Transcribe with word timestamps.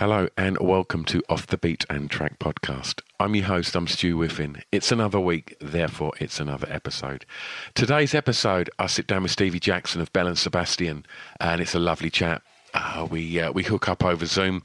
Hello 0.00 0.28
and 0.34 0.56
welcome 0.56 1.04
to 1.04 1.22
Off 1.28 1.46
the 1.46 1.58
Beat 1.58 1.84
and 1.90 2.10
Track 2.10 2.38
podcast. 2.38 3.02
I'm 3.20 3.34
your 3.34 3.44
host, 3.44 3.76
I'm 3.76 3.86
Stu 3.86 4.16
Whiffin. 4.16 4.62
It's 4.72 4.90
another 4.90 5.20
week, 5.20 5.58
therefore 5.60 6.14
it's 6.18 6.40
another 6.40 6.66
episode. 6.70 7.26
Today's 7.74 8.14
episode, 8.14 8.70
I 8.78 8.86
sit 8.86 9.06
down 9.06 9.24
with 9.24 9.32
Stevie 9.32 9.60
Jackson 9.60 10.00
of 10.00 10.10
Belle 10.14 10.28
and 10.28 10.38
Sebastian, 10.38 11.04
and 11.38 11.60
it's 11.60 11.74
a 11.74 11.78
lovely 11.78 12.08
chat. 12.08 12.40
Uh, 12.72 13.08
we 13.10 13.40
uh, 13.40 13.52
we 13.52 13.62
hook 13.62 13.90
up 13.90 14.02
over 14.02 14.24
Zoom. 14.24 14.62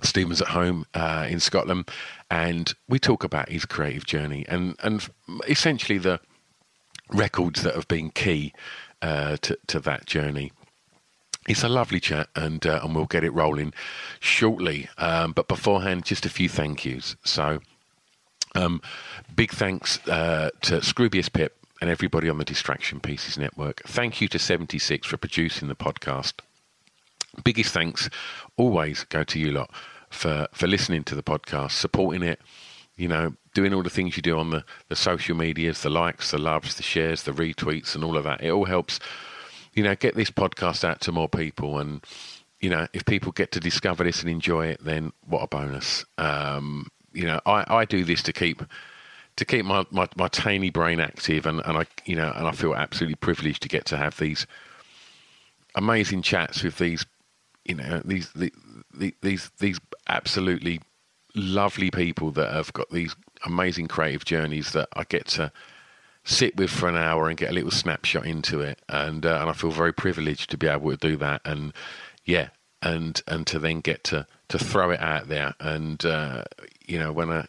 Stephen's 0.00 0.40
at 0.40 0.48
home 0.48 0.86
uh, 0.94 1.26
in 1.28 1.40
Scotland, 1.40 1.90
and 2.30 2.72
we 2.88 2.98
talk 2.98 3.24
about 3.24 3.50
his 3.50 3.66
creative 3.66 4.06
journey 4.06 4.46
and 4.48 4.76
and 4.82 5.10
essentially 5.46 5.98
the 5.98 6.20
records 7.10 7.60
that 7.64 7.74
have 7.74 7.86
been 7.86 8.08
key 8.08 8.54
uh, 9.02 9.36
to 9.42 9.58
to 9.66 9.78
that 9.80 10.06
journey. 10.06 10.52
It's 11.48 11.64
a 11.64 11.68
lovely 11.68 11.98
chat, 11.98 12.28
and 12.36 12.64
uh, 12.66 12.80
and 12.84 12.94
we'll 12.94 13.06
get 13.06 13.24
it 13.24 13.30
rolling 13.30 13.72
shortly. 14.20 14.88
Um, 14.98 15.32
but 15.32 15.48
beforehand, 15.48 16.04
just 16.04 16.26
a 16.26 16.28
few 16.28 16.48
thank 16.48 16.84
yous. 16.84 17.16
So, 17.24 17.60
um, 18.54 18.82
big 19.34 19.50
thanks 19.50 19.98
uh, 20.06 20.50
to 20.62 20.80
Scroobius 20.80 21.32
Pip 21.32 21.56
and 21.80 21.88
everybody 21.88 22.28
on 22.28 22.36
the 22.36 22.44
Distraction 22.44 23.00
Pieces 23.00 23.38
Network. 23.38 23.82
Thank 23.86 24.20
you 24.20 24.28
to 24.28 24.38
76 24.38 25.06
for 25.06 25.16
producing 25.16 25.68
the 25.68 25.74
podcast. 25.74 26.34
Biggest 27.44 27.72
thanks 27.72 28.10
always 28.56 29.04
go 29.04 29.24
to 29.24 29.38
you 29.38 29.52
lot 29.52 29.70
for, 30.10 30.48
for 30.52 30.66
listening 30.66 31.04
to 31.04 31.14
the 31.14 31.22
podcast, 31.22 31.72
supporting 31.72 32.22
it, 32.22 32.40
you 32.96 33.06
know, 33.06 33.34
doing 33.54 33.72
all 33.72 33.82
the 33.82 33.90
things 33.90 34.16
you 34.16 34.22
do 34.22 34.38
on 34.38 34.50
the, 34.50 34.64
the 34.88 34.96
social 34.96 35.36
medias, 35.36 35.82
the 35.82 35.90
likes, 35.90 36.32
the 36.32 36.38
loves, 36.38 36.74
the 36.74 36.82
shares, 36.82 37.22
the 37.22 37.32
retweets, 37.32 37.94
and 37.94 38.02
all 38.02 38.16
of 38.16 38.24
that. 38.24 38.42
It 38.42 38.50
all 38.50 38.64
helps 38.64 38.98
you 39.74 39.82
know, 39.82 39.94
get 39.94 40.14
this 40.14 40.30
podcast 40.30 40.84
out 40.84 41.00
to 41.02 41.12
more 41.12 41.28
people. 41.28 41.78
And, 41.78 42.04
you 42.60 42.70
know, 42.70 42.86
if 42.92 43.04
people 43.04 43.32
get 43.32 43.52
to 43.52 43.60
discover 43.60 44.04
this 44.04 44.20
and 44.20 44.30
enjoy 44.30 44.66
it, 44.66 44.84
then 44.84 45.12
what 45.26 45.42
a 45.42 45.46
bonus. 45.46 46.04
Um, 46.16 46.88
you 47.12 47.24
know, 47.24 47.40
I, 47.46 47.64
I 47.68 47.84
do 47.84 48.04
this 48.04 48.22
to 48.24 48.32
keep 48.32 48.62
to 49.36 49.44
keep 49.44 49.64
my, 49.64 49.86
my, 49.90 50.08
my 50.16 50.26
tiny 50.28 50.68
brain 50.68 50.98
active 50.98 51.46
and, 51.46 51.60
and 51.64 51.78
I 51.78 51.86
you 52.04 52.16
know 52.16 52.32
and 52.34 52.48
I 52.48 52.50
feel 52.50 52.74
absolutely 52.74 53.14
privileged 53.14 53.62
to 53.62 53.68
get 53.68 53.84
to 53.86 53.96
have 53.96 54.18
these 54.18 54.48
amazing 55.76 56.22
chats 56.22 56.64
with 56.64 56.78
these 56.78 57.06
you 57.64 57.76
know 57.76 58.02
these 58.04 58.32
the, 58.32 58.52
the, 58.92 59.14
these 59.22 59.50
these 59.60 59.78
absolutely 60.08 60.80
lovely 61.36 61.90
people 61.90 62.32
that 62.32 62.52
have 62.52 62.72
got 62.72 62.90
these 62.90 63.14
amazing 63.46 63.86
creative 63.86 64.24
journeys 64.24 64.72
that 64.72 64.88
I 64.94 65.04
get 65.04 65.26
to 65.28 65.52
sit 66.28 66.56
with 66.56 66.70
for 66.70 66.88
an 66.88 66.96
hour 66.96 67.28
and 67.28 67.38
get 67.38 67.50
a 67.50 67.54
little 67.54 67.70
snapshot 67.70 68.26
into 68.26 68.60
it, 68.60 68.80
and 68.88 69.24
uh, 69.24 69.38
and 69.40 69.50
I 69.50 69.52
feel 69.54 69.70
very 69.70 69.92
privileged 69.92 70.50
to 70.50 70.58
be 70.58 70.66
able 70.68 70.90
to 70.90 70.96
do 70.96 71.16
that, 71.16 71.40
and 71.44 71.72
yeah, 72.24 72.50
and 72.82 73.20
and 73.26 73.46
to 73.46 73.58
then 73.58 73.80
get 73.80 74.04
to 74.04 74.26
to 74.48 74.58
throw 74.58 74.90
it 74.90 75.00
out 75.00 75.28
there, 75.28 75.54
and 75.58 76.04
uh, 76.04 76.44
you 76.86 76.98
know 76.98 77.12
when 77.12 77.30
I 77.30 77.46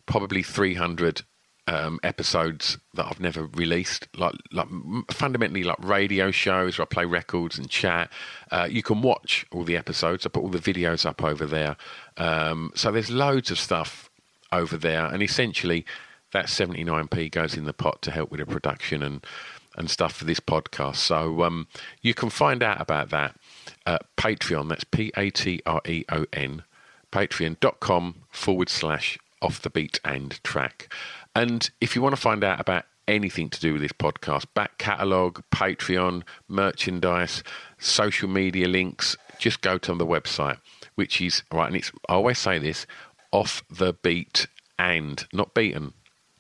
probably 0.06 0.42
300 0.44 1.24
um, 1.68 2.00
episodes 2.04 2.78
that 2.94 3.06
I've 3.06 3.19
never 3.19 3.46
released, 3.46 4.08
like 4.18 4.34
like 4.52 4.68
fundamentally 5.12 5.63
like 5.63 5.78
radio 5.80 6.31
shows 6.31 6.78
where 6.78 6.84
I 6.84 6.94
play 6.94 7.06
records 7.06 7.58
and 7.58 7.69
chat. 7.69 8.12
Uh, 8.52 8.68
you 8.69 8.84
can 8.84 9.02
watch 9.02 9.46
all 9.52 9.63
the 9.63 9.78
episodes. 9.78 10.25
I 10.25 10.30
put 10.30 10.44
all 10.44 10.50
the 10.50 10.60
videos 10.60 11.06
up 11.06 11.24
over 11.24 11.46
there. 11.46 11.78
Um, 12.18 12.72
so 12.75 12.92
there's 12.92 13.10
loads 13.10 13.52
of 13.52 13.60
stuff 13.60 14.10
over 14.52 14.78
there, 14.78 15.06
and 15.06 15.22
essentially 15.24 15.86
that 16.34 16.46
79p 16.46 17.31
goes 17.31 17.56
in 17.56 17.66
the 17.66 17.74
pot 17.74 18.02
to 18.04 18.12
help 18.12 18.31
with 18.31 18.40
the 18.40 18.46
production 18.46 19.04
and 19.04 19.25
and 19.78 19.90
stuff 19.90 20.13
for 20.13 20.25
this 20.25 20.42
podcast. 20.42 20.98
So 20.98 21.44
um, 21.44 21.68
you 22.02 22.13
can 22.13 22.30
find 22.30 22.62
out 22.62 22.81
about 22.81 23.10
that 23.12 23.36
at 23.86 24.04
Patreon. 24.18 24.68
That's 24.68 24.84
P 24.84 25.12
A 25.16 25.30
T 25.30 25.62
R 25.66 25.81
E 25.86 26.04
O 26.10 26.25
N 26.34 26.63
patreon.com 27.12 28.16
forward 28.30 28.69
slash 28.69 29.18
off 29.42 29.62
the 29.62 29.69
beat 29.69 30.00
and 30.06 30.42
track. 30.44 30.92
And 31.36 31.69
if 31.80 31.95
you 31.95 32.01
want 32.01 32.16
to 32.16 32.22
find 32.22 32.44
out 32.44 32.60
about 32.60 32.86
anything 33.07 33.50
to 33.50 33.60
do 33.60 33.74
with 33.74 33.81
this 33.81 33.92
podcast, 33.94 34.45
back 34.54 34.78
catalogue, 34.78 35.44
Patreon, 35.51 36.24
merchandise, 36.48 37.44
social 37.78 38.30
media 38.30 38.68
links, 38.68 39.16
just 39.38 39.62
go 39.62 39.78
to 39.78 39.95
the 39.95 40.06
website, 40.06 40.57
which 40.95 41.22
is, 41.22 41.44
right, 41.51 41.68
and 41.68 41.75
it's, 41.75 41.92
I 42.07 42.13
always 42.13 42.39
say 42.39 42.60
this, 42.60 42.86
off 43.31 43.63
the 43.69 43.94
beat 43.94 44.48
and, 44.78 45.25
not 45.33 45.54
beaten, 45.54 45.94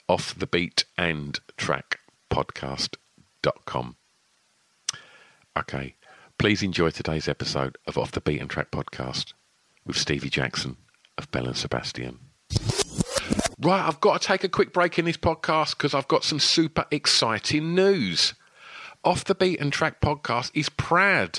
off 0.07 0.37
the 0.37 0.47
beat 0.47 0.85
and 0.97 1.39
track 1.57 1.99
podcast.com. 2.29 3.95
Okay, 5.57 5.95
please 6.37 6.63
enjoy 6.63 6.89
today's 6.89 7.27
episode 7.27 7.77
of 7.85 7.97
Off 7.97 8.11
the 8.11 8.21
Beat 8.21 8.39
and 8.39 8.49
Track 8.49 8.71
podcast 8.71 9.33
with 9.85 9.97
Stevie 9.97 10.29
Jackson 10.29 10.77
of 11.17 11.29
Belle 11.31 11.47
and 11.47 11.57
Sebastian. 11.57 12.30
Right, 13.63 13.87
I've 13.87 14.01
got 14.01 14.19
to 14.19 14.27
take 14.27 14.43
a 14.43 14.49
quick 14.49 14.73
break 14.73 14.97
in 14.97 15.05
this 15.05 15.17
podcast 15.17 15.77
because 15.77 15.93
I've 15.93 16.07
got 16.07 16.23
some 16.23 16.39
super 16.39 16.85
exciting 16.89 17.75
news. 17.75 18.33
Off 19.03 19.23
the 19.23 19.35
Beaten 19.35 19.69
Track 19.69 20.01
podcast 20.01 20.49
is 20.55 20.67
proud 20.67 21.37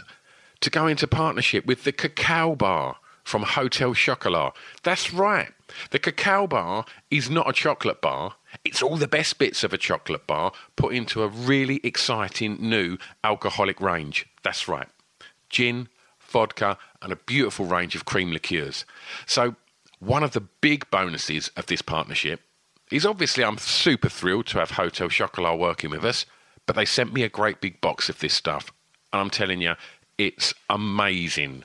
to 0.60 0.70
go 0.70 0.86
into 0.86 1.08
partnership 1.08 1.66
with 1.66 1.82
the 1.82 1.90
Cacao 1.90 2.54
Bar 2.54 2.98
from 3.24 3.42
Hotel 3.42 3.92
Chocolat. 3.92 4.52
That's 4.84 5.12
right. 5.12 5.48
The 5.90 5.98
Cacao 5.98 6.46
Bar 6.46 6.84
is 7.10 7.28
not 7.28 7.48
a 7.48 7.52
chocolate 7.52 8.00
bar. 8.00 8.36
It's 8.64 8.82
all 8.82 8.96
the 8.96 9.08
best 9.08 9.38
bits 9.38 9.64
of 9.64 9.72
a 9.72 9.78
chocolate 9.78 10.28
bar 10.28 10.52
put 10.76 10.94
into 10.94 11.24
a 11.24 11.28
really 11.28 11.80
exciting 11.82 12.56
new 12.60 12.98
alcoholic 13.24 13.80
range. 13.80 14.26
That's 14.44 14.68
right. 14.68 14.88
Gin, 15.50 15.88
vodka, 16.20 16.78
and 17.00 17.12
a 17.12 17.16
beautiful 17.16 17.66
range 17.66 17.96
of 17.96 18.04
cream 18.04 18.30
liqueurs. 18.30 18.84
So, 19.26 19.56
one 20.02 20.22
of 20.24 20.32
the 20.32 20.40
big 20.40 20.90
bonuses 20.90 21.48
of 21.56 21.66
this 21.66 21.80
partnership 21.80 22.40
is 22.90 23.06
obviously 23.06 23.44
I'm 23.44 23.58
super 23.58 24.08
thrilled 24.08 24.46
to 24.46 24.58
have 24.58 24.72
Hotel 24.72 25.08
Chocolat 25.08 25.60
working 25.60 25.90
with 25.90 26.04
us, 26.04 26.26
but 26.66 26.74
they 26.74 26.84
sent 26.84 27.12
me 27.12 27.22
a 27.22 27.28
great 27.28 27.60
big 27.60 27.80
box 27.80 28.08
of 28.08 28.18
this 28.18 28.34
stuff. 28.34 28.72
And 29.12 29.20
I'm 29.20 29.30
telling 29.30 29.60
you, 29.60 29.74
it's 30.18 30.54
amazing. 30.68 31.62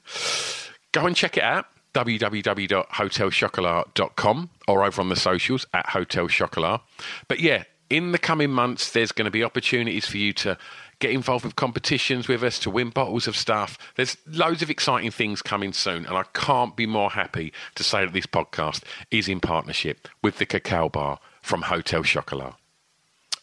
Go 0.92 1.08
and 1.08 1.16
check 1.16 1.38
it 1.38 1.44
out 1.44 1.66
www.hotelchocolat.com 1.96 4.50
or 4.68 4.84
over 4.84 5.02
on 5.02 5.10
the 5.10 5.16
socials 5.16 5.66
at 5.74 5.90
Hotel 5.90 6.28
Chocolat. 6.28 6.82
But 7.28 7.40
yeah, 7.40 7.64
in 7.90 8.12
the 8.12 8.20
coming 8.20 8.52
months, 8.52 8.92
there's 8.92 9.12
going 9.12 9.26
to 9.26 9.32
be 9.32 9.44
opportunities 9.44 10.06
for 10.06 10.18
you 10.18 10.32
to 10.34 10.60
get 11.00 11.12
involved 11.12 11.46
with 11.46 11.56
competitions 11.56 12.28
with 12.28 12.44
us, 12.44 12.60
to 12.60 12.70
win 12.70 12.90
bottles 12.90 13.28
of 13.28 13.36
stuff. 13.36 13.78
There's 13.96 14.18
loads 14.26 14.62
of 14.62 14.70
exciting 14.70 15.12
things 15.12 15.42
coming 15.42 15.74
soon, 15.74 16.06
and 16.06 16.18
I 16.18 16.24
can't 16.34 16.76
be 16.76 16.86
more 16.86 17.12
happy 17.12 17.54
to 17.76 17.84
say 17.84 18.04
that 18.06 18.14
this 18.14 18.26
podcast 18.26 18.84
is 19.12 19.28
in 19.28 19.40
partnership 19.40 20.08
with 20.24 20.38
the 20.38 20.46
Cacao 20.46 20.90
Bar 20.90 21.20
from 21.42 21.64
Hotel 21.64 22.04
Chocolat. 22.04 22.56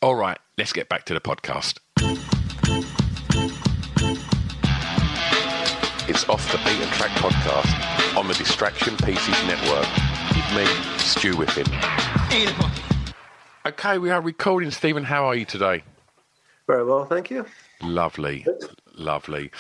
All 0.03 0.17
right, 0.17 0.39
let's 0.59 0.73
get 0.73 0.89
back 0.89 1.05
to 1.06 1.15
the 1.15 1.21
podcast. 1.21 1.79
It's 6.07 6.29
Off 6.29 6.53
the 6.53 6.59
Beaten 6.59 6.89
Track 6.93 7.11
podcast 7.12 8.17
on 8.17 8.29
the 8.29 8.35
Distraction 8.35 8.97
Pieces 8.99 9.43
Network 9.47 9.89
with 10.35 10.55
me, 10.55 10.67
Stu 10.99 11.35
Whiffin. 11.35 11.67
Okay, 13.67 13.97
we 13.97 14.11
are 14.11 14.21
recording. 14.21 14.71
Stephen, 14.71 15.05
how 15.05 15.25
are 15.25 15.35
you 15.35 15.47
today? 15.47 15.83
Very 16.66 16.84
well, 16.84 17.05
thank 17.05 17.31
you. 17.31 17.44
Lovely, 17.82 18.46
lovely. 18.94 19.50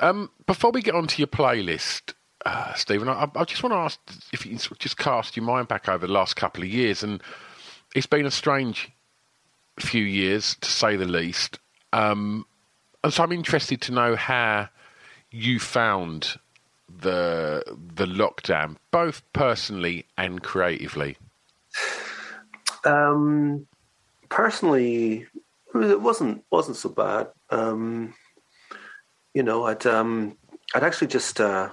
Um, 0.00 0.30
before 0.46 0.70
we 0.70 0.80
get 0.80 0.94
onto 0.94 1.18
your 1.18 1.26
playlist, 1.26 2.14
uh, 2.46 2.72
Stephen, 2.74 3.08
I, 3.08 3.28
I 3.34 3.44
just 3.44 3.62
want 3.62 3.72
to 3.72 3.78
ask 3.78 3.98
if 4.32 4.46
you 4.46 4.56
can 4.56 4.76
just 4.78 4.96
cast 4.96 5.36
your 5.36 5.44
mind 5.44 5.68
back 5.68 5.88
over 5.88 6.06
the 6.06 6.12
last 6.12 6.36
couple 6.36 6.62
of 6.62 6.68
years, 6.68 7.02
and 7.02 7.20
it's 7.94 8.06
been 8.06 8.26
a 8.26 8.30
strange 8.30 8.90
few 9.78 10.04
years 10.04 10.56
to 10.60 10.70
say 10.70 10.96
the 10.96 11.04
least. 11.06 11.58
Um, 11.92 12.46
and 13.02 13.12
so 13.12 13.24
I'm 13.24 13.32
interested 13.32 13.80
to 13.82 13.92
know 13.92 14.16
how 14.16 14.68
you 15.30 15.58
found 15.58 16.38
the 16.88 17.64
the 17.94 18.06
lockdown, 18.06 18.76
both 18.90 19.22
personally 19.32 20.06
and 20.16 20.42
creatively. 20.42 21.16
Um, 22.84 23.66
personally, 24.28 25.26
it 25.74 26.00
wasn't 26.00 26.44
wasn't 26.50 26.76
so 26.76 26.88
bad. 26.88 27.28
Um, 27.50 28.14
you 29.34 29.42
know, 29.42 29.64
I'd 29.64 29.86
um, 29.86 30.36
I'd 30.74 30.84
actually 30.84 31.08
just 31.08 31.40
uh, 31.40 31.70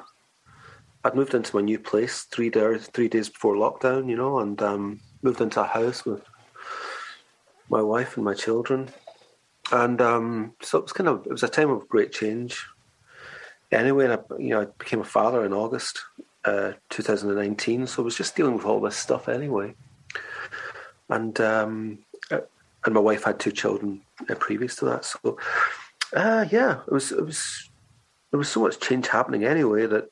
I'd 1.03 1.15
moved 1.15 1.33
into 1.33 1.55
my 1.55 1.61
new 1.61 1.79
place 1.79 2.23
three 2.23 2.49
days 2.49 2.87
three 2.87 3.07
days 3.07 3.29
before 3.29 3.55
lockdown. 3.55 4.09
You 4.09 4.15
know, 4.15 4.39
and 4.39 4.61
um, 4.61 4.99
moved 5.21 5.41
into 5.41 5.61
a 5.61 5.65
house 5.65 6.05
with 6.05 6.23
my 7.69 7.81
wife 7.81 8.15
and 8.15 8.25
my 8.25 8.33
children, 8.33 8.89
and 9.71 10.01
um, 10.01 10.53
so 10.61 10.79
it 10.79 10.83
was 10.83 10.93
kind 10.93 11.09
of 11.09 11.25
it 11.25 11.31
was 11.31 11.43
a 11.43 11.49
time 11.49 11.69
of 11.69 11.87
great 11.89 12.11
change. 12.11 12.65
Anyway, 13.71 14.05
and 14.05 14.13
I, 14.13 14.19
you 14.39 14.49
know, 14.49 14.61
I 14.61 14.65
became 14.79 15.01
a 15.01 15.05
father 15.05 15.45
in 15.45 15.53
August 15.53 15.99
uh, 16.43 16.71
2019, 16.89 17.85
so 17.85 18.01
I 18.01 18.05
was 18.05 18.17
just 18.17 18.35
dealing 18.35 18.55
with 18.55 18.65
all 18.65 18.81
this 18.81 18.95
stuff 18.95 19.29
anyway, 19.29 19.75
and 21.09 21.39
um, 21.39 21.99
and 22.85 22.93
my 22.93 22.99
wife 22.99 23.23
had 23.23 23.39
two 23.39 23.51
children 23.51 24.01
uh, 24.29 24.35
previous 24.35 24.75
to 24.77 24.85
that. 24.85 25.05
So, 25.05 25.37
uh, 26.15 26.45
yeah, 26.49 26.81
it 26.87 26.91
was 26.91 27.11
it 27.11 27.25
was 27.25 27.69
there 28.31 28.37
was 28.37 28.49
so 28.49 28.61
much 28.61 28.79
change 28.79 29.07
happening 29.07 29.43
anyway 29.43 29.85
that 29.87 30.09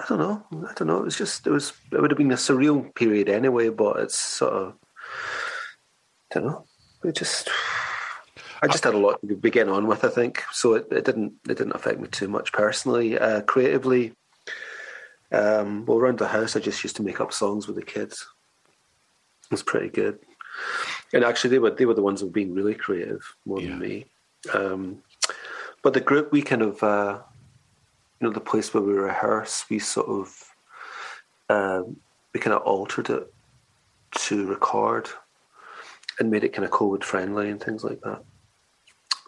I 0.00 0.04
don't 0.08 0.18
know. 0.18 0.44
I 0.68 0.74
don't 0.74 0.88
know. 0.88 0.98
It 0.98 1.04
was 1.04 1.18
just 1.18 1.46
it 1.46 1.50
was 1.50 1.72
it 1.92 2.00
would 2.00 2.10
have 2.10 2.18
been 2.18 2.32
a 2.32 2.36
surreal 2.36 2.94
period 2.94 3.28
anyway, 3.28 3.68
but 3.68 4.00
it's 4.00 4.18
sort 4.18 4.52
of 4.52 4.74
I 6.30 6.34
don't 6.34 6.46
know. 6.46 6.64
It 7.04 7.16
just 7.16 7.50
I 8.62 8.68
just 8.68 8.84
had 8.84 8.94
a 8.94 8.98
lot 8.98 9.20
to 9.26 9.36
begin 9.36 9.68
on 9.68 9.86
with. 9.86 10.04
I 10.04 10.08
think 10.08 10.44
so. 10.52 10.74
It, 10.74 10.86
it 10.90 11.04
didn't 11.04 11.34
it 11.48 11.58
didn't 11.58 11.74
affect 11.74 12.00
me 12.00 12.08
too 12.08 12.28
much 12.28 12.52
personally. 12.52 13.18
Uh, 13.18 13.42
creatively, 13.42 14.14
um, 15.32 15.84
well, 15.86 15.98
around 15.98 16.18
the 16.18 16.28
house, 16.28 16.56
I 16.56 16.60
just 16.60 16.82
used 16.84 16.96
to 16.96 17.02
make 17.02 17.20
up 17.20 17.32
songs 17.32 17.66
with 17.66 17.76
the 17.76 17.82
kids. 17.82 18.26
It 19.44 19.52
was 19.52 19.62
pretty 19.62 19.88
good 19.88 20.18
and 21.16 21.24
actually 21.24 21.50
they 21.50 21.58
were 21.58 21.70
they 21.70 21.86
were 21.86 21.94
the 21.94 22.02
ones 22.02 22.20
that 22.20 22.26
were 22.26 22.32
being 22.32 22.54
really 22.54 22.74
creative 22.74 23.34
more 23.44 23.60
yeah. 23.60 23.70
than 23.70 23.78
me. 23.78 24.06
Um, 24.52 25.02
but 25.82 25.94
the 25.94 26.00
group 26.00 26.32
we 26.32 26.42
kind 26.42 26.62
of 26.62 26.82
uh, 26.82 27.18
you 28.20 28.26
know 28.26 28.32
the 28.32 28.40
place 28.40 28.72
where 28.72 28.82
we 28.82 28.92
rehearse 28.92 29.64
we 29.68 29.78
sort 29.78 30.08
of 30.08 30.54
uh, 31.48 31.82
we 32.32 32.40
kind 32.40 32.54
of 32.54 32.62
altered 32.62 33.10
it 33.10 33.32
to 34.12 34.46
record 34.46 35.08
and 36.18 36.30
made 36.30 36.44
it 36.44 36.52
kind 36.52 36.64
of 36.64 36.70
COVID 36.70 37.02
friendly 37.02 37.50
and 37.50 37.62
things 37.62 37.84
like 37.84 38.00
that. 38.02 38.22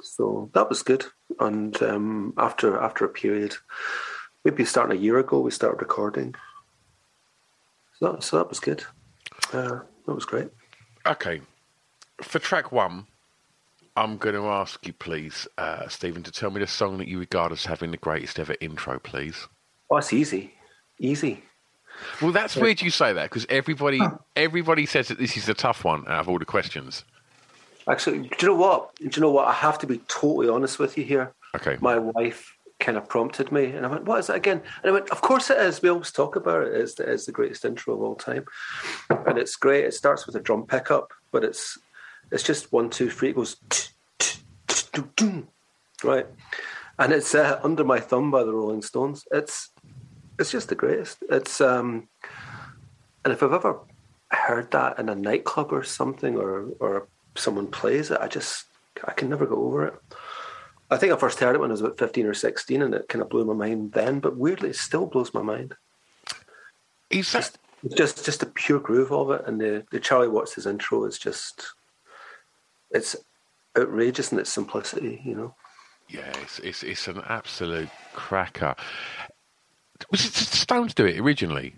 So 0.03 0.51
that 0.55 0.69
was 0.69 0.83
good. 0.83 1.05
And 1.41 1.81
um, 1.83 2.35
after 2.37 2.79
after 2.79 3.05
a 3.05 3.09
period, 3.09 3.55
maybe 4.45 4.65
starting 4.65 4.97
a 4.97 5.01
year 5.01 5.19
ago, 5.19 5.41
we 5.41 5.51
started 5.51 5.81
recording. 5.81 6.35
So 7.99 8.13
that, 8.13 8.23
so 8.23 8.39
that 8.39 8.49
was 8.49 8.61
good. 8.61 8.85
Uh, 9.53 9.81
that 10.07 10.15
was 10.15 10.25
great. 10.25 10.49
Okay, 11.07 11.41
for 12.23 12.39
track 12.39 12.73
one, 12.73 13.07
I'm 13.97 14.17
going 14.17 14.35
to 14.35 14.47
ask 14.47 14.87
you, 14.87 14.93
please, 14.93 15.49
uh, 15.59 15.89
Stephen, 15.89 16.23
to 16.23 16.31
tell 16.31 16.51
me 16.51 16.61
the 16.61 16.67
song 16.67 16.99
that 16.99 17.09
you 17.09 17.19
regard 17.19 17.51
as 17.51 17.65
having 17.65 17.91
the 17.91 17.97
greatest 17.97 18.39
ever 18.39 18.55
intro, 18.61 18.99
please. 18.99 19.49
Oh, 19.91 19.97
it's 19.97 20.13
easy, 20.13 20.55
easy. 20.99 21.43
Well, 22.23 22.31
that's 22.31 22.57
yeah. 22.57 22.63
weird 22.63 22.81
you 22.81 22.91
say 22.91 23.13
that 23.13 23.25
because 23.25 23.47
everybody 23.49 23.99
huh. 23.99 24.19
everybody 24.37 24.87
says 24.87 25.09
that 25.09 25.19
this 25.19 25.37
is 25.37 25.47
the 25.47 25.55
tough 25.55 25.85
one 25.85 26.05
out 26.07 26.21
of 26.21 26.29
all 26.29 26.39
the 26.39 26.45
questions. 26.45 27.05
Actually, 27.89 28.29
do 28.29 28.37
you 28.41 28.49
know 28.49 28.55
what? 28.55 28.95
Do 28.97 29.11
you 29.13 29.21
know 29.21 29.33
what? 29.33 29.49
I 29.49 29.53
have 29.53 29.79
to 29.81 29.87
be 29.87 29.99
totally 30.07 30.49
honest 30.49 30.79
with 30.79 30.97
you 30.97 31.05
here. 31.05 31.33
Okay. 31.57 31.77
My 31.81 31.99
wife 31.99 32.55
kind 32.79 32.97
of 32.97 33.09
prompted 33.09 33.51
me, 33.51 33.65
and 33.73 33.85
I 33.85 33.89
went, 33.89 34.05
"What 34.05 34.21
is 34.21 34.29
that 34.29 34.37
again?" 34.37 34.63
And 34.83 34.91
I 34.91 34.93
went, 34.93 35.11
"Of 35.11 35.23
course 35.23 35.51
it 35.51 35.59
is. 35.59 35.83
We 35.83 35.89
always 35.89 36.13
talk 36.13 36.37
about 36.37 36.67
it. 36.67 36.75
It's 36.75 36.95
the, 36.95 37.11
it's 37.11 37.27
the 37.27 37.33
greatest 37.33 37.65
intro 37.65 37.95
of 37.95 38.03
all 38.03 38.15
time, 38.15 38.45
and 39.11 39.39
it's 39.39 39.57
great. 39.57 39.85
It 39.85 39.95
starts 39.95 40.27
with 40.27 40.37
a 40.37 40.41
drum 40.41 40.67
pickup, 40.67 41.13
but 41.33 41.43
it's 41.43 41.79
it's 42.31 42.43
just 42.43 42.73
one, 42.73 42.91
two, 42.91 43.11
three. 43.11 43.31
It 43.31 43.37
goes 43.37 43.57
right, 46.05 46.27
and 46.99 47.13
it's 47.13 47.35
uh, 47.35 47.61
under 47.63 47.85
my 47.85 48.01
thumb 48.01 48.31
by 48.31 48.45
the 48.45 48.53
Rolling 48.53 48.83
Stones. 48.83 49.27
It's 49.31 49.71
it's 50.39 50.51
just 50.51 50.69
the 50.69 50.75
greatest. 50.75 51.19
It's 51.31 51.61
um, 51.61 52.09
and 53.25 53.33
if 53.33 53.43
I've 53.43 53.53
ever 53.53 53.81
heard 54.31 54.71
that 54.73 54.99
in 54.99 55.09
a 55.09 55.15
nightclub 55.15 55.73
or 55.73 55.85
something, 55.85 56.37
or 56.37 56.69
or 56.81 57.09
someone 57.35 57.67
plays 57.67 58.11
it, 58.11 58.21
I 58.21 58.29
just 58.29 58.67
I 59.05 59.13
can 59.13 59.29
never 59.29 59.47
go 59.47 59.65
over 59.65 59.87
it. 59.87 59.95
I 60.91 60.97
think 60.97 61.13
I 61.13 61.17
first 61.17 61.39
heard 61.39 61.55
it 61.55 61.61
when 61.61 61.71
I 61.71 61.73
was 61.73 61.81
about 61.81 61.99
fifteen 61.99 62.27
or 62.27 62.35
sixteen, 62.35 62.83
and 62.83 62.95
it 62.95 63.09
kind 63.09 63.23
of 63.23 63.29
blew 63.29 63.45
my 63.45 63.55
mind 63.55 63.93
then. 63.93 64.21
But 64.21 64.37
weirdly, 64.37 64.71
it 64.71 64.77
still 64.77 65.07
blows 65.07 65.35
my 65.35 65.43
mind. 65.43 65.75
Is 67.11 67.33
that... 67.33 67.57
Just, 67.85 67.97
just 67.97 68.25
just 68.25 68.41
the 68.41 68.47
pure 68.47 68.81
groove 68.81 69.13
of 69.13 69.31
it, 69.31 69.43
and 69.47 69.61
the 69.61 69.85
the 69.91 70.01
Charlie 70.01 70.29
Watts' 70.29 70.67
intro 70.67 71.05
is 71.05 71.19
just 71.19 71.75
it's 72.91 73.17
outrageous 73.77 74.33
in 74.33 74.39
its 74.39 74.51
simplicity, 74.51 75.21
you 75.25 75.35
know. 75.35 75.55
Yeah, 76.09 76.33
it's 76.43 76.59
it's, 76.61 76.83
it's 76.83 77.09
an 77.09 77.23
absolute 77.29 77.89
cracker. 78.15 78.75
Was 80.11 80.25
it 80.25 80.33
Stones 80.35 80.95
do 80.95 81.05
it 81.07 81.19
originally? 81.19 81.75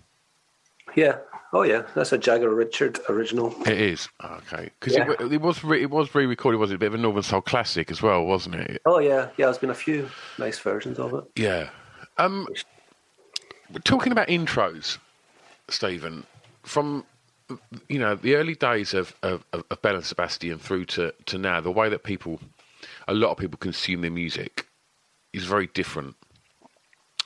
Yeah. 0.94 1.18
Oh 1.52 1.62
yeah, 1.62 1.82
that's 1.96 2.12
a 2.12 2.18
Jagger 2.18 2.54
Richard 2.54 3.00
original. 3.08 3.52
It 3.66 3.80
is 3.80 4.08
okay 4.24 4.70
because 4.78 4.96
Yeah. 4.96 5.10
it, 5.18 5.32
it 5.32 5.40
was 5.40 5.64
re- 5.64 5.82
it 5.82 5.90
was 5.90 6.14
re-recorded. 6.14 6.60
Was 6.60 6.70
it 6.70 6.76
a 6.76 6.78
bit 6.78 6.86
of 6.88 6.94
a 6.94 6.98
Northern 6.98 7.24
Soul 7.24 7.40
classic 7.40 7.90
as 7.90 8.00
well, 8.02 8.24
wasn't 8.24 8.54
it? 8.54 8.80
Oh 8.86 9.00
yeah, 9.00 9.30
yeah. 9.36 9.46
There's 9.46 9.58
been 9.58 9.70
a 9.70 9.74
few 9.74 10.08
nice 10.38 10.58
versions 10.60 10.98
of 11.00 11.12
it. 11.14 11.24
Yeah. 11.34 11.70
Um, 12.18 12.46
talking 13.84 14.12
about 14.12 14.28
intros, 14.28 14.98
Stephen, 15.68 16.24
from 16.62 17.04
you 17.88 17.98
know 17.98 18.14
the 18.14 18.36
early 18.36 18.54
days 18.54 18.94
of 18.94 19.14
of, 19.22 19.44
of 19.52 19.82
Belle 19.82 19.96
and 19.96 20.04
Sebastian 20.04 20.58
through 20.58 20.86
to 20.86 21.12
to 21.26 21.38
now, 21.38 21.60
the 21.60 21.70
way 21.70 21.88
that 21.88 22.02
people, 22.02 22.40
a 23.08 23.14
lot 23.14 23.30
of 23.30 23.38
people 23.38 23.58
consume 23.58 24.02
their 24.02 24.10
music, 24.10 24.66
is 25.32 25.44
very 25.44 25.66
different. 25.68 26.16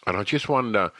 And 0.06 0.16
I 0.16 0.22
just 0.22 0.48
wonder, 0.48 0.92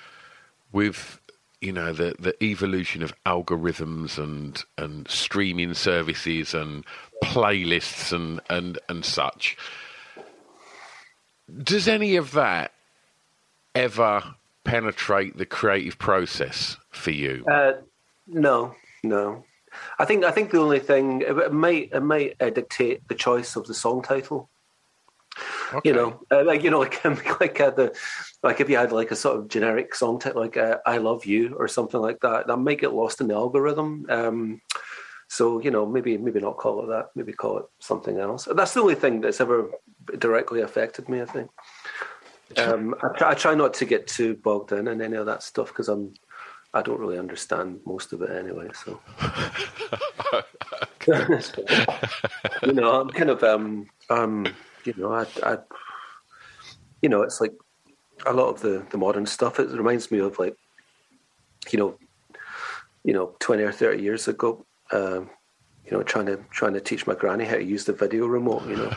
with 0.72 1.20
you 1.60 1.72
know 1.72 1.92
the 1.92 2.14
the 2.18 2.42
evolution 2.44 3.02
of 3.02 3.12
algorithms 3.24 4.18
and 4.18 4.62
and 4.78 5.08
streaming 5.08 5.74
services 5.74 6.54
and 6.54 6.84
playlists 7.22 8.12
and 8.12 8.40
and 8.50 8.78
and 8.88 9.04
such, 9.04 9.56
does 11.62 11.88
any 11.88 12.16
of 12.16 12.32
that 12.32 12.72
ever 13.74 14.34
penetrate 14.64 15.36
the 15.36 15.46
creative 15.46 15.98
process 15.98 16.76
for 16.90 17.10
you? 17.10 17.44
Uh, 17.50 17.72
no, 18.26 18.74
no. 19.04 19.44
I 19.98 20.04
think 20.04 20.24
I 20.24 20.30
think 20.30 20.50
the 20.50 20.60
only 20.60 20.78
thing 20.78 21.22
it, 21.22 21.52
might 21.52 21.90
it 21.92 22.00
might 22.00 22.36
uh, 22.40 22.50
dictate 22.50 23.06
the 23.08 23.14
choice 23.14 23.56
of 23.56 23.66
the 23.66 23.74
song 23.74 24.02
title. 24.02 24.50
Okay. 25.72 25.88
You 25.88 25.94
know, 25.94 26.20
uh, 26.30 26.44
like 26.44 26.62
you 26.62 26.70
know, 26.70 26.80
like 26.86 27.04
um, 27.04 27.20
like 27.40 27.60
uh, 27.60 27.70
the 27.70 27.96
like 28.42 28.60
if 28.60 28.68
you 28.68 28.76
had 28.76 28.92
like 28.92 29.10
a 29.10 29.16
sort 29.16 29.38
of 29.38 29.48
generic 29.48 29.94
song 29.94 30.18
title 30.18 30.42
like 30.42 30.56
uh, 30.56 30.78
"I 30.86 30.98
Love 30.98 31.24
You" 31.24 31.54
or 31.58 31.68
something 31.68 32.00
like 32.00 32.20
that, 32.20 32.46
that 32.46 32.56
might 32.56 32.80
get 32.80 32.94
lost 32.94 33.20
in 33.20 33.28
the 33.28 33.34
algorithm. 33.34 34.06
Um, 34.08 34.60
so 35.28 35.60
you 35.60 35.70
know, 35.70 35.86
maybe 35.86 36.16
maybe 36.18 36.40
not 36.40 36.56
call 36.56 36.84
it 36.84 36.86
that. 36.88 37.10
Maybe 37.14 37.32
call 37.32 37.58
it 37.58 37.66
something 37.80 38.18
else. 38.18 38.46
That's 38.54 38.74
the 38.74 38.80
only 38.80 38.94
thing 38.94 39.20
that's 39.20 39.40
ever 39.40 39.70
directly 40.18 40.60
affected 40.60 41.08
me. 41.08 41.22
I 41.22 41.26
think. 41.26 41.50
Um, 42.58 42.94
I, 43.02 43.08
try, 43.16 43.30
I 43.30 43.34
try 43.34 43.54
not 43.54 43.74
to 43.74 43.84
get 43.84 44.06
too 44.06 44.36
bogged 44.36 44.70
in 44.70 44.86
in 44.86 45.00
any 45.00 45.16
of 45.16 45.26
that 45.26 45.42
stuff 45.42 45.68
because 45.68 45.88
I'm 45.88 46.14
I 46.74 46.82
don't 46.82 47.00
really 47.00 47.18
understand 47.18 47.80
most 47.86 48.12
of 48.12 48.20
it 48.22 48.30
anyway. 48.30 48.68
So 48.74 49.00
you 52.66 52.72
know, 52.72 53.00
I'm 53.00 53.10
kind 53.10 53.30
of 53.30 53.42
um 53.42 53.88
um 54.10 54.46
you 54.84 54.94
know 54.96 55.12
I 55.12 55.26
I 55.42 55.58
you 57.00 57.08
know 57.08 57.22
it's 57.22 57.40
like 57.40 57.52
a 58.26 58.32
lot 58.32 58.48
of 58.48 58.60
the 58.60 58.84
the 58.90 58.98
modern 58.98 59.26
stuff. 59.26 59.60
It 59.60 59.70
reminds 59.70 60.10
me 60.10 60.18
of 60.18 60.38
like 60.38 60.56
you 61.70 61.78
know 61.78 61.96
you 63.04 63.12
know 63.14 63.36
twenty 63.38 63.62
or 63.62 63.72
thirty 63.72 64.02
years 64.02 64.28
ago. 64.28 64.66
Um, 64.92 65.30
you 65.84 65.92
know, 65.92 66.02
trying 66.02 66.26
to 66.26 66.38
trying 66.50 66.74
to 66.74 66.80
teach 66.80 67.06
my 67.06 67.14
granny 67.14 67.44
how 67.44 67.56
to 67.56 67.62
use 67.62 67.84
the 67.84 67.92
video 67.92 68.26
remote. 68.26 68.66
You 68.66 68.76
know, 68.76 68.90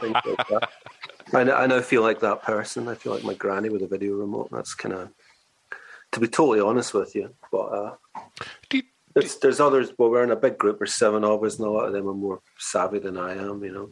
things 0.00 0.14
like 0.14 0.48
that. 0.48 0.68
I, 1.34 1.40
I 1.40 1.66
now 1.66 1.80
feel 1.80 2.02
like 2.02 2.20
that 2.20 2.42
person. 2.42 2.88
I 2.88 2.94
feel 2.94 3.14
like 3.14 3.24
my 3.24 3.34
granny 3.34 3.68
with 3.68 3.82
a 3.82 3.86
video 3.86 4.14
remote. 4.14 4.48
That's 4.50 4.74
kind 4.74 4.94
of, 4.94 5.10
to 6.12 6.20
be 6.20 6.28
totally 6.28 6.60
honest 6.60 6.94
with 6.94 7.14
you. 7.14 7.34
But 7.52 7.58
uh, 7.66 7.94
Do- 8.68 8.82
there's, 9.14 9.36
there's 9.38 9.60
others. 9.60 9.92
Well, 9.98 10.10
we're 10.10 10.24
in 10.24 10.30
a 10.30 10.36
big 10.36 10.56
group. 10.58 10.78
There's 10.78 10.94
seven 10.94 11.24
of 11.24 11.42
us, 11.42 11.58
and 11.58 11.66
a 11.66 11.70
lot 11.70 11.86
of 11.86 11.92
them 11.92 12.08
are 12.08 12.14
more 12.14 12.40
savvy 12.58 12.98
than 13.00 13.16
I 13.16 13.32
am. 13.32 13.62
You 13.64 13.72
know. 13.72 13.90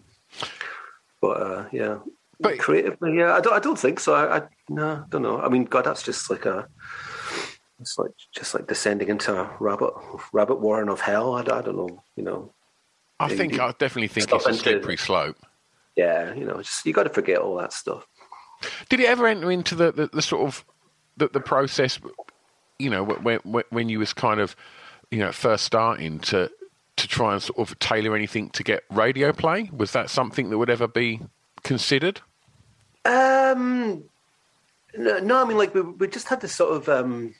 But 1.20 1.42
uh, 1.42 1.64
yeah, 1.72 1.98
But- 2.40 2.58
creatively, 2.58 3.16
yeah, 3.18 3.34
I 3.34 3.40
don't. 3.40 3.54
I 3.54 3.58
don't 3.58 3.78
think 3.78 4.00
so. 4.00 4.14
I, 4.14 4.38
I 4.38 4.42
no, 4.68 5.04
don't 5.08 5.22
know. 5.22 5.40
I 5.40 5.48
mean, 5.48 5.64
God, 5.64 5.84
that's 5.84 6.02
just 6.02 6.30
like 6.30 6.46
a. 6.46 6.68
It's 7.80 7.96
like 7.98 8.10
just 8.34 8.54
like 8.54 8.66
descending 8.66 9.08
into 9.08 9.32
a 9.34 9.56
rabbit 9.60 9.92
rabbit 10.32 10.60
warren 10.60 10.88
of 10.88 11.00
hell. 11.00 11.34
I, 11.34 11.40
I 11.40 11.62
don't 11.62 11.76
know. 11.76 12.02
You 12.16 12.24
know. 12.24 12.52
I 13.20 13.34
think 13.34 13.58
I 13.58 13.72
definitely 13.72 14.08
think 14.08 14.32
it's 14.32 14.46
a 14.46 14.48
into- 14.48 14.60
slippery 14.62 14.96
slope. 14.96 15.36
Yeah, 15.96 16.32
you 16.34 16.44
know, 16.44 16.62
just 16.62 16.86
you 16.86 16.92
got 16.92 17.02
to 17.04 17.10
forget 17.10 17.38
all 17.38 17.56
that 17.56 17.72
stuff. 17.72 18.06
Did 18.88 19.00
it 19.00 19.06
ever 19.06 19.26
enter 19.26 19.50
into 19.50 19.74
the, 19.74 19.90
the, 19.90 20.06
the 20.12 20.22
sort 20.22 20.46
of 20.46 20.64
the, 21.26 21.40
process? 21.40 21.98
You 22.78 22.90
know, 22.90 23.04
when, 23.04 23.40
when 23.70 23.88
you 23.88 23.98
was 23.98 24.12
kind 24.12 24.40
of 24.40 24.54
you 25.10 25.18
know 25.18 25.32
first 25.32 25.64
starting 25.64 26.20
to 26.20 26.50
to 26.98 27.08
try 27.08 27.32
and 27.32 27.42
sort 27.42 27.58
of 27.58 27.78
tailor 27.78 28.14
anything 28.14 28.50
to 28.50 28.62
get 28.62 28.82
radio 28.90 29.32
play. 29.32 29.70
Was 29.72 29.92
that 29.92 30.10
something 30.10 30.50
that 30.50 30.58
would 30.58 30.70
ever 30.70 30.88
be 30.88 31.20
considered? 31.62 32.20
Um, 33.04 34.04
no, 34.96 35.18
no, 35.18 35.42
I 35.42 35.44
mean, 35.44 35.56
like 35.56 35.74
we 35.74 35.80
we 35.80 36.08
just 36.08 36.28
had 36.28 36.40
this 36.40 36.54
sort 36.54 36.74
of 36.74 36.88
um, 36.88 37.34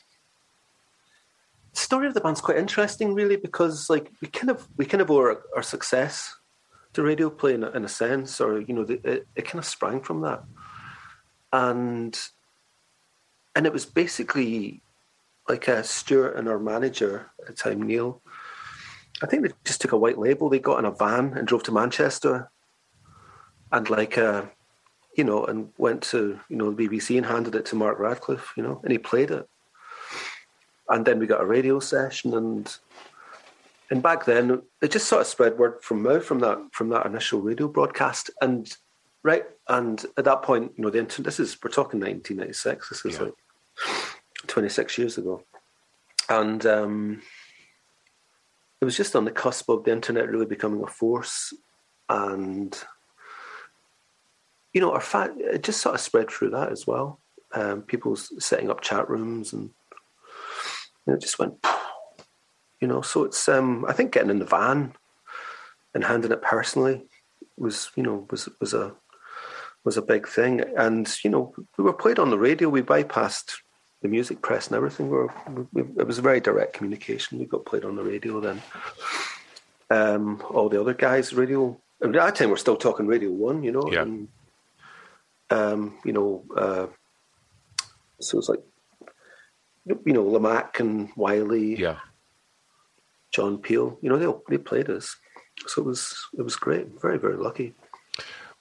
story 1.72 2.06
of 2.06 2.14
the 2.14 2.20
band's 2.20 2.40
quite 2.40 2.56
interesting, 2.56 3.14
really, 3.14 3.36
because 3.36 3.90
like 3.90 4.10
we 4.22 4.28
kind 4.28 4.50
of 4.50 4.66
we 4.76 4.86
kind 4.86 5.02
of 5.02 5.10
owe 5.10 5.18
our, 5.18 5.42
our 5.56 5.62
success 5.62 6.34
to 6.94 7.02
radio 7.02 7.28
play 7.28 7.54
in 7.54 7.64
a, 7.64 7.70
in 7.70 7.84
a 7.84 7.88
sense, 7.88 8.40
or 8.40 8.60
you 8.60 8.72
know, 8.72 8.84
the, 8.84 9.00
it, 9.04 9.26
it 9.34 9.44
kind 9.44 9.58
of 9.58 9.64
sprang 9.64 10.00
from 10.00 10.22
that, 10.22 10.44
and 11.52 12.18
and 13.54 13.66
it 13.66 13.72
was 13.72 13.86
basically 13.86 14.82
like 15.48 15.68
uh, 15.68 15.82
Stuart 15.82 16.36
and 16.36 16.48
our 16.48 16.58
manager 16.58 17.30
at 17.40 17.46
the 17.46 17.52
time, 17.52 17.82
Neil. 17.82 18.22
I 19.22 19.26
think 19.26 19.42
they 19.42 19.52
just 19.64 19.80
took 19.80 19.92
a 19.92 19.98
white 19.98 20.18
label. 20.18 20.48
They 20.48 20.58
got 20.58 20.78
in 20.78 20.84
a 20.84 20.90
van 20.90 21.34
and 21.36 21.46
drove 21.46 21.64
to 21.64 21.72
Manchester, 21.72 22.50
and 23.72 23.88
like. 23.90 24.18
Uh, 24.18 24.46
you 25.18 25.24
know, 25.24 25.44
and 25.44 25.70
went 25.76 26.00
to 26.04 26.38
you 26.48 26.56
know 26.56 26.70
the 26.70 26.86
BBC 26.86 27.16
and 27.16 27.26
handed 27.26 27.56
it 27.56 27.66
to 27.66 27.76
Mark 27.76 27.98
Radcliffe, 27.98 28.52
you 28.56 28.62
know, 28.62 28.80
and 28.84 28.92
he 28.92 28.98
played 28.98 29.32
it. 29.32 29.48
And 30.88 31.04
then 31.04 31.18
we 31.18 31.26
got 31.26 31.40
a 31.40 31.46
radio 31.46 31.80
session, 31.80 32.34
and 32.34 32.74
and 33.90 34.00
back 34.00 34.24
then 34.24 34.62
it 34.80 34.92
just 34.92 35.08
sort 35.08 35.22
of 35.22 35.26
spread 35.26 35.58
word 35.58 35.82
from 35.82 36.02
mouth 36.04 36.24
from 36.24 36.38
that 36.38 36.58
from 36.72 36.88
that 36.90 37.04
initial 37.04 37.40
radio 37.40 37.66
broadcast, 37.66 38.30
and 38.40 38.72
right, 39.22 39.44
and 39.68 40.04
at 40.16 40.24
that 40.24 40.42
point, 40.42 40.72
you 40.76 40.84
know, 40.84 40.90
the 40.90 40.98
internet. 40.98 41.26
This 41.26 41.40
is 41.40 41.56
we're 41.62 41.70
talking 41.70 42.00
1996. 42.00 42.88
This 42.88 43.04
is 43.04 43.14
Yeah. 43.18 43.24
like 43.26 43.34
26 44.46 44.98
years 44.98 45.18
ago, 45.18 45.42
and 46.28 46.64
um, 46.66 47.22
it 48.80 48.84
was 48.84 48.96
just 48.96 49.16
on 49.16 49.24
the 49.24 49.30
cusp 49.30 49.68
of 49.68 49.84
the 49.84 49.92
internet 49.92 50.28
really 50.28 50.46
becoming 50.46 50.82
a 50.82 50.86
force, 50.86 51.52
and 52.08 52.78
you 54.72 54.80
know, 54.80 54.92
our 54.92 55.00
fa- 55.00 55.34
it 55.38 55.62
just 55.62 55.80
sort 55.80 55.94
of 55.94 56.00
spread 56.00 56.30
through 56.30 56.50
that 56.50 56.70
as 56.70 56.86
well. 56.86 57.20
Um, 57.52 57.82
people 57.82 58.14
setting 58.16 58.70
up 58.70 58.82
chat 58.82 59.08
rooms 59.08 59.52
and 59.54 59.70
you 61.06 61.06
know, 61.06 61.14
it 61.14 61.20
just 61.22 61.38
went, 61.38 61.54
you 62.80 62.86
know. 62.86 63.00
So 63.00 63.24
it's, 63.24 63.48
um, 63.48 63.84
I 63.88 63.92
think, 63.94 64.12
getting 64.12 64.30
in 64.30 64.38
the 64.38 64.44
van 64.44 64.92
and 65.94 66.04
handing 66.04 66.30
it 66.32 66.42
personally 66.42 67.06
was, 67.56 67.90
you 67.96 68.02
know, 68.02 68.26
was 68.30 68.48
was 68.60 68.74
a 68.74 68.94
was 69.84 69.96
a 69.96 70.02
big 70.02 70.28
thing. 70.28 70.60
And 70.76 71.08
you 71.24 71.30
know, 71.30 71.54
we 71.76 71.84
were 71.84 71.92
played 71.92 72.18
on 72.18 72.30
the 72.30 72.38
radio. 72.38 72.68
We 72.68 72.82
bypassed 72.82 73.54
the 74.02 74.08
music 74.08 74.42
press 74.42 74.68
and 74.68 74.76
everything. 74.76 75.08
We 75.10 75.16
were, 75.16 75.32
we, 75.72 75.82
it 75.82 76.06
was 76.06 76.18
very 76.20 76.40
direct 76.40 76.72
communication. 76.74 77.38
We 77.38 77.46
got 77.46 77.66
played 77.66 77.84
on 77.84 77.96
the 77.96 78.02
radio 78.04 78.40
then. 78.40 78.62
Um, 79.90 80.42
all 80.50 80.68
the 80.68 80.80
other 80.80 80.94
guys, 80.94 81.32
radio. 81.32 81.80
At 82.02 82.12
that 82.12 82.36
time, 82.36 82.50
we're 82.50 82.56
still 82.56 82.76
talking 82.76 83.06
Radio 83.06 83.30
One, 83.30 83.62
you 83.64 83.72
know. 83.72 83.90
Yeah. 83.90 84.02
And, 84.02 84.28
um, 85.50 85.98
you 86.04 86.12
know, 86.12 86.44
uh, 86.56 86.86
so 88.20 88.38
it's 88.38 88.48
like, 88.48 88.62
you 89.86 90.12
know, 90.12 90.24
Lamacq 90.24 90.78
and 90.80 91.08
Whiley, 91.16 91.76
Yeah. 91.80 91.98
John 93.32 93.58
Peel. 93.58 93.98
You 94.02 94.10
know, 94.10 94.18
they 94.18 94.56
they 94.56 94.62
played 94.62 94.90
us, 94.90 95.16
so 95.66 95.82
it 95.82 95.86
was 95.86 96.16
it 96.38 96.42
was 96.42 96.56
great. 96.56 97.00
Very 97.00 97.18
very 97.18 97.36
lucky. 97.36 97.74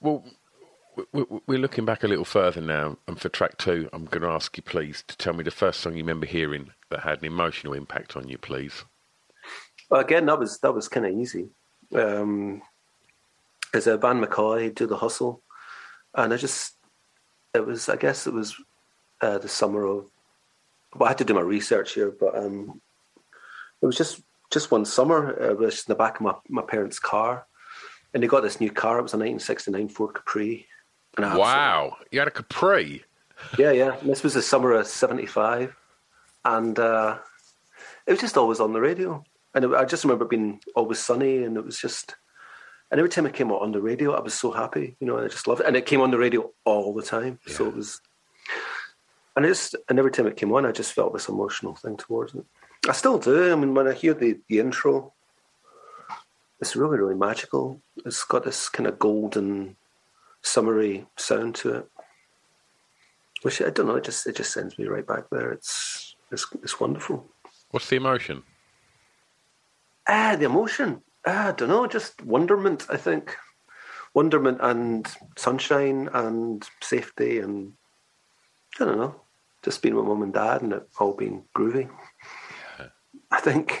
Well, 0.00 0.24
we- 0.24 0.30
we- 0.30 0.36
we're 1.12 1.58
looking 1.58 1.84
back 1.84 2.02
a 2.02 2.08
little 2.08 2.24
further 2.24 2.60
now, 2.60 2.98
and 3.06 3.20
for 3.20 3.28
track 3.28 3.58
two, 3.58 3.88
I'm 3.92 4.04
going 4.06 4.22
to 4.22 4.28
ask 4.28 4.56
you, 4.56 4.62
please, 4.62 5.04
to 5.08 5.16
tell 5.16 5.32
me 5.32 5.44
the 5.44 5.50
first 5.50 5.80
song 5.80 5.92
you 5.94 6.02
remember 6.02 6.26
hearing 6.26 6.70
that 6.90 7.00
had 7.00 7.18
an 7.20 7.26
emotional 7.26 7.72
impact 7.74 8.16
on 8.16 8.28
you, 8.28 8.38
please. 8.38 8.84
Well, 9.90 10.00
again, 10.00 10.26
that 10.26 10.38
was 10.38 10.58
that 10.60 10.74
was 10.74 10.88
kind 10.88 11.06
of 11.06 11.12
easy. 11.12 11.48
Um, 11.94 12.62
as 13.74 13.86
a 13.86 13.96
Van 13.96 14.22
McCoy 14.22 14.74
do 14.74 14.86
the 14.86 14.96
hustle, 14.96 15.42
and 16.14 16.32
I 16.32 16.36
just 16.36 16.74
it 17.54 17.64
was 17.66 17.88
I 17.88 17.96
guess 17.96 18.26
it 18.26 18.32
was 18.32 18.54
uh, 19.20 19.38
the 19.38 19.48
summer 19.48 19.84
of. 19.84 20.10
Well, 20.94 21.06
I 21.06 21.10
had 21.10 21.18
to 21.18 21.24
do 21.24 21.34
my 21.34 21.42
research 21.42 21.92
here, 21.94 22.10
but 22.10 22.36
um, 22.36 22.80
it 23.82 23.86
was 23.86 23.96
just 23.96 24.22
just 24.50 24.70
one 24.70 24.84
summer. 24.84 25.36
uh, 25.40 25.50
It 25.50 25.58
was 25.58 25.74
just 25.74 25.88
in 25.88 25.92
the 25.92 25.98
back 25.98 26.16
of 26.16 26.22
my, 26.22 26.34
my 26.48 26.62
parents' 26.62 26.98
car, 26.98 27.46
and 28.14 28.22
they 28.22 28.26
got 28.26 28.42
this 28.42 28.60
new 28.60 28.70
car. 28.70 28.98
It 28.98 29.02
was 29.02 29.12
a 29.12 29.18
1969 29.18 29.88
Ford 29.90 30.14
Capri. 30.14 30.66
Wow, 31.16 31.96
you 32.10 32.18
had 32.18 32.28
a 32.28 32.32
Capri. 32.32 33.04
yeah, 33.58 33.70
yeah. 33.72 33.96
This 34.02 34.22
was 34.22 34.34
the 34.34 34.42
summer 34.42 34.72
of 34.72 34.86
'75, 34.86 35.74
and 36.44 36.78
uh, 36.78 37.18
it 38.06 38.12
was 38.12 38.20
just 38.20 38.36
always 38.36 38.60
on 38.60 38.72
the 38.72 38.80
radio. 38.80 39.24
And 39.54 39.64
it, 39.64 39.74
I 39.74 39.84
just 39.84 40.04
remember 40.04 40.24
it 40.24 40.30
being 40.30 40.60
always 40.76 40.98
sunny, 40.98 41.44
and 41.44 41.56
it 41.56 41.64
was 41.64 41.78
just. 41.78 42.14
And 42.90 42.98
every 42.98 43.10
time 43.10 43.26
it 43.26 43.34
came 43.34 43.52
out 43.52 43.60
on 43.60 43.72
the 43.72 43.82
radio, 43.82 44.14
I 44.14 44.20
was 44.20 44.32
so 44.32 44.50
happy, 44.50 44.96
you 44.98 45.06
know. 45.06 45.16
And 45.16 45.26
I 45.26 45.28
just 45.28 45.46
loved 45.46 45.60
it, 45.60 45.66
and 45.66 45.76
it 45.76 45.86
came 45.86 46.00
on 46.00 46.10
the 46.10 46.18
radio 46.18 46.50
all 46.64 46.94
the 46.94 47.02
time. 47.02 47.38
So 47.46 47.66
it 47.66 47.74
was, 47.74 48.00
and 49.36 49.44
it 49.44 49.48
just, 49.48 49.76
and 49.88 49.98
every 49.98 50.10
time 50.10 50.26
it 50.26 50.36
came 50.36 50.52
on, 50.52 50.64
I 50.64 50.72
just 50.72 50.94
felt 50.94 51.12
this 51.12 51.28
emotional 51.28 51.74
thing 51.74 51.96
towards 51.96 52.34
it. 52.34 52.44
I 52.88 52.92
still 52.92 53.18
do. 53.18 53.52
I 53.52 53.56
mean, 53.56 53.74
when 53.74 53.88
I 53.88 53.92
hear 53.92 54.14
the, 54.14 54.38
the 54.48 54.60
intro, 54.60 55.12
it's 56.60 56.76
really, 56.76 56.98
really 56.98 57.14
magical. 57.14 57.80
It's 58.06 58.24
got 58.24 58.44
this 58.44 58.68
kind 58.68 58.86
of 58.86 58.98
golden, 58.98 59.76
summery 60.48 61.06
sound 61.16 61.54
to 61.56 61.74
it. 61.74 61.86
Which 63.42 63.62
I 63.62 63.70
don't 63.70 63.86
know. 63.86 63.96
It 63.96 64.04
just 64.04 64.26
it 64.26 64.36
just 64.36 64.52
sends 64.52 64.78
me 64.78 64.86
right 64.86 65.06
back 65.06 65.24
there. 65.30 65.52
It's 65.52 66.16
it's 66.32 66.46
it's 66.62 66.80
wonderful. 66.80 67.30
What's 67.70 67.88
the 67.88 67.96
emotion? 67.96 68.42
Ah, 70.08 70.34
the 70.36 70.46
emotion. 70.46 71.02
Ah, 71.26 71.48
I 71.48 71.52
don't 71.52 71.68
know. 71.68 71.86
Just 71.86 72.22
wonderment. 72.22 72.86
I 72.90 72.96
think 72.96 73.36
wonderment 74.14 74.58
and 74.60 75.06
sunshine 75.36 76.08
and 76.12 76.68
safety 76.80 77.38
and 77.38 77.74
I 78.80 78.84
don't 78.84 78.98
know. 78.98 79.20
Just 79.62 79.82
being 79.82 79.94
with 79.94 80.06
mum 80.06 80.22
and 80.22 80.32
dad 80.32 80.62
and 80.62 80.72
it 80.72 80.88
all 80.98 81.12
being 81.12 81.44
groovy. 81.56 81.88
I 83.30 83.40
think. 83.40 83.80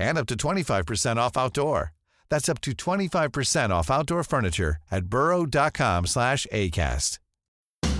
and 0.00 0.18
up 0.18 0.26
to 0.26 0.34
25% 0.34 1.16
off 1.16 1.36
outdoor. 1.36 1.92
That's 2.30 2.48
up 2.48 2.60
to 2.62 2.72
25% 2.72 3.70
off 3.70 3.90
outdoor 3.90 4.24
furniture 4.24 4.76
at 4.90 5.06
burrow.com 5.06 6.06
slash 6.06 6.46
ACAST. 6.52 7.18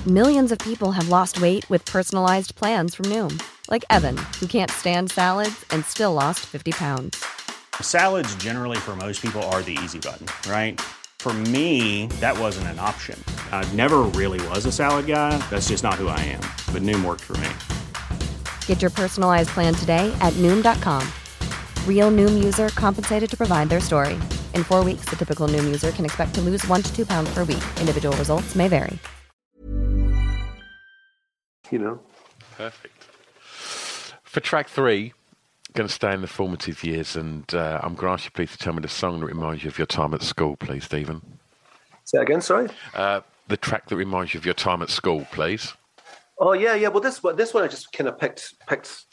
Millions 0.06 0.50
of 0.50 0.58
people 0.60 0.92
have 0.92 1.10
lost 1.10 1.42
weight 1.42 1.68
with 1.68 1.84
personalized 1.84 2.54
plans 2.54 2.94
from 2.94 3.04
Noom, 3.06 3.38
like 3.68 3.84
Evan, 3.90 4.16
who 4.40 4.46
can't 4.46 4.70
stand 4.70 5.10
salads 5.10 5.62
and 5.72 5.84
still 5.84 6.14
lost 6.14 6.40
50 6.40 6.72
pounds. 6.72 7.22
Salads, 7.82 8.34
generally, 8.36 8.78
for 8.78 8.96
most 8.96 9.20
people, 9.20 9.42
are 9.52 9.60
the 9.60 9.76
easy 9.82 9.98
button, 9.98 10.26
right? 10.50 10.80
For 11.18 11.34
me, 11.34 12.06
that 12.20 12.38
wasn't 12.38 12.68
an 12.68 12.78
option. 12.78 13.22
I 13.52 13.70
never 13.74 13.98
really 14.16 14.40
was 14.48 14.64
a 14.64 14.72
salad 14.72 15.06
guy. 15.06 15.36
That's 15.50 15.68
just 15.68 15.82
not 15.84 15.96
who 15.96 16.08
I 16.08 16.20
am. 16.20 16.40
But 16.72 16.80
Noom 16.80 17.04
worked 17.04 17.20
for 17.20 17.36
me. 17.36 17.50
Get 18.64 18.80
your 18.80 18.90
personalized 18.90 19.50
plan 19.50 19.74
today 19.74 20.10
at 20.22 20.32
Noom.com. 20.34 21.06
Real 21.86 22.10
Noom 22.10 22.42
user 22.42 22.70
compensated 22.70 23.28
to 23.28 23.36
provide 23.36 23.68
their 23.68 23.80
story. 23.80 24.14
In 24.54 24.64
four 24.64 24.82
weeks, 24.82 25.04
the 25.10 25.16
typical 25.16 25.46
Noom 25.46 25.64
user 25.64 25.90
can 25.90 26.06
expect 26.06 26.34
to 26.36 26.40
lose 26.40 26.66
one 26.68 26.80
to 26.80 26.96
two 26.96 27.04
pounds 27.04 27.32
per 27.34 27.44
week. 27.44 27.62
Individual 27.78 28.16
results 28.16 28.54
may 28.54 28.68
vary. 28.68 28.98
You 31.70 31.78
know. 31.78 32.00
Perfect. 32.56 33.04
For 34.22 34.40
track 34.40 34.68
three, 34.68 35.12
going 35.72 35.88
to 35.88 35.92
stay 35.94 36.12
in 36.12 36.20
the 36.20 36.26
formative 36.26 36.82
years, 36.84 37.16
and 37.16 37.52
uh, 37.54 37.80
I'm 37.82 37.94
going 37.94 38.08
to 38.08 38.12
ask 38.12 38.24
you 38.24 38.30
please 38.32 38.52
to 38.52 38.58
tell 38.58 38.72
me 38.72 38.80
the 38.80 38.88
song 38.88 39.20
that 39.20 39.26
reminds 39.26 39.62
you 39.62 39.68
of 39.68 39.78
your 39.78 39.86
time 39.86 40.14
at 40.14 40.22
school, 40.22 40.56
please, 40.56 40.84
Stephen. 40.84 41.22
Say 42.04 42.18
that 42.18 42.22
again, 42.22 42.40
sorry. 42.40 42.68
Uh, 42.94 43.20
the 43.48 43.56
track 43.56 43.88
that 43.88 43.96
reminds 43.96 44.34
you 44.34 44.38
of 44.38 44.44
your 44.44 44.54
time 44.54 44.82
at 44.82 44.90
school, 44.90 45.26
please. 45.32 45.74
Oh 46.38 46.52
yeah, 46.52 46.74
yeah. 46.74 46.88
Well, 46.88 47.00
this 47.00 47.22
one, 47.22 47.36
this 47.36 47.52
one 47.52 47.62
I 47.62 47.68
just 47.68 47.92
kind 47.92 48.08
of 48.08 48.18
picked, 48.18 48.54
picked, 48.66 49.04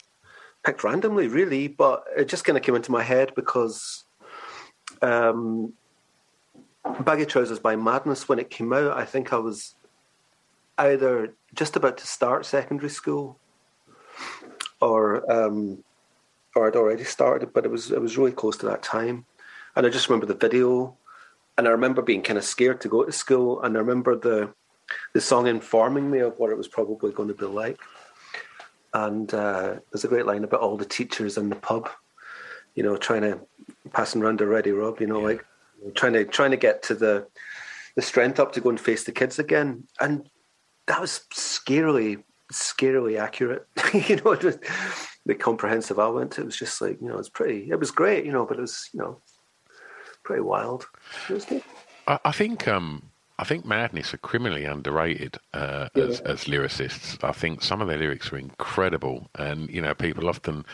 picked 0.68 0.84
randomly, 0.84 1.28
really. 1.28 1.66
But 1.66 2.04
it 2.16 2.28
just 2.28 2.44
kind 2.44 2.58
of 2.58 2.62
came 2.62 2.74
into 2.74 2.92
my 2.92 3.02
head 3.02 3.32
because, 3.34 4.04
um, 5.00 5.72
Baggy 7.00 7.24
Trousers 7.24 7.58
by 7.58 7.74
Madness 7.76 8.28
when 8.28 8.38
it 8.38 8.50
came 8.50 8.72
out, 8.72 8.96
I 8.96 9.04
think 9.04 9.32
I 9.32 9.38
was 9.38 9.74
either 10.76 11.34
just 11.54 11.76
about 11.76 11.96
to 11.98 12.06
start 12.06 12.44
secondary 12.46 12.90
school, 12.90 13.38
or 14.80 15.30
um, 15.32 15.82
or 16.54 16.66
I'd 16.66 16.76
already 16.76 17.04
started, 17.04 17.52
but 17.52 17.64
it 17.64 17.70
was 17.70 17.90
it 17.90 18.00
was 18.00 18.18
really 18.18 18.32
close 18.32 18.56
to 18.58 18.66
that 18.66 18.82
time. 18.82 19.24
And 19.74 19.86
I 19.86 19.90
just 19.90 20.08
remember 20.08 20.26
the 20.26 20.34
video, 20.34 20.96
and 21.56 21.66
I 21.66 21.70
remember 21.70 22.02
being 22.02 22.22
kind 22.22 22.38
of 22.38 22.44
scared 22.44 22.80
to 22.82 22.88
go 22.88 23.04
to 23.04 23.12
school, 23.12 23.62
and 23.62 23.76
I 23.76 23.80
remember 23.80 24.16
the 24.16 24.52
the 25.14 25.20
song 25.20 25.46
informing 25.46 26.10
me 26.10 26.20
of 26.20 26.38
what 26.38 26.50
it 26.50 26.56
was 26.56 26.68
probably 26.68 27.12
going 27.12 27.28
to 27.28 27.34
be 27.34 27.46
like. 27.46 27.80
And 28.94 29.32
uh, 29.34 29.76
there's 29.92 30.04
a 30.04 30.08
great 30.08 30.26
line 30.26 30.44
about 30.44 30.60
all 30.60 30.76
the 30.76 30.84
teachers 30.84 31.36
in 31.36 31.50
the 31.50 31.56
pub, 31.56 31.88
you 32.74 32.82
know, 32.82 32.96
trying 32.96 33.22
to 33.22 33.40
passing 33.92 34.22
around 34.22 34.38
the 34.38 34.46
ready 34.46 34.72
rub, 34.72 35.00
you 35.00 35.06
know, 35.06 35.20
like 35.20 35.44
trying 35.94 36.14
to 36.14 36.24
trying 36.24 36.50
to 36.50 36.56
get 36.56 36.82
to 36.84 36.94
the 36.94 37.26
the 37.96 38.02
strength 38.02 38.38
up 38.38 38.52
to 38.52 38.60
go 38.60 38.70
and 38.70 38.80
face 38.80 39.04
the 39.04 39.12
kids 39.12 39.38
again. 39.38 39.84
And 40.00 40.28
that 40.86 41.00
was 41.00 41.20
scarily 41.34 42.22
scarily 42.52 43.18
accurate. 43.18 43.66
you 43.92 44.16
know, 44.16 44.32
it 44.32 44.44
was 44.44 44.58
the 45.26 45.34
comprehensive 45.34 45.98
I 45.98 46.08
went 46.08 46.32
to. 46.32 46.42
It 46.42 46.46
was 46.46 46.56
just 46.56 46.80
like 46.80 47.00
you 47.00 47.08
know, 47.08 47.18
it's 47.18 47.28
pretty. 47.28 47.70
It 47.70 47.78
was 47.78 47.90
great, 47.90 48.24
you 48.24 48.32
know, 48.32 48.46
but 48.46 48.58
it 48.58 48.62
was 48.62 48.88
you 48.92 49.00
know 49.00 49.20
pretty 50.24 50.42
wild. 50.42 50.86
It 51.28 51.34
was 51.34 51.44
good. 51.44 51.62
I, 52.06 52.18
I 52.24 52.32
think 52.32 52.66
um, 52.66 53.07
I 53.38 53.44
think 53.44 53.64
Madness 53.64 54.12
are 54.12 54.18
criminally 54.18 54.64
underrated 54.64 55.36
uh, 55.54 55.88
as, 55.94 56.20
as 56.20 56.44
lyricists. 56.44 57.22
I 57.22 57.32
think 57.32 57.62
some 57.62 57.80
of 57.80 57.88
their 57.88 57.98
lyrics 57.98 58.32
are 58.32 58.38
incredible, 58.38 59.28
and 59.36 59.70
you 59.70 59.80
know 59.80 59.94
people 59.94 60.28
often, 60.28 60.64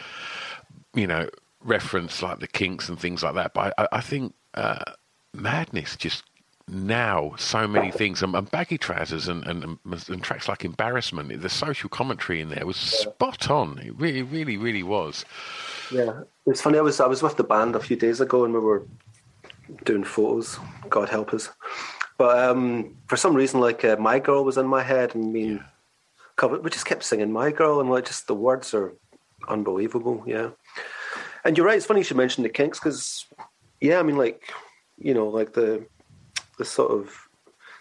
you 0.94 1.06
know, 1.06 1.28
reference 1.62 2.22
like 2.22 2.40
the 2.40 2.48
Kinks 2.48 2.88
and 2.88 2.98
things 2.98 3.22
like 3.22 3.34
that. 3.34 3.54
But 3.54 3.74
I, 3.78 3.88
I 3.92 4.00
think 4.00 4.34
uh, 4.54 4.84
Madness 5.32 5.96
just 5.96 6.24
now 6.66 7.34
so 7.36 7.68
many 7.68 7.90
things 7.90 8.22
and, 8.22 8.34
and 8.34 8.50
baggy 8.50 8.78
trousers 8.78 9.28
and, 9.28 9.44
and, 9.46 9.78
and 9.84 10.22
tracks 10.22 10.48
like 10.48 10.64
embarrassment 10.64 11.42
the 11.42 11.48
social 11.50 11.90
commentary 11.90 12.40
in 12.40 12.48
there 12.48 12.64
was 12.64 12.78
spot 12.78 13.50
on 13.50 13.78
it 13.80 13.94
really 13.98 14.22
really 14.22 14.56
really 14.56 14.82
was 14.82 15.26
Yeah, 15.90 16.22
it's 16.46 16.60
funny. 16.60 16.78
I 16.78 16.82
was 16.82 17.00
I 17.00 17.06
was 17.06 17.22
with 17.22 17.36
the 17.36 17.44
band 17.44 17.76
a 17.76 17.80
few 17.80 17.96
days 17.96 18.20
ago, 18.20 18.44
and 18.44 18.54
we 18.54 18.60
were 18.60 18.86
doing 19.84 20.04
photos. 20.04 20.58
God 20.88 21.08
help 21.08 21.32
us. 21.34 21.50
But 22.16 22.38
um, 22.38 22.96
for 23.06 23.16
some 23.16 23.34
reason, 23.34 23.60
like 23.60 23.84
uh, 23.84 23.96
"My 23.98 24.18
Girl" 24.18 24.44
was 24.44 24.56
in 24.56 24.66
my 24.66 24.82
head, 24.82 25.14
and 25.14 25.32
mean, 25.32 25.64
cover, 26.36 26.60
we 26.60 26.70
just 26.70 26.86
kept 26.86 27.02
singing 27.02 27.32
"My 27.32 27.50
Girl," 27.50 27.80
and 27.80 27.90
like 27.90 28.06
just 28.06 28.26
the 28.26 28.34
words 28.34 28.72
are 28.72 28.94
unbelievable. 29.48 30.22
Yeah, 30.26 30.50
and 31.44 31.56
you're 31.56 31.66
right. 31.66 31.76
It's 31.76 31.86
funny 31.86 32.00
you 32.00 32.04
should 32.04 32.16
mention 32.16 32.44
the 32.44 32.48
Kinks 32.48 32.78
because, 32.78 33.26
yeah, 33.80 33.98
I 33.98 34.02
mean, 34.02 34.16
like 34.16 34.48
you 34.96 35.12
know, 35.12 35.26
like 35.28 35.54
the 35.54 35.86
the 36.58 36.64
sort 36.64 36.92
of 36.92 37.28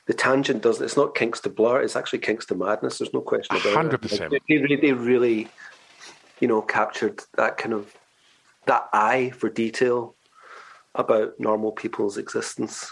the 0.05 0.13
tangent 0.13 0.61
does 0.61 0.81
it's 0.81 0.97
not 0.97 1.15
kinks 1.15 1.39
to 1.39 1.49
blur 1.49 1.81
it's 1.81 1.95
actually 1.95 2.19
kinks 2.19 2.45
to 2.45 2.55
madness 2.55 2.97
there's 2.97 3.13
no 3.13 3.21
question 3.21 3.55
about 3.55 3.93
it 3.93 4.01
100%. 4.01 4.31
Like, 4.31 4.41
they, 4.47 4.57
really, 4.57 4.75
they 4.75 4.91
really 4.91 5.47
you 6.39 6.47
know 6.47 6.61
captured 6.61 7.21
that 7.35 7.57
kind 7.57 7.73
of 7.73 7.93
that 8.65 8.89
eye 8.93 9.31
for 9.35 9.49
detail 9.49 10.15
about 10.95 11.39
normal 11.39 11.71
people's 11.71 12.17
existence 12.17 12.91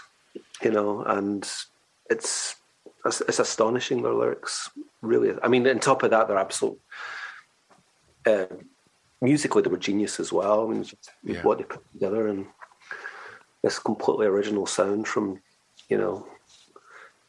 you 0.64 0.70
know 0.70 1.02
and 1.04 1.48
it's 2.10 2.56
it's, 3.04 3.38
astonishing 3.38 4.02
their 4.02 4.14
lyrics. 4.14 4.70
Really 5.00 5.34
i 5.42 5.48
mean 5.48 5.66
on 5.66 5.80
top 5.80 6.02
of 6.04 6.10
that 6.10 6.28
they're 6.28 6.38
absolute 6.38 6.80
uh, 8.26 8.46
musically 9.20 9.62
they 9.62 9.70
were 9.70 9.76
genius 9.78 10.20
as 10.20 10.32
well. 10.32 10.66
I 10.68 10.72
mean 10.72 10.86
Yeah. 11.24 11.42
what 11.42 11.58
they 11.58 11.64
put 11.64 11.84
together 11.92 12.28
and 12.28 12.46
this 13.62 13.78
completely 13.78 14.26
original 14.26 14.66
sound 14.66 15.08
from 15.08 15.40
you 15.88 15.98
know 15.98 16.26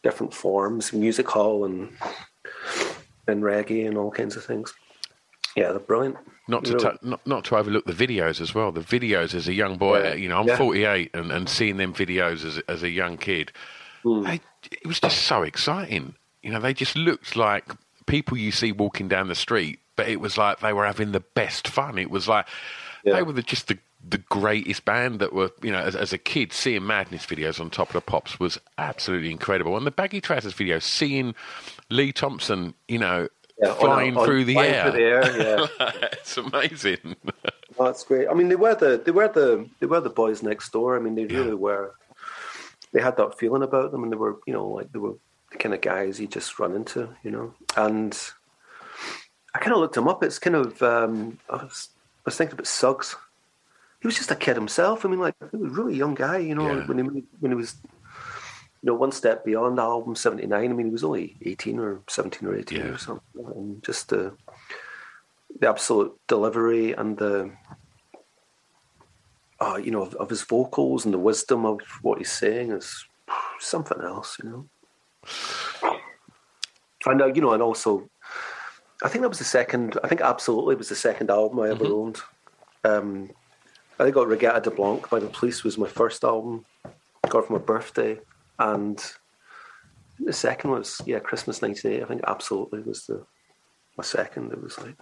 different 0.03 0.33
forms 0.33 0.93
music 0.93 1.27
hall 1.29 1.65
and 1.65 1.89
and 3.27 3.41
reggae 3.41 3.87
and 3.87 3.97
all 3.97 4.11
kinds 4.11 4.35
of 4.35 4.43
things 4.45 4.73
yeah 5.55 5.69
they're 5.69 5.79
brilliant 5.79 6.17
not 6.47 6.65
to 6.65 6.97
not, 7.01 7.25
not 7.25 7.45
to 7.45 7.55
overlook 7.55 7.85
the 7.85 7.93
videos 7.93 8.41
as 8.41 8.53
well. 8.53 8.73
The 8.73 8.81
videos 8.81 9.33
as 9.33 9.47
a 9.47 9.53
young 9.53 9.77
boy, 9.77 10.03
Yeah. 10.03 10.13
you 10.15 10.27
know, 10.27 10.39
I'm 10.41 10.47
Yeah. 10.49 10.57
48, 10.57 11.11
and, 11.13 11.31
and 11.31 11.47
seeing 11.47 11.77
them 11.77 11.93
videos 11.93 12.43
as 12.43 12.57
as 12.67 12.83
a 12.83 12.89
young 12.89 13.17
kid, 13.17 13.53
Hmm. 14.03 14.23
they, 14.23 14.41
it 14.69 14.85
was 14.85 14.99
just 14.99 15.19
so 15.23 15.43
exciting. 15.43 16.15
You 16.41 16.51
know, 16.51 16.59
they 16.59 16.73
just 16.73 16.97
looked 16.97 17.37
like 17.37 17.71
people 18.07 18.37
you 18.37 18.51
see 18.51 18.73
walking 18.73 19.07
down 19.07 19.29
the 19.29 19.35
street, 19.35 19.79
but 19.95 20.09
it 20.09 20.19
was 20.19 20.37
like 20.37 20.59
they 20.59 20.73
were 20.73 20.85
having 20.85 21.13
the 21.13 21.21
best 21.21 21.65
fun. 21.69 21.97
It 21.97 22.09
was 22.11 22.27
like 22.27 22.45
Yeah. 23.05 23.13
they 23.15 23.23
were 23.23 23.31
the, 23.33 23.41
just 23.41 23.69
the 23.69 23.77
the 24.05 24.17
greatest 24.17 24.83
band 24.83 25.19
that 25.21 25.31
were, 25.31 25.49
you 25.61 25.71
know, 25.71 25.79
as, 25.79 25.95
as, 25.95 26.11
a 26.11 26.17
kid, 26.17 26.51
seeing 26.51 26.85
Madness 26.85 27.25
videos 27.25 27.61
on 27.61 27.69
Top 27.69 27.87
of 27.87 27.93
the 27.93 28.01
Pops 28.01 28.37
was 28.37 28.59
absolutely 28.77 29.31
incredible. 29.31 29.77
And 29.77 29.87
the 29.87 29.91
Baggy 29.91 30.19
Trousers 30.19 30.51
video, 30.51 30.79
seeing 30.79 31.33
Lee 31.89 32.11
Thompson, 32.11 32.73
you 32.89 32.97
know, 32.99 33.29
yeah, 33.67 33.73
flying 33.75 34.17
on, 34.17 34.25
through 34.25 34.41
on, 34.41 34.45
the 34.47 34.53
flying 34.53 34.73
air. 34.73 34.91
Through 34.91 34.99
the 34.99 35.05
air 35.05 35.67
yeah. 35.79 35.91
it's 36.13 36.37
amazing. 36.37 37.15
That's 37.79 38.03
great. 38.03 38.27
I 38.27 38.33
mean, 38.33 38.49
they 38.49 38.55
were 38.55 38.75
the 38.75 39.01
they 39.03 39.11
were 39.11 39.27
the 39.27 39.67
they 39.79 39.87
were 39.87 40.01
the 40.01 40.09
boys 40.09 40.43
next 40.43 40.71
door. 40.71 40.95
I 40.95 40.99
mean, 40.99 41.15
they 41.15 41.25
really 41.25 41.49
yeah. 41.49 41.53
were. 41.53 41.95
They 42.91 43.01
had 43.01 43.17
that 43.17 43.39
feeling 43.39 43.63
about 43.63 43.91
them, 43.91 44.03
and 44.03 44.11
they 44.11 44.15
were, 44.15 44.37
you 44.45 44.53
know, 44.53 44.67
like 44.67 44.91
they 44.91 44.99
were 44.99 45.15
the 45.51 45.57
kind 45.57 45.73
of 45.73 45.81
guys 45.81 46.19
you 46.19 46.27
just 46.27 46.59
run 46.59 46.75
into, 46.75 47.09
you 47.23 47.31
know. 47.31 47.53
And 47.75 48.15
I 49.55 49.59
kind 49.59 49.73
of 49.73 49.79
looked 49.79 49.97
him 49.97 50.07
up. 50.07 50.23
It's 50.23 50.37
kind 50.37 50.55
of 50.55 50.81
um, 50.83 51.39
I 51.49 51.55
was 51.55 51.89
I 51.95 52.21
was 52.25 52.37
thinking 52.37 52.53
about 52.53 52.67
Suggs. 52.67 53.15
He 54.01 54.07
was 54.07 54.17
just 54.17 54.31
a 54.31 54.35
kid 54.35 54.55
himself. 54.55 55.05
I 55.05 55.09
mean, 55.09 55.19
like 55.19 55.35
he 55.51 55.57
was 55.57 55.71
a 55.71 55.75
really 55.75 55.95
young 55.95 56.13
guy, 56.13 56.37
you 56.37 56.53
know, 56.53 56.71
yeah. 56.71 56.85
when 56.85 56.97
he 56.97 57.23
when 57.39 57.51
he 57.51 57.55
was 57.55 57.75
you 58.83 58.91
know, 58.91 58.95
one 58.95 59.13
step 59.13 59.45
beyond 59.45 59.79
album 59.79 60.13
79. 60.13 60.53
I 60.53 60.73
mean, 60.73 60.87
he 60.87 60.91
was 60.91 61.05
only 61.05 61.37
18 61.41 61.79
or 61.79 62.01
17 62.09 62.49
or 62.49 62.55
18 62.55 62.77
yeah. 62.77 62.85
or 62.87 62.97
something. 62.97 63.23
And 63.33 63.81
just 63.81 64.09
the, 64.09 64.35
the 65.57 65.69
absolute 65.69 66.19
delivery 66.27 66.91
and 66.91 67.17
the, 67.17 67.53
uh, 69.61 69.79
you 69.81 69.89
know, 69.89 70.01
of, 70.01 70.15
of, 70.15 70.29
his 70.29 70.41
vocals 70.41 71.05
and 71.05 71.13
the 71.13 71.19
wisdom 71.19 71.65
of 71.65 71.79
what 72.01 72.17
he's 72.17 72.31
saying 72.31 72.71
is 72.71 73.05
something 73.57 74.01
else, 74.01 74.37
you 74.43 74.49
know. 74.49 75.89
And, 77.05 77.21
uh, 77.21 77.27
you 77.27 77.41
know, 77.41 77.53
and 77.53 77.63
also, 77.63 78.09
I 79.01 79.07
think 79.07 79.21
that 79.21 79.29
was 79.29 79.39
the 79.39 79.45
second, 79.45 79.97
I 80.03 80.09
think 80.09 80.19
absolutely 80.19 80.73
it 80.73 80.79
was 80.79 80.89
the 80.89 80.95
second 80.95 81.29
album 81.29 81.61
I 81.61 81.69
ever 81.69 81.85
mm-hmm. 81.85 81.93
owned. 81.93 82.21
Um, 82.83 83.29
I 83.97 84.03
think 84.03 84.15
got 84.15 84.27
Reggatta 84.27 84.61
de 84.61 84.71
Blanc 84.71 85.09
by 85.09 85.19
the 85.19 85.27
Police 85.27 85.63
was 85.63 85.77
my 85.77 85.87
first 85.87 86.25
album. 86.25 86.65
Got 87.29 87.43
it 87.43 87.47
for 87.47 87.53
my 87.53 87.59
birthday 87.59 88.19
and 88.59 89.03
the 90.19 90.33
second 90.33 90.71
was 90.71 91.01
yeah 91.05 91.19
Christmas 91.19 91.61
'98. 91.61 92.03
I 92.03 92.05
think 92.05 92.21
absolutely 92.27 92.81
was 92.81 93.05
the 93.05 93.25
my 93.97 94.03
second. 94.03 94.51
It 94.51 94.61
was 94.61 94.79
like 94.79 94.95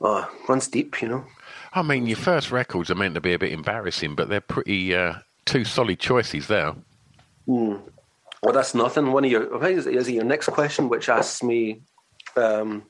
oh, 0.00 0.30
runs 0.48 0.68
deep, 0.68 1.00
you 1.02 1.08
know. 1.08 1.24
I 1.72 1.82
mean, 1.82 2.06
your 2.06 2.16
first 2.16 2.50
records 2.50 2.90
are 2.90 2.94
meant 2.94 3.14
to 3.14 3.20
be 3.20 3.34
a 3.34 3.38
bit 3.38 3.52
embarrassing, 3.52 4.14
but 4.14 4.28
they're 4.28 4.40
pretty 4.40 4.94
uh, 4.94 5.14
two 5.44 5.64
solid 5.64 5.98
choices 5.98 6.46
there. 6.46 6.74
Mm. 7.48 7.80
Well, 8.42 8.54
that's 8.54 8.74
nothing. 8.74 9.12
One 9.12 9.24
of 9.24 9.30
your 9.30 9.66
is, 9.66 9.86
is 9.86 10.08
it 10.08 10.12
your 10.12 10.24
next 10.24 10.48
question, 10.48 10.88
which 10.88 11.08
asks 11.08 11.42
me, 11.42 11.82
um, 12.36 12.84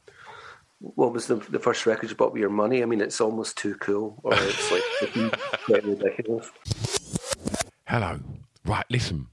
what 0.81 1.13
was 1.13 1.27
the, 1.27 1.37
the 1.37 1.59
first 1.59 1.87
record 1.87 2.11
you 2.11 2.17
bought 2.17 2.33
with 2.33 2.41
your 2.41 2.51
money? 2.51 2.83
I 2.83 2.87
mean, 2.87 3.01
it's 3.01 3.21
almost 3.21 3.57
too 3.57 3.75
cool, 3.77 4.19
or 4.23 4.33
it's 4.35 4.71
like 4.71 5.15
ridiculous. 5.85 6.51
Hello, 7.87 8.19
Right, 8.67 8.85
listen. 8.91 9.29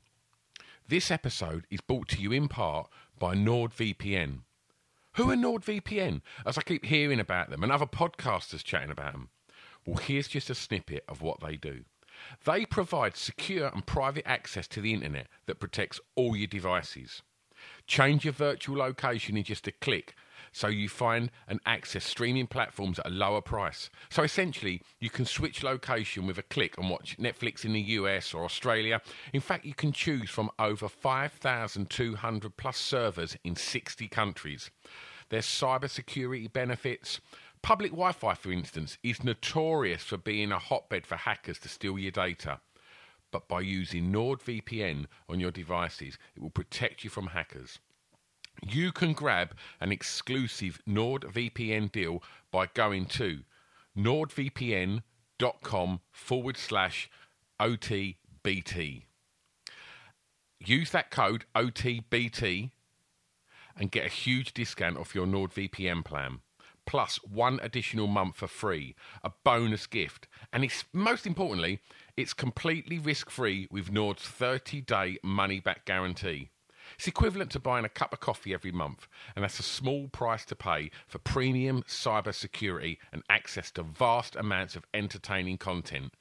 This 0.88 1.10
episode 1.10 1.65
is 1.72 1.82
brought 1.82 2.08
to 2.10 2.22
you 2.22 2.32
in 2.32 2.48
part 2.48 2.88
by 3.17 3.34
NordVPN. 3.34 4.41
Who 5.13 5.32
are 5.32 5.36
NordVPN? 5.36 6.22
As 6.46 6.56
I 6.56 6.62
keep 6.62 6.86
hearing 6.86 7.19
about 7.19 7.50
them 7.50 7.63
and 7.63 7.72
other 7.72 7.88
podcasters 7.88 8.63
chatting 8.63 8.91
about 8.91 9.13
them. 9.13 9.30
Well, 9.88 9.98
here's 9.98 10.28
just 10.28 10.52
a 10.52 10.56
snippet 10.56 11.04
of 11.08 11.24
what 11.24 11.39
they 11.39 11.58
do. 11.58 11.86
They 12.46 12.67
provide 12.67 13.17
secure 13.17 13.72
and 13.74 13.84
private 13.84 14.28
access 14.28 14.67
to 14.67 14.82
the 14.82 14.93
internet 14.93 15.30
that 15.48 15.60
protects 15.60 16.00
all 16.13 16.36
your 16.36 16.46
devices. 16.46 17.24
Change 17.88 18.26
your 18.26 18.34
virtual 18.34 18.78
location 18.78 19.36
in 19.36 19.46
just 19.46 19.67
a 19.67 19.72
click 19.72 20.13
so 20.54 20.68
you 20.68 20.88
find 20.88 21.32
and 21.48 21.60
access 21.66 22.06
streaming 22.06 22.48
platforms 22.48 23.00
at 23.00 23.08
a 23.08 23.10
lower 23.10 23.42
price. 23.42 23.89
So 24.10 24.24
essentially, 24.24 24.82
you 25.00 25.10
can 25.10 25.26
switch 25.26 25.63
location 25.63 26.26
with 26.26 26.38
a 26.38 26.44
click 26.44 26.78
and 26.78 26.89
watch 26.89 27.18
Netflix 27.18 27.66
in 27.66 27.74
the 27.74 27.82
US 27.82 28.34
or 28.34 28.46
Australia. 28.46 29.02
In 29.34 29.42
fact, 29.42 29.66
you 29.66 29.74
can 29.74 29.92
choose 29.92 30.30
from 30.30 30.52
over 30.60 30.88
5,200 30.88 32.56
plus 32.56 32.78
servers 32.78 33.36
in 33.44 33.56
60 33.56 34.08
countries. 34.08 34.72
There's 35.30 35.46
cybersecurity 35.46 36.54
benefits. 36.54 37.20
Public 37.63 37.92
Wi 37.92 38.12
Fi, 38.12 38.36
for 38.36 38.52
instance, 38.52 38.98
is 39.04 39.24
notorious 39.24 40.04
for 40.04 40.18
being 40.18 40.52
a 40.52 40.60
hotbed 40.60 41.08
for 41.08 41.16
hackers 41.16 41.58
to 41.60 41.70
steal 41.70 41.98
your 41.98 42.12
data. 42.12 42.60
But 43.32 43.48
by 43.48 43.62
using 43.62 44.12
NordVPN 44.12 45.08
on 45.28 45.39
your 45.39 45.50
devices, 45.50 46.20
it 46.36 46.42
will 46.42 46.52
protect 46.52 47.04
you 47.04 47.10
from 47.10 47.28
hackers. 47.28 47.80
You 48.62 48.92
can 48.92 49.13
grab 49.13 49.56
an 49.80 49.92
exclusive 49.92 50.80
NordVPN 50.88 51.92
deal 51.92 52.22
by 52.52 52.68
going 52.68 53.06
to 53.08 53.39
nordvpn.com 53.98 55.02
forward 56.12 56.58
slash 56.58 57.10
OTBT. 57.60 59.04
Use 60.60 60.92
that 60.92 61.12
code 61.12 61.46
OTBT 61.56 62.72
and 63.76 63.92
get 63.92 64.06
a 64.06 64.10
huge 64.10 64.54
discount 64.54 64.98
off 64.98 65.16
your 65.16 65.26
NordVPN 65.26 66.06
plan. 66.06 66.39
Plus 66.86 67.18
one 67.24 67.60
additional 67.62 68.08
month 68.08 68.36
for 68.36 68.48
free, 68.48 68.96
a 69.24 69.32
bonus 69.44 69.88
gift. 69.88 70.28
And 70.52 70.63
it's 70.63 70.84
most 70.92 71.26
importantly, 71.26 71.80
it's 72.18 72.34
completely 72.34 73.00
risk 73.00 73.30
free 73.30 73.68
with 73.72 73.92
Nord's 73.92 74.24
30 74.24 74.82
day 74.82 75.18
money 75.24 75.60
back 75.60 75.86
guarantee. 75.86 76.50
It's 76.95 77.08
equivalent 77.08 77.51
to 77.51 77.60
buying 77.60 77.86
a 77.86 77.89
cup 77.89 78.13
of 78.13 78.19
coffee 78.19 78.53
every 78.53 78.71
month, 78.71 79.08
and 79.36 79.43
that's 79.43 79.60
a 79.60 79.63
small 79.63 80.08
price 80.08 80.45
to 80.45 80.56
pay 80.56 80.91
for 81.08 81.19
premium 81.19 81.84
cyber 81.88 82.34
security 82.34 82.99
and 83.12 83.23
access 83.29 83.71
to 83.71 83.84
vast 83.84 84.36
amounts 84.36 84.75
of 84.75 84.86
entertaining 84.93 85.58
content. 85.58 86.13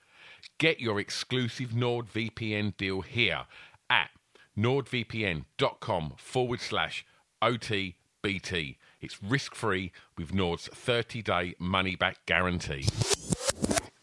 Get 0.59 0.81
your 0.81 0.99
exclusive 0.99 1.71
NordVPN 1.71 2.77
deal 2.77 3.01
here 3.03 3.47
at 3.89 4.11
nordvpn.com 4.57 6.15
forward 6.17 6.61
slash 6.61 7.05
OTBT. 7.43 8.77
It's 9.01 9.23
risk 9.23 9.55
free 9.55 9.93
with 10.17 10.33
Nord's 10.33 10.69
30 10.69 11.23
day 11.23 11.55
money 11.59 11.97
back 11.97 12.25
guarantee. 12.27 12.87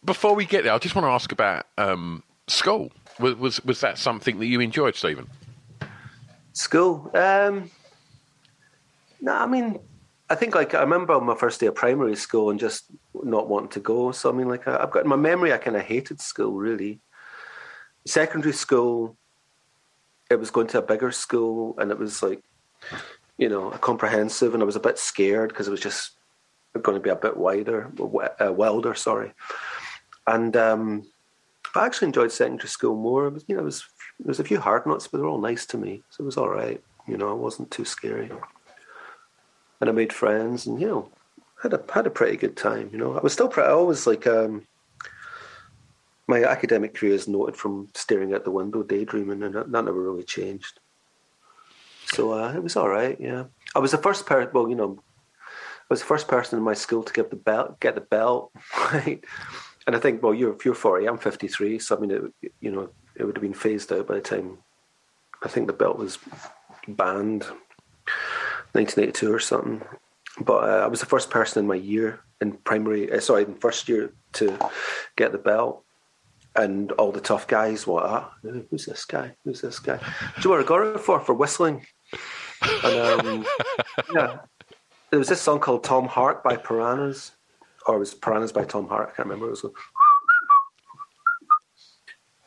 Before 0.04 0.34
we 0.36 0.46
get 0.46 0.64
there, 0.64 0.74
I 0.74 0.78
just 0.78 0.96
want 0.96 1.06
to 1.06 1.12
ask 1.12 1.32
about 1.32 1.68
um, 1.78 2.24
school. 2.48 2.92
Was, 3.20 3.36
was, 3.36 3.66
was 3.66 3.82
that 3.82 3.98
something 3.98 4.40
that 4.40 4.48
you 4.48 4.60
enjoyed, 4.60 4.96
Stephen? 4.96 5.30
School? 6.60 7.10
Um, 7.14 7.72
no, 9.22 9.34
I 9.34 9.48
mean, 9.48 9.80
I 10.30 10.36
think 10.36 10.56
like 10.56 10.74
I 10.74 10.82
remember 10.82 11.14
on 11.14 11.26
my 11.26 11.36
first 11.36 11.62
day 11.62 11.68
of 11.68 11.76
primary 11.76 12.18
school 12.18 12.50
and 12.50 12.60
just 12.60 12.92
not 13.14 13.48
wanting 13.48 13.70
to 13.70 13.80
go. 13.80 14.12
So 14.12 14.30
I 14.30 14.34
mean, 14.34 14.50
like 14.50 14.68
I, 14.68 14.82
have 14.82 14.92
got 14.92 15.04
in 15.04 15.10
my 15.10 15.16
memory, 15.16 15.54
I 15.54 15.58
kind 15.58 15.78
of 15.78 15.84
hated 15.84 16.20
school 16.20 16.52
really. 16.52 17.00
Secondary 18.06 18.52
school, 18.52 19.16
it 20.30 20.38
was 20.38 20.52
going 20.52 20.68
to 20.68 20.80
a 20.80 20.82
bigger 20.82 21.12
school, 21.12 21.76
and 21.78 21.92
it 21.92 21.98
was 21.98 22.22
like, 22.22 22.44
you 23.38 23.48
know, 23.48 23.72
a 23.72 23.78
comprehensive, 23.78 24.54
and 24.54 24.62
I 24.62 24.66
was 24.66 24.76
a 24.76 24.82
bit 24.82 25.00
scared 25.00 25.50
because 25.50 25.70
it 25.70 25.72
was 25.72 25.82
just 25.82 26.12
going 26.82 26.98
to 26.98 27.04
be 27.04 27.10
a 27.10 27.16
bit 27.16 27.38
wider, 27.38 27.90
uh, 28.40 28.94
sorry. 28.96 29.32
And 30.28 30.56
um, 30.58 31.08
I 31.76 31.86
actually 31.86 32.08
enjoyed 32.08 32.32
secondary 32.32 32.68
school 32.68 32.96
more. 32.96 33.28
It 33.28 33.34
was, 33.34 33.46
you 33.48 33.56
know, 33.56 33.62
it 33.62 33.66
was 33.66 33.86
there 34.20 34.28
was 34.28 34.40
a 34.40 34.44
few 34.44 34.60
hard 34.60 34.86
nuts, 34.86 35.08
but 35.08 35.18
they're 35.18 35.28
all 35.28 35.40
nice 35.40 35.66
to 35.68 35.78
me, 35.78 36.04
so 36.10 36.24
it 36.24 36.26
was 36.26 36.38
all 36.38 36.50
right. 36.50 36.82
You 37.08 37.18
know, 37.18 37.32
it 37.32 37.38
wasn't 37.38 37.72
too 37.72 37.86
scary, 37.86 38.30
and 39.80 39.90
I 39.90 39.94
made 39.94 40.14
friends, 40.14 40.68
and 40.68 40.80
you 40.80 40.88
know, 40.88 41.12
had 41.62 41.74
a 41.74 41.82
had 41.94 42.06
a 42.06 42.12
pretty 42.12 42.38
good 42.38 42.58
time. 42.58 42.90
You 42.92 42.98
know, 42.98 43.18
I 43.18 43.22
was 43.22 43.34
still 43.34 43.48
pretty. 43.48 43.70
I 43.70 43.72
always 43.72 44.06
like 44.06 44.28
um, 44.28 44.68
my 46.28 46.44
academic 46.44 46.94
career 46.94 47.14
is 47.14 47.28
noted 47.28 47.56
from 47.56 47.88
staring 47.96 48.34
out 48.34 48.44
the 48.44 48.52
window, 48.52 48.84
daydreaming, 48.84 49.42
and 49.42 49.56
that, 49.56 49.70
never 49.70 49.94
really 49.94 50.24
changed. 50.24 50.80
So 52.06 52.34
uh, 52.34 52.54
it 52.54 52.62
was 52.62 52.76
all 52.76 52.90
right. 52.90 53.18
Yeah, 53.20 53.46
I 53.76 53.80
was 53.80 53.92
the 53.92 53.98
first 53.98 54.26
person. 54.26 54.52
Well, 54.54 54.70
you 54.70 54.76
know, 54.76 55.02
I 55.48 55.86
was 55.90 56.02
the 56.02 56.06
first 56.06 56.28
person 56.28 56.60
in 56.60 56.64
my 56.64 56.76
school 56.76 57.04
to 57.04 57.14
get 57.14 57.30
the 57.30 57.36
belt, 57.36 57.80
get 57.80 57.96
the 57.96 58.02
belt, 58.02 58.52
right? 58.94 59.24
And 59.88 59.96
I 59.96 60.00
think, 60.00 60.22
well, 60.22 60.34
you're 60.34 60.58
you're 60.64 60.76
forty, 60.76 61.08
I'm 61.08 61.18
fifty 61.18 61.48
three, 61.48 61.80
so 61.80 61.98
I 61.98 62.00
mean, 62.00 62.12
it, 62.12 62.52
you 62.60 62.72
know, 62.72 62.90
it 63.20 63.26
would 63.26 63.36
have 63.36 63.44
been 63.44 63.54
phased 63.54 63.92
out 63.92 64.08
by 64.08 64.16
the 64.16 64.22
time 64.22 64.60
I 65.44 65.48
think 65.48 65.68
the 65.68 65.74
belt 65.74 65.98
was 65.98 66.18
banned 66.88 67.44
1982 68.74 69.34
or 69.34 69.40
something. 69.40 69.82
But 70.40 70.64
uh, 70.64 70.84
I 70.84 70.88
was 70.88 71.00
the 71.00 71.06
first 71.06 71.30
person 71.30 71.62
in 71.62 71.68
my 71.68 71.76
year 71.76 72.22
in 72.42 72.54
primary, 72.54 73.12
uh, 73.12 73.20
sorry, 73.20 73.44
in 73.44 73.56
first 73.56 73.90
year 73.90 74.14
to 74.34 74.58
get 75.16 75.32
the 75.32 75.38
belt. 75.38 75.84
And 76.56 76.92
all 76.94 77.12
the 77.12 77.22
tough 77.22 77.48
guys, 77.48 77.86
what? 77.86 78.06
Ah, 78.06 78.34
who's 78.42 78.86
this 78.86 79.06
guy? 79.06 79.36
Who's 79.44 79.62
this 79.62 79.80
guy? 79.80 79.98
Do 79.98 80.04
you 80.38 80.44
know 80.46 80.58
what 80.58 80.66
I 80.66 80.68
got 80.68 80.96
it 80.96 81.00
for? 81.00 81.20
For 81.20 81.34
whistling. 81.34 81.86
And 82.84 83.22
um, 83.22 83.46
yeah, 84.14 84.40
there 85.10 85.20
was 85.20 85.30
this 85.30 85.42
song 85.42 85.60
called 85.60 85.84
Tom 85.84 86.08
Hark 86.08 86.44
by 86.44 86.58
Piranhas, 86.58 87.34
or 87.86 87.98
it 87.98 88.00
was 88.00 88.14
Piranhas 88.14 88.52
by 88.52 88.66
Tom 88.66 88.88
Hark. 88.88 89.12
I 89.14 89.16
can't 89.16 89.30
remember. 89.30 89.48
It 89.48 89.52
was 89.52 89.66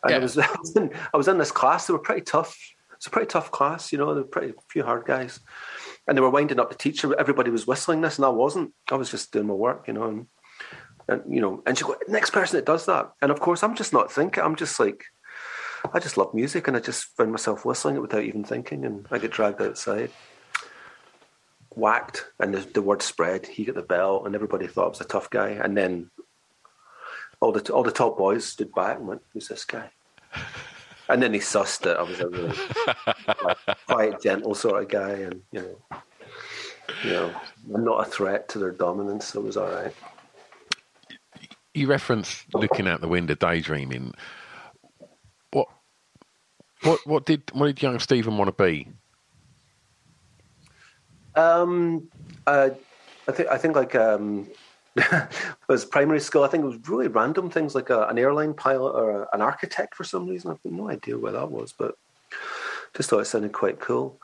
and 0.02 0.10
yeah. 0.10 0.16
I, 0.16 0.20
was, 0.20 0.38
I, 0.38 0.56
was 0.58 0.76
in, 0.76 0.90
I 1.12 1.16
was 1.16 1.28
in 1.28 1.38
this 1.38 1.52
class. 1.52 1.86
They 1.86 1.92
were 1.92 1.98
pretty 1.98 2.22
tough. 2.22 2.58
It's 2.94 3.06
a 3.06 3.10
pretty 3.10 3.28
tough 3.28 3.50
class, 3.50 3.92
you 3.92 3.98
know. 3.98 4.14
There 4.14 4.22
were 4.22 4.28
pretty 4.28 4.54
few 4.68 4.84
hard 4.84 5.04
guys, 5.04 5.40
and 6.06 6.16
they 6.16 6.22
were 6.22 6.30
winding 6.30 6.60
up 6.60 6.70
the 6.70 6.76
teacher. 6.76 7.18
Everybody 7.18 7.50
was 7.50 7.66
whistling 7.66 8.00
this, 8.00 8.16
and 8.16 8.24
I 8.24 8.28
wasn't. 8.28 8.72
I 8.90 8.94
was 8.94 9.10
just 9.10 9.32
doing 9.32 9.46
my 9.46 9.54
work, 9.54 9.88
you 9.88 9.94
know. 9.94 10.04
And 10.04 10.26
and 11.08 11.22
you 11.28 11.40
know, 11.40 11.62
and 11.66 11.76
she 11.76 11.84
go, 11.84 11.96
next 12.08 12.30
person 12.30 12.56
that 12.56 12.66
does 12.66 12.86
that. 12.86 13.10
And 13.20 13.30
of 13.30 13.40
course, 13.40 13.62
I'm 13.62 13.74
just 13.74 13.92
not 13.92 14.12
thinking. 14.12 14.42
I'm 14.42 14.56
just 14.56 14.78
like, 14.78 15.04
I 15.92 15.98
just 15.98 16.16
love 16.16 16.32
music, 16.32 16.68
and 16.68 16.76
I 16.76 16.80
just 16.80 17.04
found 17.16 17.32
myself 17.32 17.64
whistling 17.64 17.96
it 17.96 18.02
without 18.02 18.22
even 18.22 18.44
thinking, 18.44 18.84
and 18.84 19.06
I 19.10 19.18
get 19.18 19.32
dragged 19.32 19.60
outside, 19.60 20.10
whacked, 21.70 22.26
and 22.38 22.54
the, 22.54 22.60
the 22.60 22.82
word 22.82 23.02
spread. 23.02 23.46
He 23.46 23.64
got 23.64 23.74
the 23.74 23.82
bell, 23.82 24.24
and 24.24 24.34
everybody 24.34 24.66
thought 24.66 24.86
I 24.86 24.90
was 24.90 25.00
a 25.00 25.04
tough 25.04 25.28
guy. 25.28 25.50
And 25.50 25.76
then 25.76 26.10
all 27.42 27.50
the 27.50 27.72
all 27.72 27.82
the 27.82 27.90
top 27.90 28.16
boys 28.16 28.46
stood 28.46 28.72
back 28.72 28.98
and 28.98 29.08
went, 29.08 29.22
"Who's 29.32 29.48
this 29.48 29.64
guy?" 29.64 29.90
And 31.08 31.20
then 31.20 31.34
he 31.34 31.40
sussed 31.40 31.84
it. 31.84 31.96
I 31.98 32.02
was 32.02 32.20
a 32.20 32.28
really 32.28 32.56
quiet, 33.86 34.22
gentle 34.22 34.54
sort 34.54 34.82
of 34.82 34.88
guy, 34.88 35.10
and 35.10 35.42
you 35.50 35.60
know, 35.60 35.98
you 37.04 37.10
know, 37.10 37.34
I'm 37.74 37.84
not 37.84 38.06
a 38.06 38.10
threat 38.10 38.48
to 38.50 38.60
their 38.60 38.70
dominance. 38.70 39.26
So 39.26 39.40
it 39.40 39.44
was 39.44 39.56
all 39.56 39.68
right. 39.68 39.92
You 41.74 41.88
referenced 41.88 42.54
looking 42.54 42.86
out 42.86 43.00
the 43.00 43.08
window, 43.08 43.34
daydreaming. 43.34 44.14
What, 45.50 45.68
what, 46.82 47.00
what 47.04 47.26
did 47.26 47.50
what 47.52 47.66
did 47.66 47.82
young 47.82 47.98
Stephen 47.98 48.38
want 48.38 48.56
to 48.56 48.64
be? 48.64 48.88
Um, 51.34 52.08
uh, 52.46 52.70
I 53.26 53.32
think 53.32 53.48
I 53.48 53.58
think 53.58 53.74
like 53.74 53.96
um, 53.96 54.48
was 55.68 55.84
primary 55.84 56.20
school. 56.20 56.44
I 56.44 56.48
think 56.48 56.64
it 56.64 56.66
was 56.66 56.88
really 56.88 57.08
random 57.08 57.50
things 57.50 57.74
like 57.74 57.90
a, 57.90 58.06
an 58.08 58.18
airline 58.18 58.54
pilot 58.54 58.92
or 58.92 59.22
a, 59.22 59.28
an 59.32 59.40
architect 59.40 59.94
for 59.94 60.04
some 60.04 60.28
reason. 60.28 60.50
I've 60.50 60.58
no 60.64 60.90
idea 60.90 61.18
where 61.18 61.32
that 61.32 61.50
was, 61.50 61.72
but 61.72 61.96
just 62.94 63.08
thought 63.08 63.20
it 63.20 63.26
sounded 63.26 63.52
quite 63.52 63.80
cool. 63.80 64.20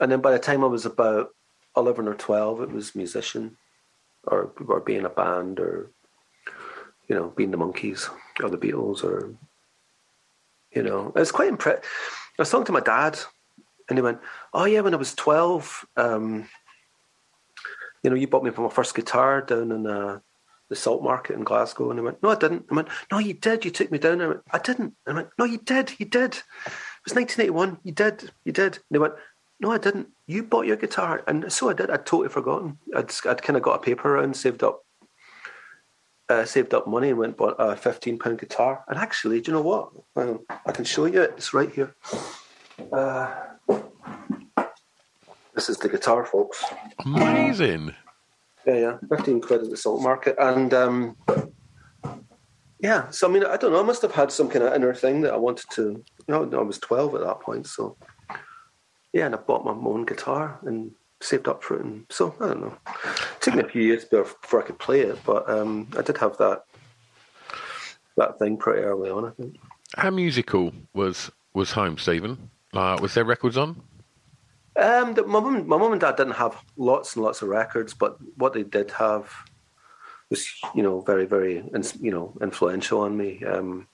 And 0.00 0.10
then 0.10 0.20
by 0.20 0.30
the 0.30 0.38
time 0.38 0.64
I 0.64 0.68
was 0.68 0.86
about 0.86 1.30
eleven 1.76 2.08
or 2.08 2.14
twelve, 2.14 2.60
it 2.62 2.70
was 2.70 2.94
musician, 2.94 3.56
or 4.24 4.52
or 4.66 4.80
being 4.80 5.04
a 5.04 5.10
band, 5.10 5.58
or 5.58 5.90
you 7.08 7.16
know, 7.16 7.32
being 7.36 7.50
the 7.50 7.58
Monkees 7.58 8.08
or 8.42 8.48
the 8.48 8.58
Beatles, 8.58 9.02
or 9.02 9.34
you 10.72 10.82
know, 10.82 11.08
it 11.08 11.18
was 11.18 11.32
quite 11.32 11.48
impressive. 11.48 11.84
I 12.38 12.42
was 12.42 12.50
talking 12.50 12.66
to 12.66 12.72
my 12.72 12.80
dad, 12.80 13.18
and 13.88 13.98
he 13.98 14.02
went, 14.02 14.20
"Oh 14.54 14.64
yeah, 14.64 14.80
when 14.80 14.94
I 14.94 14.98
was 14.98 15.14
twelve, 15.14 15.84
um, 15.96 16.48
you 18.02 18.10
know, 18.10 18.16
you 18.16 18.26
bought 18.26 18.44
me 18.44 18.50
for 18.50 18.62
my 18.62 18.70
first 18.70 18.94
guitar 18.94 19.42
down 19.42 19.72
in 19.72 19.86
uh, 19.86 20.20
the 20.68 20.76
Salt 20.76 21.02
Market 21.02 21.36
in 21.36 21.44
Glasgow." 21.44 21.90
And 21.90 22.00
I 22.00 22.02
went, 22.02 22.22
"No, 22.22 22.30
I 22.30 22.36
didn't." 22.36 22.66
I 22.70 22.74
went, 22.74 22.88
"No, 23.10 23.18
you 23.18 23.34
did. 23.34 23.64
You 23.64 23.70
took 23.70 23.90
me 23.90 23.98
down." 23.98 24.20
I 24.20 24.28
went, 24.28 24.42
"I 24.50 24.58
didn't." 24.58 24.94
I 25.06 25.12
went, 25.12 25.28
"No, 25.38 25.44
you 25.44 25.58
did. 25.58 25.98
You 25.98 26.06
did. 26.06 26.34
It 26.34 27.04
was 27.04 27.14
1981. 27.14 27.78
You 27.82 27.92
did. 27.92 28.30
You 28.44 28.52
did." 28.52 28.76
And 28.76 28.84
they 28.90 28.98
went, 28.98 29.14
"No, 29.60 29.72
I 29.72 29.78
didn't. 29.78 30.08
You 30.26 30.42
bought 30.42 30.66
your 30.66 30.76
guitar." 30.76 31.22
And 31.26 31.52
so 31.52 31.70
I 31.70 31.74
did. 31.74 31.90
I'd 31.90 32.06
totally 32.06 32.28
forgotten. 32.28 32.78
I'd 32.94 33.12
I'd 33.26 33.42
kind 33.42 33.56
of 33.56 33.62
got 33.62 33.76
a 33.76 33.82
paper 33.82 34.16
around, 34.16 34.36
saved 34.36 34.62
up 34.62 34.84
uh, 36.30 36.44
saved 36.44 36.72
up 36.72 36.86
money 36.86 37.10
and 37.10 37.18
went 37.18 37.36
bought 37.36 37.56
a 37.58 37.76
fifteen 37.76 38.18
pound 38.18 38.38
guitar. 38.38 38.84
And 38.88 38.98
actually, 38.98 39.40
do 39.40 39.50
you 39.50 39.56
know 39.56 39.62
what? 39.62 39.90
Um, 40.16 40.40
I 40.64 40.72
can 40.72 40.84
show 40.84 41.04
you 41.06 41.22
it. 41.22 41.34
It's 41.36 41.52
right 41.52 41.70
here. 41.70 41.94
Uh, 42.92 43.34
this 45.60 45.68
is 45.68 45.76
the 45.76 45.90
guitar, 45.90 46.24
folks. 46.24 46.64
Amazing. 47.04 47.94
Yeah, 48.66 48.76
yeah, 48.76 48.96
fifteen 49.10 49.42
quid 49.42 49.60
at 49.60 49.68
the 49.68 49.76
salt 49.76 50.00
market, 50.00 50.34
and 50.38 50.72
um, 50.72 51.16
yeah. 52.78 53.10
So 53.10 53.28
I 53.28 53.30
mean, 53.30 53.44
I 53.44 53.58
don't 53.58 53.72
know. 53.72 53.80
I 53.80 53.84
must 53.84 54.00
have 54.00 54.14
had 54.14 54.32
some 54.32 54.48
kind 54.48 54.64
of 54.64 54.72
inner 54.72 54.94
thing 54.94 55.20
that 55.20 55.34
I 55.34 55.36
wanted 55.36 55.66
to. 55.72 56.02
You 56.26 56.46
know, 56.46 56.58
I 56.58 56.62
was 56.62 56.78
twelve 56.78 57.14
at 57.14 57.20
that 57.20 57.40
point, 57.40 57.66
so 57.66 57.98
yeah. 59.12 59.26
And 59.26 59.34
I 59.34 59.38
bought 59.38 59.66
my 59.66 59.72
own 59.72 60.06
guitar 60.06 60.58
and 60.62 60.92
saved 61.20 61.46
up 61.46 61.62
for 61.62 61.76
it, 61.76 61.84
and 61.84 62.06
so 62.08 62.34
I 62.40 62.46
don't 62.48 62.62
know. 62.62 62.78
It 62.86 63.42
took 63.42 63.54
me 63.54 63.62
a 63.62 63.68
few 63.68 63.82
years 63.82 64.06
before 64.06 64.62
I 64.62 64.66
could 64.66 64.78
play 64.78 65.00
it, 65.00 65.18
but 65.26 65.48
um, 65.50 65.88
I 65.98 66.00
did 66.00 66.16
have 66.16 66.38
that 66.38 66.64
that 68.16 68.38
thing 68.38 68.56
pretty 68.56 68.80
early 68.80 69.10
on. 69.10 69.26
I 69.26 69.30
think. 69.32 69.56
How 69.98 70.08
musical 70.08 70.72
was 70.94 71.30
was 71.52 71.72
home, 71.72 71.98
Stephen? 71.98 72.48
Uh, 72.72 72.96
was 73.02 73.12
there 73.12 73.24
records 73.24 73.58
on? 73.58 73.82
Um, 74.76 75.14
the, 75.14 75.26
my 75.26 75.40
mum, 75.40 75.66
my 75.66 75.86
and 75.86 76.00
dad 76.00 76.16
didn't 76.16 76.34
have 76.34 76.62
lots 76.76 77.14
and 77.14 77.24
lots 77.24 77.42
of 77.42 77.48
records, 77.48 77.92
but 77.94 78.16
what 78.36 78.52
they 78.52 78.62
did 78.62 78.90
have 78.92 79.32
was, 80.30 80.48
you 80.74 80.82
know, 80.82 81.00
very, 81.00 81.26
very, 81.26 81.64
you 82.00 82.10
know, 82.10 82.36
influential 82.40 83.00
on 83.00 83.16
me. 83.16 83.42
Um, 83.44 83.88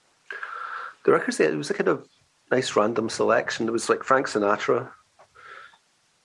the 1.05 1.13
records, 1.13 1.41
it 1.41 1.57
was 1.57 1.71
a 1.71 1.75
kind 1.75 1.89
of 1.89 2.07
nice 2.51 2.77
random 2.77 3.09
selection. 3.09 3.67
There 3.67 3.73
was 3.73 3.89
like 3.89 4.05
Frank 4.05 4.27
Sinatra. 4.27 4.91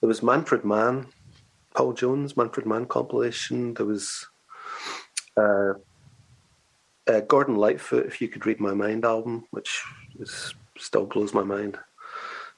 There 0.00 0.08
was 0.08 0.22
Manfred 0.22 0.64
Mann, 0.64 1.06
Paul 1.74 1.94
Jones, 1.94 2.36
Manfred 2.36 2.66
Mann 2.66 2.86
compilation. 2.86 3.74
There 3.74 3.86
was 3.86 4.26
uh, 5.36 5.74
uh, 7.06 7.20
Gordon 7.20 7.56
Lightfoot, 7.56 8.06
If 8.06 8.20
You 8.20 8.28
Could 8.28 8.44
Read 8.46 8.60
My 8.60 8.74
Mind 8.74 9.04
album, 9.04 9.44
which 9.50 9.82
is, 10.18 10.54
still 10.76 11.06
blows 11.06 11.32
my 11.32 11.42
mind. 11.44 11.78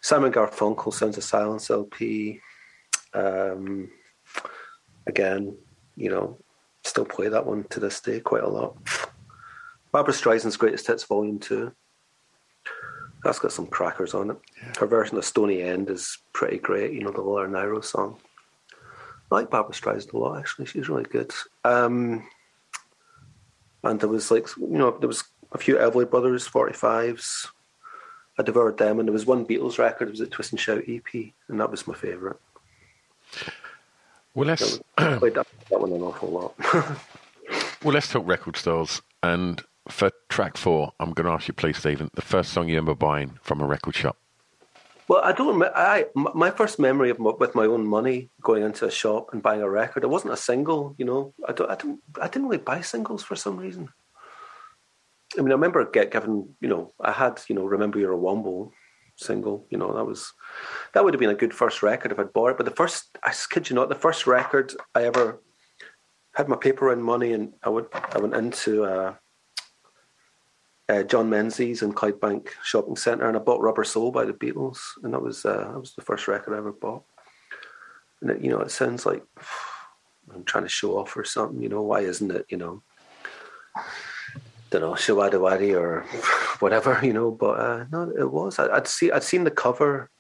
Simon 0.05 0.31
Garfunkel, 0.31 0.93
Sounds 0.93 1.17
of 1.17 1.25
Silence 1.25 1.71
LP. 1.71 2.39
Um, 3.15 3.91
again, 5.07 5.57
you 5.97 6.11
know, 6.11 6.37
still 6.83 7.07
play 7.07 7.29
that 7.29 7.47
one 7.47 7.65
to 7.71 7.81
this 7.81 8.03
day 8.03 8.21
quite 8.21 8.43
a 8.43 8.49
lot. 8.49 8.77
Barbra 9.93 10.13
Streisand's 10.13 10.59
Greatest 10.59 10.89
Hits 10.89 11.05
Volume 11.05 11.39
2. 11.39 11.73
That's 13.23 13.39
got 13.39 13.53
some 13.53 13.67
crackers 13.67 14.13
on 14.13 14.33
it. 14.33 14.37
Yeah. 14.59 14.73
Her 14.81 14.87
version 14.87 15.17
of 15.17 15.25
Stony 15.25 15.63
End 15.63 15.89
is 15.89 16.19
pretty 16.35 16.59
great, 16.59 16.93
you 16.93 17.01
know, 17.01 17.11
the 17.11 17.23
Laura 17.23 17.49
Nyro 17.49 17.81
song. 17.81 18.19
I 19.33 19.37
like 19.37 19.51
Barbara 19.51 19.73
Streisand 19.73 20.13
a 20.13 20.19
lot, 20.19 20.39
actually. 20.39 20.67
She's 20.67 20.91
really 20.91 21.05
good. 21.05 21.33
Um, 21.65 22.29
and 23.83 23.99
there 23.99 24.11
was 24.11 24.31
like, 24.31 24.49
you 24.59 24.67
know, 24.69 24.99
there 24.99 25.09
was 25.09 25.25
a 25.53 25.57
few 25.57 25.77
Everly 25.77 26.11
Brothers 26.11 26.47
45s. 26.47 27.47
I 28.39 28.43
devoured 28.43 28.79
them, 28.79 28.99
and 28.99 29.09
there 29.09 29.13
was 29.13 29.27
one 29.27 29.47
Beatles 29.47 29.79
record. 29.79 30.09
It 30.09 30.13
was 30.13 30.21
a 30.21 30.27
Twist 30.27 30.53
and 30.53 30.61
Shout 30.61 30.83
EP, 30.89 31.33
and 31.49 31.61
that 31.61 31.71
was 31.71 31.87
my 31.87 31.95
favourite. 31.95 32.37
Well, 34.35 34.49
let's 34.49 34.81
I 34.99 35.17
played 35.17 35.35
that, 35.35 35.47
that 35.71 35.81
one 35.81 35.93
an 35.93 36.03
awful 36.03 36.29
lot. 36.31 36.55
well, 37.85 37.95
let's 37.95 38.09
talk 38.09 38.27
record 38.27 38.57
stores. 38.57 39.01
And 39.23 39.63
for 39.89 40.11
track 40.29 40.57
four, 40.57 40.93
I'm 40.99 41.13
going 41.13 41.27
to 41.27 41.33
ask 41.33 41.47
you, 41.47 41.55
please, 41.55 41.79
Stephen, 41.79 42.11
the 42.15 42.23
first 42.23 42.53
song 42.53 42.69
you 42.69 42.75
remember 42.75 42.97
buying 42.97 43.39
from 43.43 43.61
a 43.61 43.67
record 43.67 43.95
shop. 43.95 44.17
Well, 45.07 45.21
I 45.23 45.33
don't. 45.33 45.63
I 45.63 46.07
my 46.15 46.51
first 46.51 46.79
memory 46.79 47.11
of 47.11 47.19
my, 47.19 47.33
with 47.39 47.55
my 47.55 47.67
own 47.67 47.87
money 47.87 48.31
going 48.41 48.63
into 48.63 48.87
a 48.87 48.91
shop 48.91 49.33
and 49.33 49.43
buying 49.43 49.61
a 49.61 49.69
record. 49.69 50.03
It 50.03 50.09
wasn't 50.09 50.33
a 50.33 50.37
single. 50.37 50.95
You 50.97 51.05
know, 51.05 51.35
I 51.47 51.53
don't. 51.53 51.71
I 51.71 51.75
don't. 51.75 52.01
I 52.21 52.27
didn't 52.27 52.49
really 52.49 52.63
buy 52.63 52.81
singles 52.81 53.23
for 53.23 53.37
some 53.37 53.59
reason. 53.59 53.91
I 55.39 55.43
mean, 55.43 55.51
I 55.51 55.55
remember 55.55 55.85
get 55.91 56.11
given, 56.11 56.55
you 56.61 56.69
know, 56.69 56.93
I 57.01 57.13
had, 57.13 57.41
you 57.49 57.55
know, 57.55 57.65
Remember 57.65 57.99
You're 57.99 58.15
a 58.15 58.19
Womble 58.19 58.71
single, 59.17 59.67
you 59.71 59.79
know, 59.79 59.95
that 59.95 60.05
was, 60.05 60.33
that 60.93 61.05
would 61.05 61.15
have 61.15 61.21
been 61.21 61.31
a 61.31 61.35
good 61.35 61.55
first 61.55 61.83
record 61.83 62.13
if 62.13 62.19
I'd 62.19 62.33
bought 62.33 62.51
it. 62.51 62.57
But 62.57 62.67
the 62.67 62.73
first, 62.73 63.17
I 63.23 63.33
kid 63.51 63.69
you 63.69 63.77
not, 63.77 63.89
the 63.89 63.95
first 63.95 64.27
record 64.27 64.75
I 64.95 65.05
ever 65.05 65.41
had 66.35 66.49
my 66.49 66.57
paper 66.57 66.93
and 66.93 67.03
money 67.03 67.33
and 67.33 67.53
I 67.63 67.69
would, 67.69 67.87
I 67.93 68.19
went 68.19 68.35
into 68.35 68.85
uh, 68.85 69.15
uh, 70.89 71.03
John 71.05 71.31
Menzies 71.31 71.83
in 71.83 71.93
Clydebank 71.93 72.49
Shopping 72.63 72.97
Centre 72.97 73.29
and 73.29 73.37
I 73.37 73.41
bought 73.41 73.63
Rubber 73.63 73.85
Soul 73.85 74.11
by 74.11 74.25
the 74.25 74.33
Beatles. 74.33 74.79
And 75.03 75.15
that 75.15 75.23
was, 75.23 75.45
uh, 75.45 75.69
that 75.73 75.81
was 75.81 75.95
the 75.95 76.03
first 76.03 76.29
record 76.29 76.55
I 76.55 76.59
ever 76.59 76.73
bought. 76.73 77.05
And 78.21 78.31
it, 78.31 78.41
you 78.41 78.51
know, 78.51 78.61
it 78.61 78.71
sounds 78.71 79.07
like 79.07 79.23
I'm 80.35 80.45
trying 80.45 80.65
to 80.65 80.71
show 80.71 80.99
off 80.99 81.17
or 81.17 81.25
something, 81.25 81.63
you 81.63 81.69
know, 81.69 81.83
why 81.83 82.01
isn't 82.01 82.31
it, 82.31 82.47
you 82.49 82.57
know, 82.57 82.83
don't 84.79 84.91
know 84.91 84.95
Showaddywaddy 84.95 85.79
or 85.79 86.03
whatever, 86.59 86.99
you 87.03 87.13
know. 87.13 87.31
But 87.31 87.61
uh, 87.61 87.85
no, 87.91 88.13
it 88.17 88.31
was. 88.31 88.59
I, 88.59 88.73
would 88.73 88.87
see. 88.87 89.11
I'd 89.11 89.23
seen 89.23 89.45
the 89.45 89.51
cover. 89.51 90.11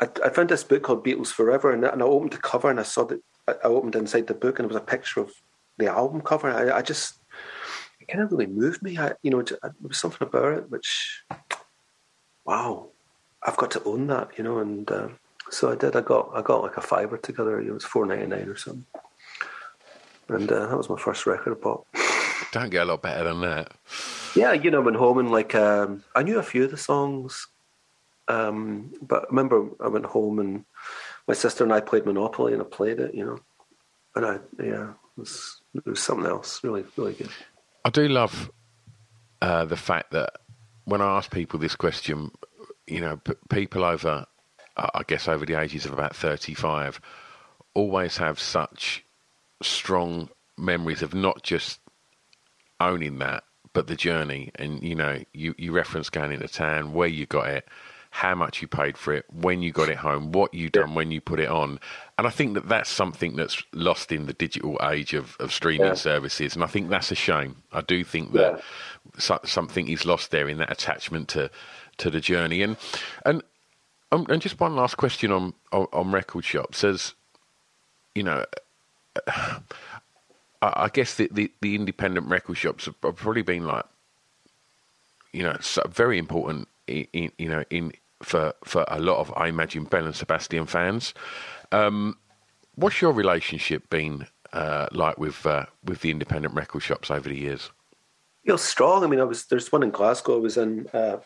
I, 0.00 0.08
I, 0.24 0.28
found 0.30 0.48
this 0.48 0.64
book 0.64 0.82
called 0.82 1.04
Beatles 1.04 1.28
Forever, 1.28 1.72
and, 1.72 1.84
and 1.84 2.02
I 2.02 2.06
opened 2.06 2.32
the 2.32 2.38
cover 2.38 2.70
and 2.70 2.80
I 2.80 2.84
saw 2.84 3.04
that. 3.04 3.22
I, 3.48 3.54
opened 3.64 3.96
inside 3.96 4.26
the 4.26 4.34
book 4.34 4.58
and 4.58 4.64
it 4.64 4.72
was 4.72 4.80
a 4.80 4.84
picture 4.84 5.20
of 5.20 5.32
the 5.78 5.88
album 5.88 6.20
cover. 6.20 6.50
I, 6.50 6.78
I 6.78 6.82
just 6.82 7.18
it 8.00 8.08
kind 8.08 8.22
of 8.22 8.30
really 8.32 8.46
moved 8.46 8.82
me. 8.82 8.96
I, 8.98 9.12
you 9.22 9.30
know, 9.30 9.42
there 9.42 9.72
was 9.82 9.98
something 9.98 10.26
about 10.26 10.52
it 10.54 10.70
which, 10.70 11.22
wow, 12.44 12.88
I've 13.42 13.56
got 13.56 13.70
to 13.72 13.84
own 13.84 14.06
that, 14.06 14.30
you 14.38 14.44
know. 14.44 14.58
And 14.58 14.90
uh, 14.90 15.08
so 15.50 15.70
I 15.70 15.74
did. 15.74 15.96
I 15.96 16.00
got 16.00 16.30
I 16.34 16.42
got 16.42 16.62
like 16.62 16.76
a 16.76 16.82
fiver 16.82 17.18
together. 17.18 17.60
You 17.60 17.72
It 17.72 17.74
was 17.74 17.84
four 17.84 18.06
ninety 18.06 18.26
nine 18.26 18.48
or 18.48 18.56
something, 18.56 18.86
and 20.28 20.50
uh, 20.50 20.66
that 20.66 20.76
was 20.78 20.88
my 20.88 20.98
first 20.98 21.26
record 21.26 21.58
I 21.58 21.60
bought. 21.60 21.86
Don't 22.52 22.70
get 22.70 22.82
a 22.82 22.84
lot 22.84 23.02
better 23.02 23.24
than 23.24 23.40
that. 23.42 23.72
Yeah, 24.34 24.52
you 24.52 24.70
know, 24.70 24.80
I 24.80 24.84
went 24.84 24.96
home 24.96 25.18
and 25.18 25.30
like 25.30 25.54
um, 25.54 26.02
I 26.14 26.22
knew 26.22 26.38
a 26.38 26.42
few 26.42 26.64
of 26.64 26.70
the 26.70 26.76
songs, 26.76 27.46
um, 28.28 28.92
but 29.02 29.24
I 29.24 29.26
remember 29.30 29.68
I 29.80 29.88
went 29.88 30.06
home 30.06 30.38
and 30.38 30.64
my 31.28 31.34
sister 31.34 31.62
and 31.64 31.72
I 31.72 31.80
played 31.80 32.06
Monopoly 32.06 32.52
and 32.52 32.62
I 32.62 32.64
played 32.64 32.98
it, 32.98 33.14
you 33.14 33.24
know, 33.24 33.38
and 34.16 34.26
I 34.26 34.38
yeah, 34.62 34.90
it 34.90 34.96
was, 35.16 35.60
it 35.74 35.86
was 35.86 36.00
something 36.00 36.26
else, 36.26 36.62
really, 36.64 36.84
really 36.96 37.12
good. 37.12 37.30
I 37.84 37.90
do 37.90 38.08
love 38.08 38.50
uh, 39.40 39.64
the 39.64 39.76
fact 39.76 40.10
that 40.10 40.30
when 40.84 41.00
I 41.00 41.16
ask 41.16 41.30
people 41.30 41.60
this 41.60 41.76
question, 41.76 42.30
you 42.86 43.00
know, 43.00 43.16
p- 43.18 43.34
people 43.48 43.84
over, 43.84 44.26
I 44.76 45.02
guess, 45.06 45.28
over 45.28 45.46
the 45.46 45.60
ages 45.60 45.86
of 45.86 45.92
about 45.92 46.16
thirty-five, 46.16 47.00
always 47.74 48.16
have 48.16 48.40
such 48.40 49.04
strong 49.62 50.30
memories 50.58 51.02
of 51.02 51.14
not 51.14 51.42
just 51.42 51.78
owning 52.80 53.18
that, 53.18 53.44
but 53.72 53.86
the 53.86 53.96
journey. 53.96 54.50
And 54.56 54.82
you 54.82 54.94
know, 54.94 55.22
you 55.32 55.54
you 55.58 55.72
reference 55.72 56.10
going 56.10 56.32
into 56.32 56.48
town, 56.48 56.92
where 56.92 57.08
you 57.08 57.26
got 57.26 57.48
it, 57.48 57.68
how 58.10 58.34
much 58.34 58.60
you 58.60 58.68
paid 58.68 58.98
for 58.98 59.12
it, 59.14 59.24
when 59.32 59.62
you 59.62 59.70
got 59.72 59.88
it 59.88 59.98
home, 59.98 60.32
what 60.32 60.52
you 60.52 60.68
done 60.68 60.94
when 60.94 61.10
you 61.10 61.20
put 61.20 61.38
it 61.38 61.48
on. 61.48 61.78
And 62.18 62.26
I 62.26 62.30
think 62.30 62.54
that 62.54 62.68
that's 62.68 62.90
something 62.90 63.36
that's 63.36 63.62
lost 63.72 64.10
in 64.12 64.26
the 64.26 64.32
digital 64.32 64.78
age 64.82 65.14
of, 65.14 65.36
of 65.38 65.52
streaming 65.52 65.86
Yeah. 65.86 65.94
services. 65.94 66.54
And 66.54 66.64
I 66.64 66.66
think 66.66 66.90
that's 66.90 67.10
a 67.12 67.14
shame. 67.14 67.56
I 67.72 67.80
do 67.82 68.02
think 68.04 68.32
that 68.32 68.60
so, 69.18 69.38
something 69.44 69.88
is 69.88 70.04
lost 70.04 70.30
there 70.30 70.48
in 70.48 70.58
that 70.58 70.72
attachment 70.72 71.28
to 71.28 71.50
to 71.98 72.10
the 72.10 72.20
journey. 72.20 72.62
And 72.62 72.76
and 73.24 73.42
um, 74.12 74.26
and 74.28 74.42
just 74.42 74.58
one 74.58 74.74
last 74.74 74.96
question 74.96 75.30
on 75.30 75.54
on, 75.70 75.86
on 75.92 76.10
record 76.10 76.44
shops. 76.44 76.82
As 76.82 77.14
you 78.14 78.24
know, 78.24 78.44
I, 80.62 80.84
I 80.84 80.88
guess 80.88 81.14
the, 81.14 81.28
the, 81.32 81.52
the 81.60 81.74
independent 81.74 82.26
record 82.28 82.56
shops 82.56 82.86
have, 82.86 83.00
probably 83.00 83.42
been 83.42 83.66
like, 83.66 83.84
you 85.32 85.42
know, 85.42 85.56
so 85.60 85.82
very 85.88 86.18
important. 86.18 86.68
In, 86.86 87.06
in, 87.12 87.32
you 87.38 87.48
know, 87.48 87.64
in 87.70 87.92
for 88.22 88.52
for 88.64 88.84
a 88.88 88.98
lot 88.98 89.18
of 89.18 89.32
I 89.36 89.48
imagine 89.48 89.84
Belle 89.84 90.06
and 90.06 90.14
Sebastian 90.14 90.66
fans. 90.66 91.14
Um, 91.72 92.18
what's 92.74 93.00
your 93.00 93.12
relationship 93.12 93.88
been 93.90 94.26
uh, 94.52 94.88
like 94.92 95.18
with 95.18 95.46
uh, 95.46 95.66
with 95.84 96.00
the 96.00 96.10
independent 96.10 96.54
record 96.54 96.80
shops 96.80 97.10
over 97.10 97.28
the 97.28 97.36
years? 97.36 97.70
You 98.44 98.52
know, 98.52 98.56
strong. 98.56 99.04
I 99.04 99.06
mean, 99.06 99.20
I 99.20 99.24
was 99.24 99.46
there's 99.46 99.70
one 99.70 99.82
in 99.82 99.90
Glasgow. 99.90 100.36
I 100.36 100.40
was 100.40 100.56
in. 100.56 100.88
Uh, 100.92 101.18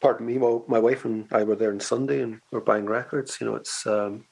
pardon 0.00 0.26
me. 0.26 0.38
My, 0.38 0.58
my 0.66 0.78
wife 0.78 1.04
and 1.04 1.26
I 1.32 1.44
were 1.44 1.56
there 1.56 1.72
on 1.72 1.80
Sunday, 1.80 2.22
and 2.22 2.40
we're 2.50 2.60
buying 2.60 2.86
records. 2.86 3.38
You 3.40 3.46
know, 3.48 3.56
it's 3.56 3.86
um, 3.86 4.24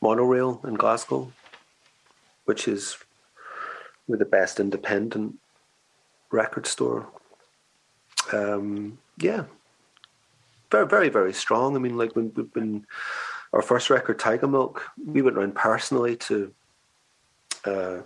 monorail 0.00 0.60
in 0.64 0.74
Glasgow, 0.74 1.32
which 2.44 2.68
is 2.68 2.96
with 4.08 4.18
the 4.18 4.24
best 4.24 4.60
independent 4.60 5.36
record 6.30 6.66
store. 6.66 7.06
Um, 8.32 8.98
yeah, 9.18 9.44
very, 10.70 10.86
very, 10.86 11.08
very 11.08 11.32
strong. 11.32 11.76
I 11.76 11.78
mean, 11.78 11.96
like 11.96 12.14
when 12.16 12.32
we've 12.34 12.52
been 12.52 12.86
our 13.52 13.62
first 13.62 13.90
record, 13.90 14.18
Tigermilk, 14.18 14.80
we 15.04 15.22
went 15.22 15.36
around 15.36 15.54
personally 15.54 16.16
to, 16.16 16.52
uh, 17.64 17.98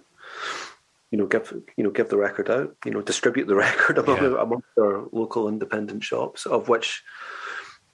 you 1.11 1.19
know, 1.19 1.27
give 1.27 1.53
you 1.77 1.85
know 1.85 1.91
give 1.91 2.09
the 2.09 2.17
record 2.19 2.51
out, 2.51 2.77
you 2.85 2.91
know, 2.93 3.03
distribute 3.03 3.47
the 3.47 3.55
record 3.69 3.99
among 3.99 4.17
Yeah. 4.23 4.41
amongst 4.41 4.69
our 4.79 5.07
local 5.13 5.49
independent 5.49 6.05
shops, 6.05 6.47
of 6.47 6.69
which 6.69 7.03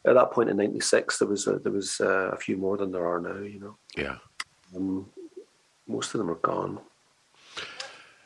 at 0.05 0.15
that 0.15 0.33
point 0.33 0.51
in 0.51 0.57
'96 0.57 1.19
there 1.19 1.29
was 1.29 1.47
a, 1.47 1.59
there 1.59 1.73
was 1.73 2.01
uh, 2.01 2.31
a 2.33 2.37
few 2.37 2.57
more 2.57 2.77
than 2.77 2.93
there 2.93 3.07
are 3.07 3.21
now. 3.21 3.39
You 3.39 3.61
know, 3.61 3.77
Yeah, 3.97 4.17
um, 4.75 5.07
most 5.87 6.15
of 6.15 6.19
them 6.19 6.31
are 6.31 6.35
gone. 6.35 6.81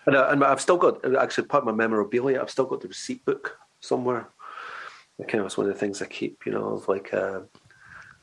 And, 0.07 0.17
I, 0.17 0.33
and 0.33 0.43
I've 0.45 0.61
still 0.61 0.79
got 0.79 1.05
actually 1.17 1.47
part 1.47 1.63
of 1.63 1.67
my 1.67 1.73
memorabilia. 1.73 2.41
I've 2.41 2.51
still 2.51 2.65
got 2.67 2.81
the 2.81 2.89
receipt 2.89 3.25
book 3.25 3.59
somewhere. 3.81 4.29
It 5.19 5.29
kind 5.29 5.41
of 5.41 5.45
was 5.45 5.59
one 5.59 5.69
of 5.69 5.73
the 5.75 5.79
things 5.79 6.01
I 6.01 6.07
keep, 6.07 6.47
you 6.47 6.53
know, 6.53 6.69
of 6.75 6.89
like 6.89 7.13
uh, 7.13 7.41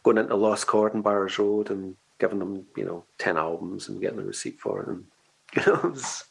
going 0.04 0.18
into 0.18 0.36
Lost 0.36 0.66
Chord 0.68 0.94
and 0.96 1.04
Byres 1.04 1.38
Road 1.38 1.70
and 1.70 1.96
giving 2.20 2.40
them, 2.40 2.66
you 2.76 2.84
know, 2.86 3.04
ten 3.20 3.38
albums 3.38 3.88
and 3.88 4.02
getting 4.02 4.18
the 4.18 4.24
receipt 4.24 4.60
for 4.60 4.82
it, 4.82 4.88
and 4.88 5.04
you 5.56 5.62
know, 5.72 5.80
it 5.80 5.92
was, 5.92 6.24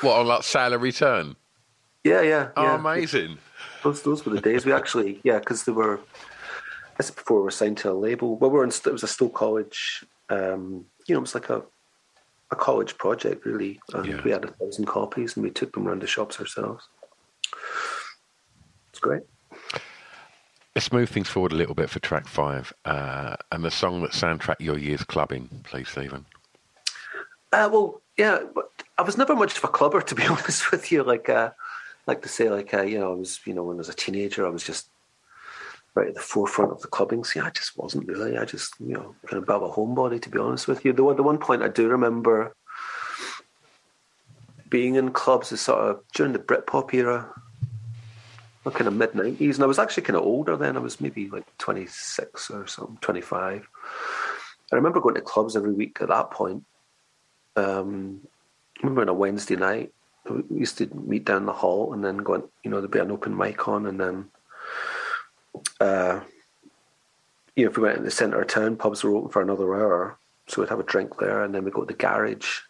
what 0.00 0.18
on 0.18 0.26
like 0.26 0.42
sale 0.42 0.72
and 0.72 0.82
return? 0.82 1.36
yeah, 2.04 2.22
yeah, 2.22 2.48
Oh, 2.56 2.64
yeah. 2.64 2.74
amazing! 2.74 3.38
Those 3.84 4.02
those 4.02 4.26
were 4.26 4.32
the 4.34 4.40
days 4.40 4.66
we 4.66 4.72
actually, 4.72 5.20
yeah, 5.24 5.38
because 5.38 5.64
they 5.64 5.72
were. 5.72 6.00
This 6.96 7.10
is 7.10 7.14
before 7.14 7.38
we 7.38 7.44
were 7.44 7.50
signed 7.52 7.76
to 7.78 7.92
a 7.92 7.92
label. 7.92 8.36
Well, 8.36 8.50
we 8.50 8.56
were 8.58 8.64
in, 8.64 8.70
it 8.70 8.86
was 8.86 9.04
a 9.04 9.08
Stow 9.08 9.28
College. 9.28 10.04
Um, 10.28 10.86
you 11.06 11.14
know, 11.14 11.18
it 11.18 11.20
was 11.20 11.34
like 11.36 11.48
a 11.48 11.62
a 12.50 12.56
college 12.56 12.96
project 12.98 13.44
really, 13.44 13.80
and 13.92 14.06
Yeah. 14.06 14.22
we 14.22 14.30
had 14.30 14.44
a 14.44 14.48
thousand 14.52 14.86
copies, 14.86 15.36
and 15.36 15.44
we 15.44 15.50
took 15.50 15.72
them 15.72 15.86
around 15.86 16.02
the 16.02 16.06
shops 16.06 16.40
ourselves. 16.40 16.88
It's 18.90 19.00
great. 19.00 19.22
Let's 20.74 20.92
move 20.92 21.08
things 21.08 21.28
forward 21.28 21.52
a 21.52 21.56
little 21.56 21.74
bit 21.74 21.90
for 21.90 21.98
track 21.98 22.26
five, 22.26 22.72
uh, 22.84 23.36
and 23.50 23.64
the 23.64 23.70
song 23.70 24.02
that 24.02 24.12
soundtrack 24.12 24.56
your 24.60 24.78
year's 24.78 25.04
clubbing, 25.04 25.48
please, 25.64 25.88
Stephen. 25.88 26.24
Uh, 27.52 27.68
well, 27.72 28.00
yeah, 28.16 28.40
but 28.54 28.70
I 28.96 29.02
was 29.02 29.16
never 29.18 29.34
much 29.34 29.56
of 29.56 29.64
a 29.64 29.68
clubber, 29.68 30.00
to 30.02 30.14
be 30.14 30.24
honest 30.24 30.70
with 30.70 30.92
you. 30.92 31.02
Like, 31.02 31.28
uh, 31.28 31.50
like 32.06 32.22
to 32.22 32.28
say, 32.28 32.48
like, 32.48 32.72
uh, 32.72 32.82
you 32.82 32.98
know, 32.98 33.12
I 33.12 33.14
was, 33.14 33.40
you 33.44 33.54
know, 33.54 33.64
when 33.64 33.76
I 33.76 33.78
was 33.78 33.88
a 33.88 33.94
teenager, 33.94 34.46
I 34.46 34.50
was 34.50 34.64
just 34.64 34.88
right 35.98 36.08
at 36.08 36.14
the 36.14 36.20
forefront 36.20 36.72
of 36.72 36.80
the 36.80 36.88
clubbing 36.88 37.24
scene. 37.24 37.42
I 37.42 37.50
just 37.50 37.76
wasn't 37.76 38.08
really. 38.08 38.38
I 38.38 38.44
just, 38.44 38.74
you 38.80 38.94
know, 38.94 39.14
kind 39.26 39.42
of 39.42 39.48
a 39.48 39.68
homebody, 39.68 40.20
to 40.22 40.30
be 40.30 40.38
honest 40.38 40.68
with 40.68 40.84
you. 40.84 40.92
The 40.92 41.04
one, 41.04 41.16
the 41.16 41.22
one 41.22 41.38
point 41.38 41.62
I 41.62 41.68
do 41.68 41.88
remember 41.88 42.54
being 44.68 44.96
in 44.96 45.10
clubs 45.12 45.50
is 45.52 45.60
sort 45.60 45.80
of 45.80 46.00
during 46.14 46.32
the 46.32 46.38
Britpop 46.38 46.92
era, 46.94 47.32
kind 48.64 48.88
of 48.88 48.94
mid 48.94 49.14
nineties, 49.14 49.56
and 49.56 49.64
I 49.64 49.66
was 49.66 49.78
actually 49.78 50.02
kind 50.02 50.16
of 50.16 50.24
older 50.24 50.56
then. 50.56 50.76
I 50.76 50.80
was 50.80 51.00
maybe 51.00 51.28
like 51.28 51.46
twenty 51.56 51.86
six 51.86 52.50
or 52.50 52.66
something, 52.66 52.98
twenty 53.00 53.22
five. 53.22 53.66
I 54.70 54.76
remember 54.76 55.00
going 55.00 55.14
to 55.14 55.22
clubs 55.22 55.56
every 55.56 55.72
week 55.72 55.98
at 56.02 56.08
that 56.08 56.30
point 56.30 56.64
um, 57.58 58.20
I 58.78 58.86
remember 58.86 59.02
on 59.02 59.08
a 59.08 59.14
Wednesday 59.14 59.56
night, 59.56 59.92
we 60.30 60.60
used 60.60 60.78
to 60.78 60.86
meet 60.94 61.24
down 61.24 61.46
the 61.46 61.52
hall 61.52 61.92
and 61.92 62.04
then 62.04 62.18
go, 62.18 62.48
you 62.62 62.70
know, 62.70 62.80
there'd 62.80 62.90
be 62.90 62.98
an 62.98 63.10
open 63.10 63.36
mic 63.36 63.66
on, 63.66 63.86
and 63.86 64.00
then, 64.00 64.28
uh, 65.80 66.20
you 67.56 67.64
know, 67.64 67.70
if 67.70 67.76
we 67.76 67.82
went 67.82 67.98
in 67.98 68.04
the 68.04 68.10
centre 68.10 68.40
of 68.40 68.46
town, 68.46 68.76
pubs 68.76 69.02
were 69.02 69.14
open 69.16 69.30
for 69.30 69.42
another 69.42 69.74
hour, 69.74 70.18
so 70.46 70.62
we'd 70.62 70.70
have 70.70 70.80
a 70.80 70.84
drink 70.84 71.18
there, 71.18 71.42
and 71.42 71.54
then 71.54 71.64
we'd 71.64 71.74
go 71.74 71.80
to 71.80 71.86
the 71.86 71.98
garage, 71.98 72.60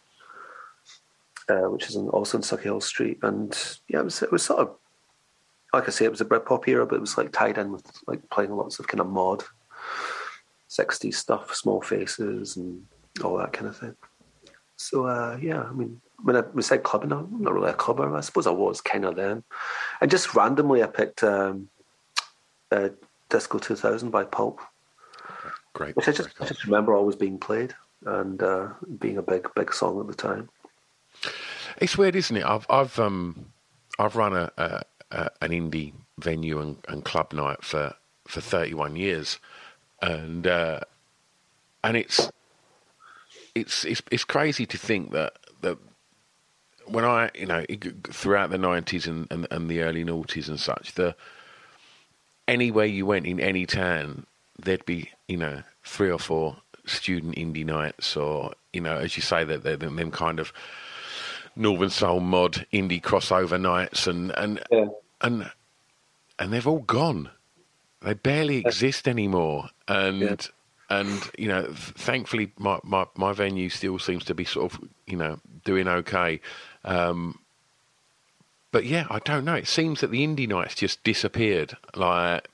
uh, 1.48 1.68
which 1.70 1.88
is 1.88 1.96
in, 1.96 2.09
also 2.09 2.38
in 2.38 2.42
Sauchiehall 2.42 2.83
Street, 2.83 3.18
and 3.22 3.57
yeah, 3.88 4.01
it 4.01 4.05
was 4.05 4.22
it 4.22 4.33
was 4.33 4.42
sort 4.42 4.61
of, 4.61 4.74
like 5.72 5.87
I 5.87 5.90
say, 5.90 6.05
it 6.05 6.11
was 6.11 6.20
a 6.20 6.24
Britpop 6.24 6.66
era, 6.68 6.87
but 6.87 6.96
it 6.96 7.01
was 7.01 7.18
like 7.18 7.33
tied 7.33 7.59
in 7.59 7.72
with 7.72 7.85
like 8.07 8.29
playing 8.31 8.57
lots 8.57 8.79
of 8.79 8.88
kind 8.88 9.01
of 9.01 9.09
mod, 9.09 9.44
60s 10.70 11.14
stuff, 11.14 11.55
small 11.55 11.83
faces, 11.83 12.57
and 12.57 12.87
all 13.22 13.37
that 13.37 13.53
kind 13.53 13.66
of 13.66 13.77
thing. 13.77 13.94
So 14.77 15.07
uh, 15.07 15.38
yeah, 15.40 15.62
I 15.62 15.72
mean, 15.72 16.01
when 16.22 16.37
I 16.37 16.40
we 16.55 16.62
said 16.62 16.83
clubbing, 16.83 17.12
I'm 17.12 17.42
not 17.42 17.53
really 17.53 17.70
a 17.70 17.74
clubber. 17.74 18.16
I 18.16 18.20
suppose 18.20 18.46
I 18.46 18.53
was 18.53 18.81
kind 18.81 19.05
of 19.05 19.16
then. 19.16 19.44
And 20.01 20.11
just 20.11 20.35
randomly, 20.35 20.83
I 20.83 20.87
picked 20.87 21.22
um, 21.22 21.68
uh, 22.70 22.88
Disco 23.28 23.59
2000 23.59 24.11
by 24.11 24.24
Pulp, 24.24 24.61
Great. 25.72 25.96
which 25.96 26.09
I 26.09 26.12
just, 26.12 26.31
I 26.40 26.46
just 26.46 26.64
remember 26.64 26.94
always 26.94 27.16
being 27.16 27.38
played 27.38 27.74
and 28.07 28.42
uh, 28.42 28.68
being 28.98 29.18
a 29.18 29.22
big, 29.22 29.48
big 29.54 29.72
song 29.72 30.00
at 30.00 30.07
the 30.07 30.14
time. 30.14 30.48
It's 31.78 31.96
weird, 31.98 32.16
isn't 32.16 32.37
it? 32.37 32.44
I've 32.44 32.66
I've 32.68 32.98
um 32.98 33.46
I've 33.98 34.16
run 34.16 34.37
a, 34.37 34.50
a, 34.57 34.83
a 35.11 35.31
an 35.42 35.50
indie 35.50 35.92
venue 36.18 36.61
and, 36.61 36.76
and 36.88 37.04
club 37.04 37.33
night 37.33 37.64
for 37.64 37.94
for 38.26 38.40
31 38.40 38.96
years, 38.96 39.38
and 40.02 40.46
uh, 40.46 40.81
and 41.85 41.96
it's 41.96 42.31
it's 43.54 43.85
it's 43.85 44.02
it's 44.11 44.24
crazy 44.24 44.66
to 44.66 44.78
think 44.78 45.12
that 45.12 45.35
that 45.62 45.78
when 46.87 47.04
I 47.04 47.31
you 47.35 47.46
know 47.46 47.64
throughout 48.04 48.50
the 48.50 48.57
90s 48.57 49.07
and, 49.07 49.26
and, 49.31 49.46
and 49.50 49.68
the 49.68 49.83
early 49.83 50.04
noughties 50.04 50.48
and 50.48 50.59
such 50.59 50.94
the 50.94 51.14
anywhere 52.48 52.87
you 52.87 53.06
went 53.06 53.26
in 53.26 53.38
any 53.38 53.66
town 53.66 54.26
there'd 54.58 54.84
be 54.87 55.11
you 55.28 55.37
know 55.37 55.62
three 55.84 56.11
or 56.11 56.18
four 56.18 56.56
student 56.87 57.37
indie 57.37 57.64
nights 57.64 58.16
or 58.16 58.52
you 58.72 58.80
know 58.80 58.96
as 58.96 59.16
you 59.16 59.22
say 59.22 59.44
that 59.44 59.62
they're 59.62 59.76
them 59.76 59.96
them 59.96 60.11
kind 60.11 60.40
of 60.40 60.52
Northern 61.56 61.90
Soul 61.90 62.20
mod 62.20 62.66
indie 62.72 63.02
crossover 63.02 63.61
nights 63.61 64.06
and 64.06 64.30
and 64.32 64.61
Yeah. 64.70 64.87
and 65.20 65.50
and 66.38 66.52
they've 66.52 66.66
all 66.66 66.78
gone. 66.80 67.30
They 68.00 68.14
barely 68.14 68.58
exist 68.58 69.08
anymore. 69.08 69.70
And 69.88 70.20
Yeah. 70.20 70.37
and 70.88 71.30
you 71.37 71.48
know, 71.48 71.66
thankfully 71.72 72.52
my, 72.58 72.78
my 72.84 73.06
my 73.16 73.32
venue 73.32 73.68
still 73.70 73.98
seems 73.98 74.24
to 74.26 74.34
be 74.34 74.44
sort 74.44 74.72
of 74.72 74.80
you 75.06 75.16
know 75.16 75.40
doing 75.64 75.88
okay. 75.88 76.40
Um, 76.84 77.40
but 78.73 78.85
yeah, 78.85 79.07
I 79.11 79.19
don't 79.21 79.45
know. 79.45 79.55
It 79.55 79.69
seems 79.69 80.01
that 80.01 80.11
the 80.11 80.27
indie 80.27 80.49
nights 80.49 80.75
just 80.75 81.03
disappeared. 81.05 81.77
Like 81.95 82.49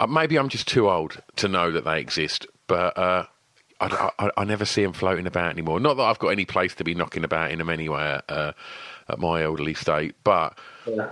uh, 0.00 0.06
maybe 0.06 0.38
I'm 0.38 0.48
just 0.48 0.68
too 0.68 0.90
old 0.90 1.22
to 1.36 1.48
know 1.48 1.70
that 1.70 1.84
they 1.84 2.00
exist, 2.00 2.46
but. 2.66 2.96
Uh, 2.98 3.26
I, 3.80 4.10
I, 4.20 4.30
I 4.36 4.44
never 4.44 4.64
see 4.64 4.84
them 4.84 4.92
floating 4.92 5.26
about 5.26 5.50
anymore. 5.50 5.80
Not 5.80 5.94
that 5.96 6.04
I've 6.04 6.20
got 6.20 6.28
any 6.28 6.44
place 6.44 6.76
to 6.76 6.84
be 6.84 6.94
knocking 6.94 7.24
about 7.24 7.50
in 7.50 7.58
them 7.58 7.68
anyway 7.68 8.20
uh, 8.28 8.52
at 9.08 9.18
my 9.18 9.42
elderly 9.42 9.74
state, 9.74 10.14
but 10.22 10.56
Yeah. 10.86 11.10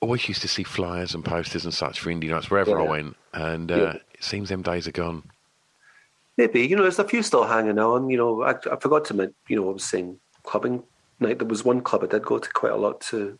always 0.00 0.26
used 0.28 0.42
to 0.42 0.48
see 0.48 0.64
flyers 0.64 1.14
and 1.14 1.24
posters 1.24 1.64
and 1.64 1.72
such 1.72 2.00
for 2.00 2.10
indie 2.10 2.28
nights 2.28 2.50
wherever 2.50 2.78
I 2.78 2.82
went, 2.82 3.16
and 3.32 3.70
uh, 3.70 3.76
Yeah. 3.76 3.92
it 4.12 4.24
seems 4.24 4.48
them 4.48 4.62
days 4.62 4.88
are 4.88 4.92
gone. 4.92 5.22
Maybe 6.36 6.66
you 6.66 6.76
know, 6.76 6.82
there's 6.82 6.98
a 6.98 7.08
few 7.08 7.22
still 7.22 7.44
hanging 7.46 7.78
on. 7.78 8.10
You 8.10 8.16
know, 8.18 8.42
I, 8.42 8.56
I 8.70 8.76
forgot 8.80 9.04
to 9.06 9.14
mention. 9.14 9.34
You 9.48 9.56
know, 9.56 9.70
I 9.70 9.72
was 9.72 9.84
saying 9.84 10.18
clubbing 10.42 10.82
night. 11.20 11.38
There 11.38 11.48
was 11.48 11.64
one 11.64 11.80
club 11.82 12.02
I 12.02 12.08
did 12.08 12.24
go 12.24 12.38
to 12.38 12.50
quite 12.50 12.72
a 12.72 12.76
lot 12.76 13.00
to, 13.02 13.38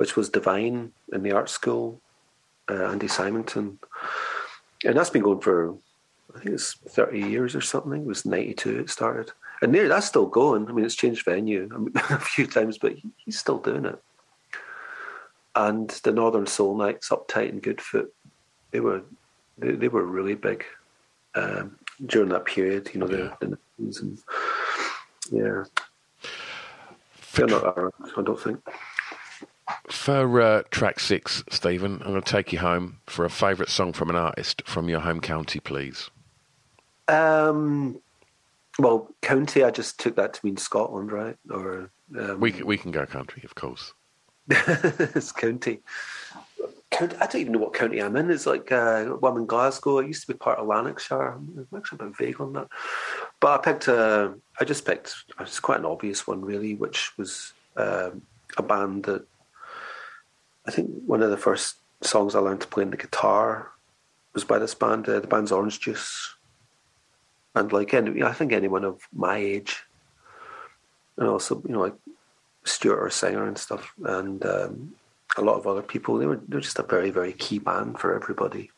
which 0.00 0.16
was 0.16 0.30
Divine 0.30 0.92
in 1.12 1.22
the 1.22 1.32
art 1.32 1.50
school, 1.50 2.00
uh, 2.70 2.84
Andy 2.84 3.06
Simonton, 3.06 3.78
and 4.82 4.96
that's 4.96 5.10
been 5.10 5.20
going 5.22 5.42
for 5.42 5.76
I 6.34 6.38
think 6.38 6.54
it's 6.54 6.72
30 6.72 7.18
years 7.20 7.54
or 7.54 7.60
something. 7.60 8.00
It 8.00 8.06
was 8.06 8.24
92 8.24 8.78
it 8.78 8.88
started. 8.88 9.32
and 9.60 9.74
there 9.74 9.88
that's 9.88 10.06
still 10.06 10.24
going. 10.24 10.66
I 10.66 10.72
mean, 10.72 10.86
it's 10.86 10.94
changed 10.94 11.26
venue 11.26 11.68
I 11.70 11.76
mean, 11.78 11.92
a 11.94 12.18
few 12.18 12.46
times, 12.46 12.78
but 12.78 12.94
he's 13.18 13.38
still 13.38 13.58
doing 13.58 13.84
it. 13.84 14.02
And 15.54 15.90
the 16.02 16.12
Northern 16.12 16.46
Soul 16.46 16.78
Nights, 16.78 17.10
Uptight 17.10 17.50
and 17.50 17.62
Goodfoot, 17.62 18.10
they 18.70 18.80
were 18.80 19.02
they, 19.58 19.72
they 19.72 19.88
were 19.88 20.06
really 20.06 20.34
big 20.34 20.64
um, 21.34 21.76
during 22.06 22.30
that 22.30 22.46
period. 22.46 22.88
You 22.94 23.00
know, 23.00 23.10
yeah. 23.10 23.34
the, 23.38 23.48
the 23.48 24.00
and 24.00 24.18
yeah, 25.30 25.64
they're 27.34 27.46
not 27.46 27.64
around, 27.64 27.92
I 28.16 28.22
don't 28.22 28.40
think. 28.40 28.60
For 29.88 30.40
uh, 30.40 30.62
track 30.70 31.00
six, 31.00 31.42
Stephen, 31.50 32.00
I'm 32.02 32.12
going 32.12 32.22
to 32.22 32.30
take 32.30 32.52
you 32.52 32.58
home 32.58 32.98
for 33.06 33.24
a 33.24 33.30
favourite 33.30 33.70
song 33.70 33.92
from 33.92 34.10
an 34.10 34.16
artist 34.16 34.62
from 34.66 34.88
your 34.88 35.00
home 35.00 35.20
county, 35.20 35.60
please. 35.60 36.10
Um, 37.08 38.00
well, 38.78 39.08
county, 39.20 39.64
I 39.64 39.70
just 39.70 39.98
took 39.98 40.16
that 40.16 40.34
to 40.34 40.46
mean 40.46 40.56
Scotland, 40.56 41.12
right? 41.12 41.36
Or 41.50 41.90
um, 42.18 42.40
we 42.40 42.52
can, 42.52 42.66
we 42.66 42.76
can 42.76 42.92
go 42.92 43.04
country, 43.06 43.42
of 43.44 43.54
course. 43.54 43.92
it's 44.48 45.32
county. 45.32 45.80
county. 46.90 47.16
I 47.16 47.26
don't 47.26 47.40
even 47.40 47.52
know 47.52 47.58
what 47.58 47.74
county 47.74 48.00
I'm 48.00 48.16
in. 48.16 48.30
It's 48.30 48.46
like 48.46 48.72
uh, 48.72 49.16
I'm 49.22 49.36
in 49.36 49.46
Glasgow. 49.46 49.98
It 49.98 50.08
used 50.08 50.22
to 50.22 50.32
be 50.32 50.38
part 50.38 50.58
of 50.58 50.66
Lanarkshire. 50.66 51.34
I'm 51.34 51.66
actually 51.76 51.98
a 52.00 52.04
bit 52.08 52.16
vague 52.16 52.40
on 52.40 52.52
that. 52.54 52.68
But 53.38 53.60
I 53.60 53.62
picked. 53.62 53.88
Uh, 53.88 54.30
I 54.58 54.64
just 54.64 54.84
picked. 54.84 55.14
It's 55.38 55.60
quite 55.60 55.78
an 55.78 55.84
obvious 55.84 56.26
one, 56.26 56.40
really, 56.40 56.74
which 56.74 57.16
was 57.16 57.52
uh, 57.76 58.10
a 58.56 58.62
band 58.62 59.04
that 59.04 59.26
I 60.66 60.70
think 60.70 60.90
one 61.06 61.22
of 61.22 61.30
the 61.30 61.36
first 61.36 61.76
songs 62.02 62.34
I 62.34 62.40
learned 62.40 62.60
to 62.62 62.66
play 62.66 62.84
on 62.84 62.90
the 62.90 62.96
guitar 62.96 63.70
was 64.34 64.44
by 64.44 64.58
this 64.58 64.74
band. 64.74 65.08
Uh, 65.08 65.20
the 65.20 65.26
band's 65.26 65.52
Orange 65.52 65.80
Juice, 65.80 66.34
and 67.54 67.72
like 67.72 67.94
any, 67.94 68.22
I 68.22 68.32
think 68.32 68.52
anyone 68.52 68.84
of 68.84 69.00
my 69.12 69.36
age, 69.36 69.84
and 71.16 71.28
also 71.28 71.62
you 71.66 71.72
know 71.72 71.80
like 71.80 71.94
Stuart 72.64 73.00
or 73.00 73.10
singer 73.10 73.46
and 73.46 73.58
stuff, 73.58 73.92
and 74.04 74.44
um, 74.44 74.94
a 75.36 75.42
lot 75.42 75.56
of 75.56 75.66
other 75.66 75.82
people. 75.82 76.18
They 76.18 76.26
were 76.26 76.40
they 76.48 76.56
were 76.56 76.62
just 76.62 76.78
a 76.78 76.84
very 76.84 77.10
very 77.10 77.32
key 77.32 77.58
band 77.58 77.98
for 77.98 78.14
everybody. 78.14 78.70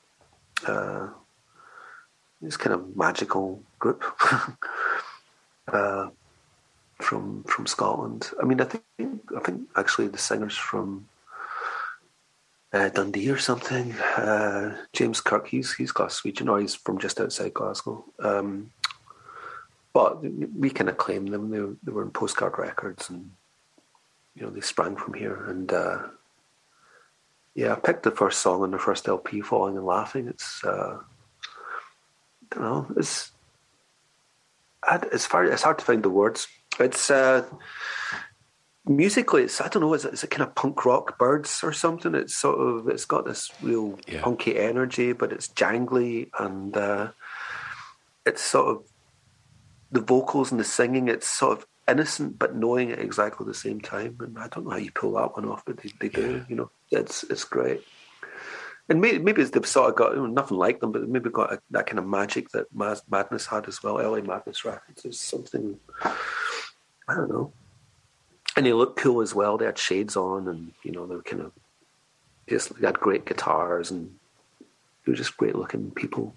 Uh, 0.67 1.09
this 2.41 2.57
kind 2.57 2.75
of 2.75 2.97
magical 2.97 3.63
group 3.79 4.05
uh, 5.73 6.09
from 7.01 7.45
from 7.45 7.67
Scotland. 7.67 8.31
I 8.41 8.45
mean, 8.45 8.61
I 8.61 8.65
think 8.65 8.85
I 9.37 9.41
think 9.41 9.69
actually 9.77 10.09
the 10.09 10.19
singers 10.19 10.57
from 10.57 11.09
uh, 12.73 12.89
Dundee 12.89 13.31
or 13.31 13.39
something. 13.39 13.93
Uh, 14.17 14.77
James 14.93 15.21
Kirk, 15.21 15.49
he's 15.49 15.75
he's 15.75 15.93
Glaswegian, 15.93 16.49
or 16.49 16.61
he's 16.61 16.75
from 16.75 16.99
just 16.99 17.21
outside 17.21 17.55
Glasgow. 17.55 18.05
Um, 18.19 18.73
but 19.93 20.23
we 20.57 20.71
kind 20.71 20.89
of 20.89 20.97
claim 20.97 21.27
them. 21.27 21.51
They, 21.51 21.59
they 21.85 21.93
were 21.93 22.03
in 22.03 22.11
postcard 22.11 22.59
records, 22.59 23.11
and 23.11 23.31
you 24.35 24.43
know 24.43 24.51
they 24.51 24.61
sprang 24.61 24.97
from 24.97 25.15
here. 25.15 25.45
And 25.49 25.71
uh, 25.73 25.99
yeah, 27.55 27.73
I 27.73 27.77
picked 27.77 28.05
the 28.05 28.11
first 28.11 28.41
song 28.41 28.63
on 28.63 28.71
the 28.71 28.79
first 28.79 29.07
LP, 29.07 29.43
"Falling 29.43 29.77
and 29.77 29.87
Laughing." 29.87 30.29
It's 30.29 30.65
uh, 30.65 30.99
I 30.99 32.55
don't 32.55 32.65
know. 32.65 32.87
It's 32.97 33.33
it's 35.13 35.27
hard. 35.27 35.49
It's 35.49 35.63
hard 35.63 35.79
to 35.79 35.85
find 35.85 36.03
the 36.03 36.11
words. 36.11 36.49
It's 36.81 37.11
uh, 37.11 37.45
musically, 38.87 39.43
it's 39.43 39.61
I 39.61 39.69
don't 39.69 39.83
know, 39.83 39.95
is 39.95 40.05
it, 40.05 40.15
is 40.15 40.25
it 40.25 40.31
kind 40.31 40.43
of 40.43 40.55
punk 40.55 40.85
rock 40.85 41.19
Byrds 41.19 41.63
or 41.63 41.73
something? 41.73 42.15
It's 42.15 42.35
sort 42.35 42.59
of 42.59 42.89
it's 42.89 43.05
got 43.05 43.25
this 43.25 43.51
real 43.63 43.99
yeah. 44.07 44.23
punky 44.23 44.59
energy, 44.59 45.13
but 45.13 45.33
it's 45.33 45.49
jangly 45.49 46.31
and 46.39 46.77
uh, 46.77 47.11
it's 48.27 48.43
sort 48.43 48.77
of 48.77 48.85
the 49.91 50.01
vocals 50.01 50.51
and 50.51 50.61
the 50.61 50.65
singing. 50.65 51.09
It's 51.09 51.29
sort 51.29 51.59
of 51.59 51.67
innocent 51.89 52.39
but 52.39 52.55
knowing 52.55 52.93
at 52.93 52.99
exactly 53.01 53.47
the 53.47 53.55
same 53.55 53.81
time. 53.81 54.17
And 54.21 54.39
I 54.39 54.49
don't 54.49 54.65
know 54.65 54.71
how 54.71 54.77
you 54.77 54.93
pull 54.93 55.13
that 55.13 55.35
one 55.35 55.49
off, 55.49 55.65
but 55.65 55.79
they, 55.79 55.91
they 56.01 56.09
do. 56.09 56.33
Yeah. 56.33 56.45
You 56.49 56.57
know, 56.57 56.71
it's 56.91 57.25
it's 57.25 57.45
great. 57.45 57.83
And 58.89 59.01
maybe, 59.01 59.21
maybe 59.21 59.45
they've 59.45 59.67
sort 59.67 59.91
of 59.91 59.97
got 59.97 60.11
you 60.11 60.19
know, 60.19 60.27
nothing 60.27 60.59
like 60.59 60.81
them, 60.81 60.91
but 60.91 61.09
maybe 61.09 61.31
got 61.31 61.53
a, 61.53 61.63
that 61.71 61.87
kind 61.87 62.01
of 62.01 62.07
magic 62.07 62.51
that 62.51 62.67
Madness 62.75 63.47
had 63.47 63.69
as 63.69 63.81
well. 63.81 63.95
LA 63.95 64.21
Madness 64.21 64.65
Records 64.65 65.05
is 65.05 65.21
something. 65.21 65.79
I 66.03 67.15
don't 67.15 67.31
know 67.31 67.53
and 68.57 68.67
they 68.67 68.73
looked 68.73 68.99
cool 68.99 69.21
as 69.21 69.35
well. 69.35 69.57
They 69.57 69.67
had 69.67 69.79
shades 69.79 70.17
on, 70.17 70.49
and 70.49 70.73
you 70.83 70.93
know 70.93 71.07
they 71.07 71.15
were 71.15 71.23
kind 71.23 71.43
of 71.43 71.53
just 72.49 72.79
they 72.79 72.87
had 72.87 73.01
great 73.01 73.25
guitars, 73.25 73.91
and 73.91 74.15
they 74.61 75.13
were 75.13 75.17
just 75.17 75.37
great 75.37 75.55
looking 75.55 75.91
people. 75.93 76.35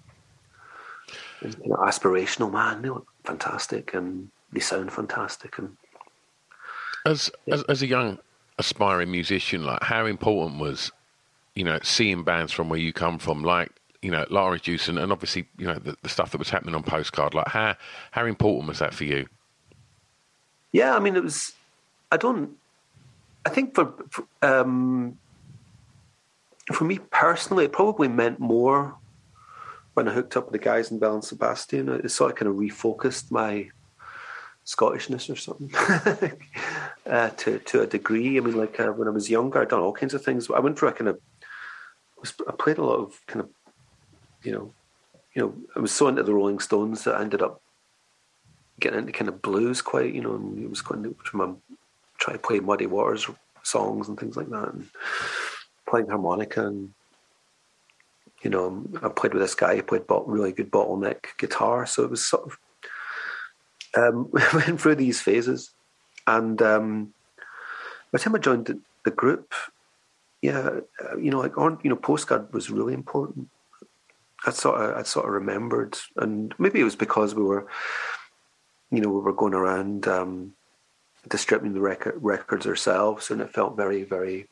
And, 1.40 1.56
you 1.62 1.70
know, 1.70 1.76
aspirational 1.76 2.52
man. 2.52 2.82
They 2.82 2.88
look 2.88 3.06
fantastic, 3.24 3.94
and 3.94 4.30
they 4.52 4.60
sound 4.60 4.92
fantastic. 4.92 5.58
And 5.58 5.76
as 7.04 7.30
yeah. 7.44 7.54
as, 7.54 7.62
as 7.64 7.82
a 7.82 7.86
young 7.86 8.18
aspiring 8.58 9.10
musician, 9.10 9.64
like 9.64 9.82
how 9.82 10.06
important 10.06 10.60
was 10.60 10.90
you 11.54 11.64
know 11.64 11.78
seeing 11.82 12.24
bands 12.24 12.52
from 12.52 12.68
where 12.68 12.78
you 12.78 12.92
come 12.92 13.18
from, 13.18 13.42
like 13.42 13.70
you 14.02 14.12
know, 14.12 14.24
Orange 14.30 14.62
Juice 14.62 14.86
and, 14.86 15.00
and 15.00 15.10
obviously, 15.10 15.48
you 15.58 15.66
know, 15.66 15.80
the, 15.80 15.96
the, 16.02 16.08
stuff 16.08 16.30
that 16.30 16.38
was 16.38 16.48
happening 16.48 16.76
on 16.76 16.84
Postcard. 16.84 17.34
Like, 17.34 17.48
how 17.48 17.74
how 18.12 18.24
important 18.24 18.68
was 18.68 18.78
that 18.78 18.94
for 18.94 19.02
you? 19.02 19.26
Yeah, 20.70 20.94
I 20.94 21.00
mean, 21.00 21.16
it 21.16 21.24
was 21.24 21.55
I 22.10 22.16
don't. 22.16 22.56
I 23.44 23.50
think 23.50 23.74
for 23.74 23.92
for, 24.10 24.26
um, 24.42 25.18
for 26.72 26.84
me 26.84 26.98
personally, 27.10 27.64
it 27.64 27.72
probably 27.72 28.08
meant 28.08 28.40
more 28.40 28.96
when 29.94 30.08
I 30.08 30.12
hooked 30.12 30.36
up 30.36 30.44
with 30.46 30.52
the 30.52 30.64
guys 30.64 30.90
in 30.90 30.98
Belle 30.98 31.14
and 31.14 31.24
Sebastian. 31.24 31.88
It 31.88 32.10
sort 32.10 32.32
of 32.32 32.36
kind 32.36 32.50
of 32.50 32.56
refocused 32.56 33.30
my 33.30 33.70
Scottishness 34.64 35.30
or 35.30 35.36
something 35.36 35.70
uh, 37.06 37.30
to 37.30 37.58
to 37.60 37.82
a 37.82 37.86
degree. 37.86 38.36
I 38.36 38.40
mean, 38.40 38.56
like 38.56 38.80
uh, 38.80 38.88
when 38.88 39.06
I 39.06 39.12
was 39.12 39.30
younger, 39.30 39.60
I'd 39.60 39.68
done 39.68 39.80
all 39.80 39.92
kinds 39.92 40.12
of 40.12 40.24
things. 40.24 40.50
I 40.50 40.58
went 40.58 40.78
for 40.78 40.88
a 40.88 40.92
kind 40.92 41.08
of 41.08 41.20
I 42.48 42.52
played 42.52 42.78
a 42.78 42.84
lot 42.84 42.98
of 42.98 43.20
kind 43.26 43.42
of 43.42 43.50
you 44.42 44.52
know 44.52 44.72
you 45.34 45.42
know 45.42 45.54
I 45.76 45.80
was 45.80 45.92
so 45.92 46.08
into 46.08 46.24
the 46.24 46.34
Rolling 46.34 46.58
Stones 46.58 47.04
that 47.04 47.14
I 47.14 47.20
ended 47.20 47.42
up 47.42 47.60
getting 48.80 48.98
into 48.98 49.12
kind 49.12 49.28
of 49.28 49.40
blues 49.40 49.80
quite 49.82 50.12
you 50.12 50.20
know 50.20 50.34
and 50.34 50.62
it 50.62 50.68
was 50.68 50.82
going 50.82 51.14
from 51.14 51.40
a 51.40 51.54
try 52.26 52.36
play 52.36 52.60
Muddy 52.60 52.86
Waters 52.86 53.28
songs 53.62 54.08
and 54.08 54.18
things 54.18 54.36
like 54.36 54.48
that, 54.50 54.72
and 54.72 54.88
playing 55.88 56.08
harmonica. 56.08 56.66
And 56.66 56.92
you 58.42 58.50
know, 58.50 58.84
I 59.02 59.08
played 59.08 59.32
with 59.32 59.42
this 59.42 59.54
guy 59.54 59.76
who 59.76 59.82
played 59.82 60.04
really 60.08 60.52
good 60.52 60.70
bottleneck 60.70 61.36
guitar, 61.38 61.86
so 61.86 62.04
it 62.04 62.10
was 62.10 62.24
sort 62.24 62.46
of 62.46 62.58
um, 63.96 64.30
went 64.54 64.80
through 64.80 64.96
these 64.96 65.20
phases. 65.20 65.70
And 66.26 66.60
um, 66.60 67.14
by 68.12 68.18
the 68.18 68.18
time 68.18 68.34
I 68.34 68.38
joined 68.38 68.66
the, 68.66 68.80
the 69.04 69.12
group, 69.12 69.54
yeah, 70.42 70.80
uh, 71.02 71.16
you 71.16 71.30
know, 71.30 71.38
like 71.38 71.56
you 71.56 71.90
know, 71.90 71.96
postcard 71.96 72.52
was 72.52 72.70
really 72.70 72.94
important. 72.94 73.48
I 74.44 74.50
sort 74.50 74.80
of 74.80 74.96
I 74.96 75.02
sort 75.02 75.26
of 75.26 75.32
remembered, 75.32 75.96
and 76.16 76.54
maybe 76.58 76.80
it 76.80 76.84
was 76.84 76.96
because 76.96 77.34
we 77.34 77.42
were, 77.42 77.66
you 78.90 79.00
know, 79.00 79.08
we 79.08 79.20
were 79.20 79.32
going 79.32 79.54
around. 79.54 80.06
Um, 80.08 80.52
distributing 81.28 81.74
the 81.74 81.80
record, 81.80 82.18
records 82.20 82.66
ourselves, 82.66 83.30
and 83.30 83.40
it 83.40 83.52
felt 83.52 83.76
very, 83.76 84.04
very 84.04 84.48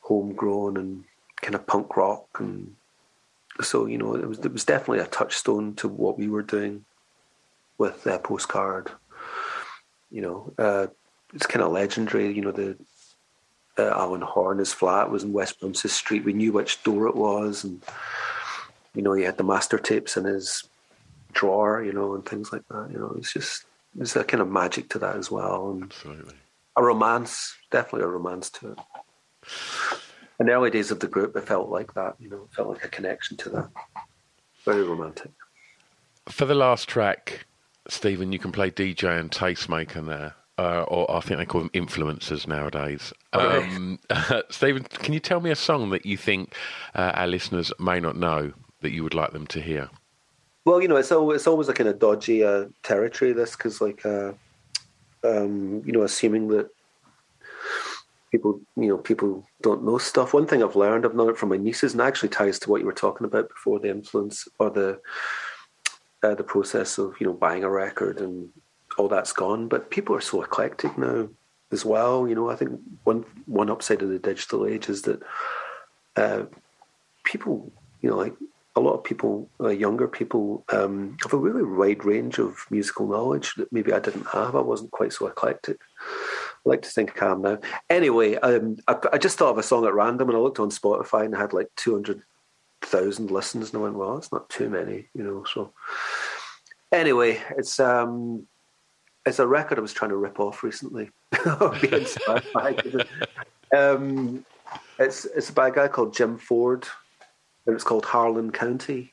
homegrown 0.00 0.76
and 0.76 1.04
kind 1.40 1.54
of 1.54 1.66
punk 1.66 1.96
rock. 1.96 2.26
And 2.38 2.74
so, 3.60 3.86
you 3.86 3.98
know, 3.98 4.14
it 4.14 4.28
was 4.28 4.38
it 4.40 4.52
was 4.52 4.64
definitely 4.64 5.00
a 5.00 5.06
touchstone 5.06 5.74
to 5.76 5.88
what 5.88 6.18
we 6.18 6.28
were 6.28 6.42
doing 6.42 6.84
with 7.78 8.06
uh, 8.06 8.18
Postcard. 8.18 8.90
You 10.10 10.22
know, 10.22 10.52
uh, 10.58 10.86
it's 11.32 11.46
kind 11.46 11.62
of 11.64 11.72
legendary. 11.72 12.32
You 12.32 12.42
know, 12.42 12.52
the 12.52 12.76
uh, 13.78 13.90
Alan 13.90 14.20
Horne, 14.20 14.58
his 14.58 14.72
flat 14.72 15.10
was 15.10 15.24
in 15.24 15.32
West 15.32 15.60
Brunswick 15.60 15.92
Street. 15.92 16.24
We 16.24 16.32
knew 16.32 16.52
which 16.52 16.82
door 16.82 17.06
it 17.06 17.16
was, 17.16 17.64
and 17.64 17.82
you 18.94 19.02
know, 19.02 19.12
he 19.12 19.24
had 19.24 19.38
the 19.38 19.44
master 19.44 19.78
tapes 19.78 20.16
in 20.16 20.24
his 20.24 20.64
drawer, 21.32 21.82
you 21.82 21.92
know, 21.92 22.14
and 22.14 22.24
things 22.24 22.52
like 22.52 22.66
that. 22.68 22.88
You 22.92 22.98
know, 22.98 23.14
it's 23.18 23.32
just 23.32 23.64
there's 23.94 24.16
a 24.16 24.24
kind 24.24 24.40
of 24.40 24.50
magic 24.50 24.88
to 24.90 24.98
that 24.98 25.16
as 25.16 25.30
well. 25.30 25.70
And 25.70 25.84
Absolutely. 25.84 26.34
A 26.76 26.82
romance, 26.82 27.54
definitely 27.70 28.04
a 28.04 28.08
romance 28.08 28.50
to 28.50 28.72
it. 28.72 28.78
In 30.40 30.46
the 30.46 30.52
early 30.52 30.70
days 30.70 30.90
of 30.90 31.00
the 31.00 31.06
group, 31.06 31.36
it 31.36 31.46
felt 31.46 31.68
like 31.68 31.94
that, 31.94 32.16
you 32.18 32.28
know, 32.28 32.48
it 32.50 32.54
felt 32.54 32.68
like 32.68 32.84
a 32.84 32.88
connection 32.88 33.36
to 33.38 33.50
that. 33.50 33.70
Very 34.64 34.82
romantic. 34.82 35.30
For 36.28 36.44
the 36.44 36.54
last 36.54 36.88
track, 36.88 37.46
Stephen, 37.88 38.32
you 38.32 38.38
can 38.38 38.50
play 38.50 38.70
DJ 38.70 39.20
and 39.20 39.30
tastemaker 39.30 40.04
there. 40.04 40.34
Uh, 40.56 40.82
or 40.84 41.10
I 41.10 41.20
think 41.20 41.38
they 41.38 41.46
call 41.46 41.62
them 41.62 41.70
influencers 41.70 42.46
nowadays. 42.46 43.12
Um, 43.32 43.98
Stephen, 44.50 44.84
can 44.84 45.12
you 45.12 45.18
tell 45.18 45.40
me 45.40 45.50
a 45.50 45.56
song 45.56 45.90
that 45.90 46.06
you 46.06 46.16
think 46.16 46.54
uh, 46.94 47.10
our 47.14 47.26
listeners 47.26 47.72
may 47.80 47.98
not 47.98 48.16
know 48.16 48.52
that 48.80 48.92
you 48.92 49.02
would 49.02 49.14
like 49.14 49.32
them 49.32 49.48
to 49.48 49.60
hear? 49.60 49.90
Well, 50.64 50.80
you 50.80 50.88
know, 50.88 50.96
it's 50.96 51.12
always, 51.12 51.36
it's 51.36 51.46
always 51.46 51.68
a 51.68 51.74
kind 51.74 51.88
of 51.88 51.98
dodgy 51.98 52.42
uh, 52.42 52.66
territory. 52.82 53.32
This 53.32 53.52
because, 53.52 53.80
like, 53.80 54.04
uh, 54.06 54.32
um, 55.22 55.82
you 55.84 55.92
know, 55.92 56.02
assuming 56.02 56.48
that 56.48 56.70
people, 58.30 58.60
you 58.76 58.88
know, 58.88 58.96
people 58.98 59.46
don't 59.62 59.84
know 59.84 59.98
stuff. 59.98 60.32
One 60.32 60.46
thing 60.46 60.62
I've 60.62 60.76
learned, 60.76 61.04
I've 61.04 61.14
learned 61.14 61.30
it 61.30 61.38
from 61.38 61.50
my 61.50 61.58
nieces, 61.58 61.92
and 61.92 62.00
actually 62.00 62.30
ties 62.30 62.58
to 62.60 62.70
what 62.70 62.80
you 62.80 62.86
were 62.86 62.92
talking 62.92 63.26
about 63.26 63.48
before 63.48 63.78
the 63.78 63.90
influence 63.90 64.48
or 64.58 64.70
the 64.70 65.00
uh, 66.22 66.34
the 66.34 66.44
process 66.44 66.96
of 66.96 67.14
you 67.20 67.26
know 67.26 67.34
buying 67.34 67.64
a 67.64 67.70
record 67.70 68.20
and 68.20 68.48
all 68.96 69.08
that's 69.08 69.32
gone. 69.32 69.68
But 69.68 69.90
people 69.90 70.16
are 70.16 70.20
so 70.22 70.42
eclectic 70.42 70.96
now 70.96 71.28
as 71.72 71.84
well. 71.84 72.26
You 72.26 72.34
know, 72.34 72.48
I 72.50 72.56
think 72.56 72.80
one 73.04 73.26
one 73.44 73.68
upside 73.68 74.00
of 74.00 74.08
the 74.08 74.18
digital 74.18 74.66
age 74.66 74.88
is 74.88 75.02
that 75.02 75.22
uh, 76.16 76.44
people, 77.24 77.70
you 78.00 78.08
know, 78.08 78.16
like 78.16 78.34
a 78.76 78.80
lot 78.80 78.94
of 78.94 79.04
people, 79.04 79.48
uh, 79.60 79.68
younger 79.68 80.08
people, 80.08 80.64
um, 80.70 81.16
have 81.22 81.32
a 81.32 81.38
really 81.38 81.62
wide 81.62 82.04
range 82.04 82.38
of 82.38 82.66
musical 82.70 83.06
knowledge 83.06 83.54
that 83.54 83.72
maybe 83.72 83.92
I 83.92 84.00
didn't 84.00 84.26
have. 84.26 84.56
I 84.56 84.60
wasn't 84.60 84.90
quite 84.90 85.12
so 85.12 85.26
eclectic. 85.26 85.78
I 86.00 86.68
like 86.68 86.82
to 86.82 86.90
think 86.90 87.22
I 87.22 87.30
am 87.30 87.42
now. 87.42 87.58
Anyway, 87.88 88.34
um, 88.36 88.78
I, 88.88 88.96
I, 89.12 89.18
just 89.18 89.38
thought 89.38 89.50
of 89.50 89.58
a 89.58 89.62
song 89.62 89.86
at 89.86 89.94
random 89.94 90.28
and 90.28 90.36
I 90.36 90.40
looked 90.40 90.58
on 90.58 90.70
Spotify 90.70 91.24
and 91.24 91.36
I 91.36 91.40
had 91.40 91.52
like 91.52 91.68
200,000 91.76 93.30
listens 93.30 93.72
and 93.72 93.80
I 93.80 93.84
went, 93.84 93.94
well, 93.94 94.14
that's 94.14 94.32
not 94.32 94.50
too 94.50 94.68
many, 94.68 95.06
you 95.14 95.22
know. 95.22 95.44
So 95.44 95.72
anyway, 96.90 97.40
it's 97.56 97.78
um, 97.78 98.48
it's 99.24 99.38
a 99.38 99.46
record 99.46 99.78
I 99.78 99.82
was 99.82 99.92
trying 99.92 100.10
to 100.10 100.16
rip 100.16 100.40
off 100.40 100.64
recently. 100.64 101.10
um, 103.76 104.44
it's 104.98 105.24
it's 105.24 105.50
by 105.50 105.68
a 105.68 105.72
guy 105.72 105.88
called 105.88 106.14
Jim 106.14 106.38
Ford, 106.38 106.86
and 107.66 107.74
it's 107.74 107.84
called 107.84 108.06
Harlan 108.06 108.50
County. 108.50 109.12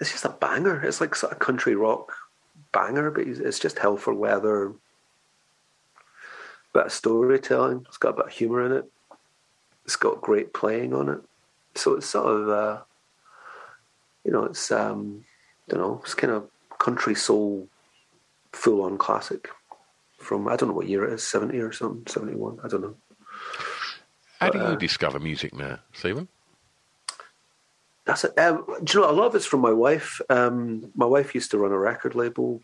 It's 0.00 0.10
just 0.10 0.24
a 0.24 0.30
banger. 0.30 0.82
It's 0.82 1.00
like 1.00 1.14
sort 1.14 1.32
of 1.32 1.38
country 1.38 1.74
rock 1.74 2.12
banger, 2.72 3.10
but 3.10 3.26
it's 3.26 3.58
just 3.58 3.78
hell 3.78 3.96
for 3.96 4.14
leather. 4.14 4.72
Bit 6.72 6.86
of 6.86 6.92
storytelling. 6.92 7.84
It's 7.88 7.98
got 7.98 8.10
a 8.10 8.16
bit 8.16 8.26
of 8.26 8.32
humor 8.32 8.64
in 8.66 8.72
it. 8.72 8.90
It's 9.84 9.96
got 9.96 10.20
great 10.20 10.52
playing 10.54 10.94
on 10.94 11.08
it. 11.08 11.20
So 11.74 11.94
it's 11.94 12.06
sort 12.06 12.26
of, 12.26 12.48
uh, 12.48 12.80
you 14.24 14.32
know, 14.32 14.44
it's 14.44 14.70
um, 14.72 15.24
I 15.68 15.72
don't 15.72 15.80
know, 15.80 16.00
it's 16.02 16.14
kind 16.14 16.32
of 16.32 16.48
country 16.78 17.14
soul, 17.14 17.68
full 18.52 18.82
on 18.82 18.98
classic 18.98 19.48
from 20.18 20.48
I 20.48 20.56
don't 20.56 20.70
know 20.70 20.74
what 20.74 20.88
year 20.88 21.04
it 21.04 21.12
is, 21.12 21.22
seventy 21.22 21.58
or 21.58 21.72
something, 21.72 22.06
seventy 22.06 22.34
one. 22.34 22.58
I 22.64 22.68
don't 22.68 22.82
know. 22.82 22.94
How 24.40 24.50
but, 24.50 24.52
do 24.52 24.58
you 24.58 24.64
uh, 24.64 24.74
discover 24.76 25.18
music 25.18 25.54
now, 25.54 25.78
Stephen? 25.92 26.28
That's 28.04 28.24
it. 28.24 28.36
Um, 28.38 28.64
do 28.82 28.98
you 28.98 29.04
know 29.04 29.10
a 29.10 29.12
lot 29.12 29.26
of 29.26 29.34
it's 29.34 29.46
from 29.46 29.60
my 29.60 29.72
wife? 29.72 30.20
Um, 30.28 30.90
my 30.94 31.06
wife 31.06 31.34
used 31.34 31.50
to 31.52 31.58
run 31.58 31.72
a 31.72 31.78
record 31.78 32.14
label 32.14 32.60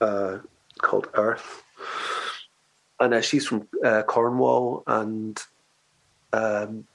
uh, 0.00 0.38
called 0.78 1.08
Earth, 1.14 1.62
and 3.00 3.14
uh, 3.14 3.22
she's 3.22 3.46
from 3.46 3.66
uh, 3.82 4.02
Cornwall, 4.02 4.82
and 4.86 5.42
um, 6.32 6.86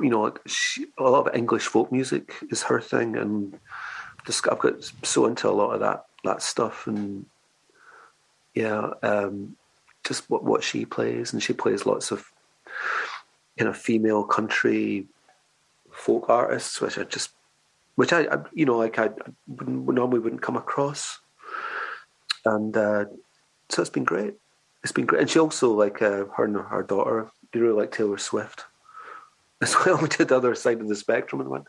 you 0.00 0.10
know, 0.10 0.34
she, 0.46 0.86
a 0.98 1.04
lot 1.04 1.26
of 1.26 1.34
English 1.34 1.66
folk 1.66 1.90
music 1.90 2.34
is 2.50 2.62
her 2.64 2.80
thing, 2.80 3.16
and 3.16 3.58
just, 4.26 4.46
I've 4.50 4.58
got 4.58 4.84
so 5.02 5.26
into 5.26 5.48
a 5.48 5.52
lot 5.52 5.72
of 5.72 5.80
that 5.80 6.04
that 6.24 6.42
stuff, 6.42 6.86
and 6.86 7.24
yeah, 8.54 8.90
um, 9.02 9.56
just 10.04 10.28
what 10.28 10.44
what 10.44 10.62
she 10.62 10.84
plays, 10.84 11.32
and 11.32 11.42
she 11.42 11.52
plays 11.52 11.86
lots 11.86 12.10
of 12.10 12.30
kind 13.56 13.68
of 13.68 13.76
female 13.76 14.24
country 14.24 15.06
folk 15.98 16.28
artists, 16.28 16.80
which 16.80 16.98
I 16.98 17.04
just, 17.04 17.30
which 17.96 18.12
I, 18.12 18.22
I 18.22 18.38
you 18.52 18.64
know, 18.64 18.78
like 18.78 18.98
I, 18.98 19.10
wouldn't, 19.46 19.86
normally 19.86 20.20
wouldn't 20.20 20.42
come 20.42 20.56
across, 20.56 21.18
and 22.44 22.76
uh, 22.76 23.06
so 23.68 23.82
it's 23.82 23.90
been 23.90 24.04
great. 24.04 24.34
It's 24.82 24.92
been 24.92 25.06
great, 25.06 25.20
and 25.20 25.30
she 25.30 25.38
also 25.38 25.72
like 25.72 26.00
uh, 26.00 26.24
her 26.36 26.44
and 26.44 26.56
her 26.56 26.82
daughter. 26.82 27.30
They 27.52 27.60
really 27.60 27.80
like 27.80 27.92
Taylor 27.92 28.18
Swift 28.18 28.64
as 29.62 29.74
well. 29.84 29.98
We 29.98 30.08
did 30.08 30.28
the 30.28 30.36
other 30.36 30.54
side 30.54 30.80
of 30.80 30.88
the 30.88 30.96
spectrum 30.96 31.40
and 31.40 31.50
went. 31.50 31.64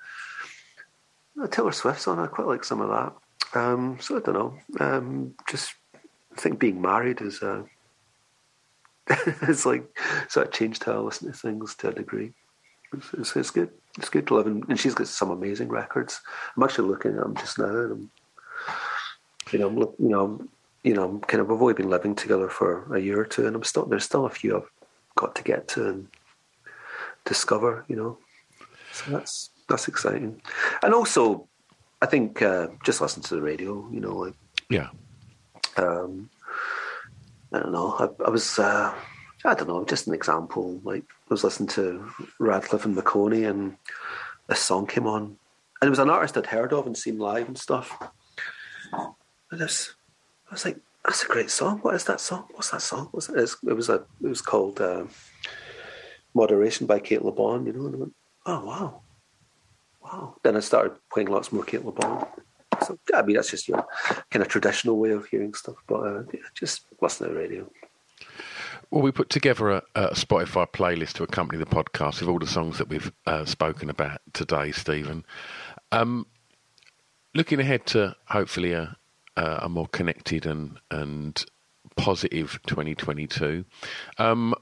Oh, 1.38 1.47
Taylor 1.47 1.71
Swift's 1.71 2.07
on. 2.07 2.19
I 2.19 2.27
quite 2.27 2.47
like 2.47 2.63
some 2.63 2.82
of 2.82 2.89
that. 2.89 3.59
Um, 3.59 3.97
so 3.99 4.17
I 4.17 4.19
don't 4.19 4.34
know. 4.34 4.59
Um, 4.80 5.34
just 5.49 5.73
I 6.38 6.41
think 6.41 6.59
being 6.59 6.82
married 6.82 7.21
is 7.21 7.41
uh, 7.41 7.63
it's 9.09 9.65
like 9.65 9.86
sort 10.27 10.47
of 10.47 10.53
changed 10.53 10.84
how 10.84 10.93
I 10.93 10.97
listen 10.97 11.32
to 11.32 11.38
things 11.38 11.75
to 11.75 11.89
a 11.89 11.93
degree. 11.93 12.34
It's, 12.93 13.13
it's, 13.13 13.36
it's 13.36 13.51
good. 13.51 13.69
It's 13.97 14.09
good 14.09 14.27
to 14.27 14.35
live 14.35 14.47
in, 14.47 14.63
and 14.69 14.79
she's 14.79 14.93
got 14.93 15.07
some 15.07 15.31
amazing 15.31 15.69
records. 15.69 16.21
I'm 16.55 16.63
actually 16.63 16.87
looking 16.87 17.11
at 17.11 17.17
them 17.17 17.35
just 17.35 17.57
now, 17.59 17.65
and 17.65 17.91
I'm, 17.91 18.11
you 19.51 19.59
know, 19.59 19.67
I'm, 19.67 19.77
you 19.77 20.09
know, 20.09 20.47
you 20.83 20.93
know, 20.93 21.03
I'm 21.05 21.19
kind 21.21 21.41
of 21.41 21.49
we've 21.49 21.61
only 21.61 21.73
been 21.73 21.89
living 21.89 22.15
together 22.15 22.49
for 22.49 22.93
a 22.95 22.99
year 22.99 23.19
or 23.19 23.25
two, 23.25 23.47
and 23.47 23.55
I'm 23.55 23.63
still 23.63 23.85
there's 23.85 24.05
still 24.05 24.25
a 24.25 24.29
few 24.29 24.57
I've 24.57 24.71
got 25.15 25.35
to 25.35 25.43
get 25.43 25.67
to 25.69 25.89
and 25.89 26.07
discover, 27.25 27.83
you 27.87 27.95
know. 27.95 28.17
So 28.93 29.11
that's 29.11 29.49
that's 29.67 29.87
exciting, 29.87 30.41
and 30.83 30.93
also, 30.93 31.47
I 32.01 32.05
think 32.05 32.41
uh, 32.41 32.67
just 32.83 33.01
listen 33.01 33.23
to 33.23 33.35
the 33.35 33.41
radio, 33.41 33.89
you 33.91 33.99
know, 33.99 34.15
like 34.15 34.35
yeah. 34.69 34.89
Um, 35.77 36.29
I 37.51 37.59
don't 37.59 37.71
know. 37.71 37.95
I, 37.97 38.25
I 38.25 38.29
was, 38.29 38.59
uh, 38.59 38.93
I 39.45 39.53
don't 39.53 39.67
know, 39.67 39.85
just 39.85 40.07
an 40.07 40.13
example. 40.13 40.81
Like 40.83 41.03
I 41.09 41.33
was 41.33 41.43
listening 41.43 41.69
to 41.69 42.11
Radcliffe 42.39 42.85
and 42.85 42.95
Maconie, 42.95 43.49
and 43.49 43.77
a 44.49 44.55
song 44.55 44.85
came 44.85 45.07
on, 45.07 45.37
and 45.81 45.87
it 45.87 45.89
was 45.89 45.99
an 45.99 46.09
artist 46.09 46.37
I'd 46.37 46.47
heard 46.47 46.73
of 46.73 46.85
and 46.85 46.97
seen 46.97 47.17
live 47.19 47.47
and 47.47 47.57
stuff. 47.57 47.97
And 48.91 49.61
I 49.61 49.65
was, 49.65 49.95
I 50.49 50.53
was 50.53 50.65
like, 50.65 50.77
"That's 51.05 51.23
a 51.23 51.27
great 51.27 51.49
song. 51.49 51.79
What 51.79 51.95
is 51.95 52.03
that 52.05 52.19
song? 52.19 52.47
What's 52.53 52.71
that 52.71 52.81
song? 52.81 53.07
What's 53.11 53.29
it? 53.29 53.49
It 53.67 53.73
was 53.73 53.89
a, 53.89 54.03
it 54.21 54.27
was 54.27 54.41
called 54.41 54.81
uh, 54.81 55.05
"Moderation" 56.33 56.85
by 56.85 56.99
Cate 56.99 57.23
Le 57.23 57.31
Bon. 57.31 57.65
You 57.65 57.73
know, 57.73 57.85
and 57.85 57.95
I 57.95 57.99
went, 57.99 58.15
"Oh 58.45 58.65
wow, 58.65 59.01
wow." 60.03 60.35
Then 60.43 60.57
I 60.57 60.59
started 60.59 60.97
playing 61.13 61.29
lots 61.29 61.51
more 61.53 61.63
Cate 61.63 61.85
Le 61.85 61.93
Bon. 61.93 62.27
So 62.85 62.99
I 63.15 63.21
mean, 63.21 63.37
that's 63.37 63.51
just 63.51 63.69
your 63.69 63.85
kind 64.31 64.43
of 64.43 64.49
traditional 64.49 64.97
way 64.97 65.11
of 65.11 65.25
hearing 65.27 65.53
stuff. 65.53 65.75
But 65.87 65.99
uh, 66.01 66.23
yeah, 66.33 66.41
just 66.53 66.81
listen 67.01 67.27
to 67.27 67.33
the 67.33 67.39
radio. 67.39 67.71
Well, 68.91 69.03
we 69.03 69.11
put 69.11 69.29
together 69.29 69.69
a, 69.69 69.83
a, 69.93 70.07
Spotify 70.15 70.67
playlist 70.67 71.13
to 71.13 71.23
accompany 71.23 71.59
the 71.59 71.69
podcast 71.69 72.21
with 72.21 72.29
all 72.29 72.39
the 72.39 72.47
songs 72.47 72.79
that 72.79 72.89
we've 72.89 73.11
uh, 73.27 73.45
spoken 73.45 73.87
about 73.89 74.19
today, 74.33 74.71
Stephen. 74.71 75.25
Um, 75.91 76.25
looking 77.35 77.59
ahead 77.59 77.85
to 77.87 78.15
hopefully 78.25 78.73
a, 78.73 78.97
a 79.35 79.69
more 79.69 79.87
connected 79.87 80.45
and 80.47 80.79
and 80.89 81.43
positive 81.95 82.59
2022. 82.65 83.63
Um, 84.17 84.55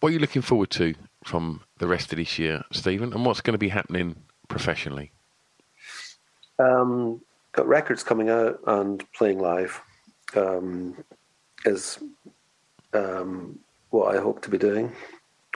what 0.00 0.10
are 0.10 0.12
you 0.12 0.18
looking 0.18 0.42
forward 0.42 0.70
to 0.72 0.94
from 1.24 1.62
the 1.78 1.86
rest 1.86 2.12
of 2.12 2.18
this 2.18 2.38
year, 2.38 2.64
Stephen? 2.72 3.12
And 3.12 3.24
what's 3.24 3.40
going 3.40 3.54
to 3.54 3.58
be 3.58 3.68
happening 3.68 4.16
professionally? 4.48 5.12
Um, 6.58 7.20
got 7.52 7.68
records 7.68 8.02
coming 8.02 8.28
out 8.28 8.60
and 8.66 9.04
playing 9.12 9.38
live 9.38 9.80
um, 10.34 10.96
is 11.64 11.98
um, 12.92 13.60
what 13.90 14.14
I 14.14 14.20
hope 14.20 14.42
to 14.42 14.50
be 14.50 14.58
doing. 14.58 14.92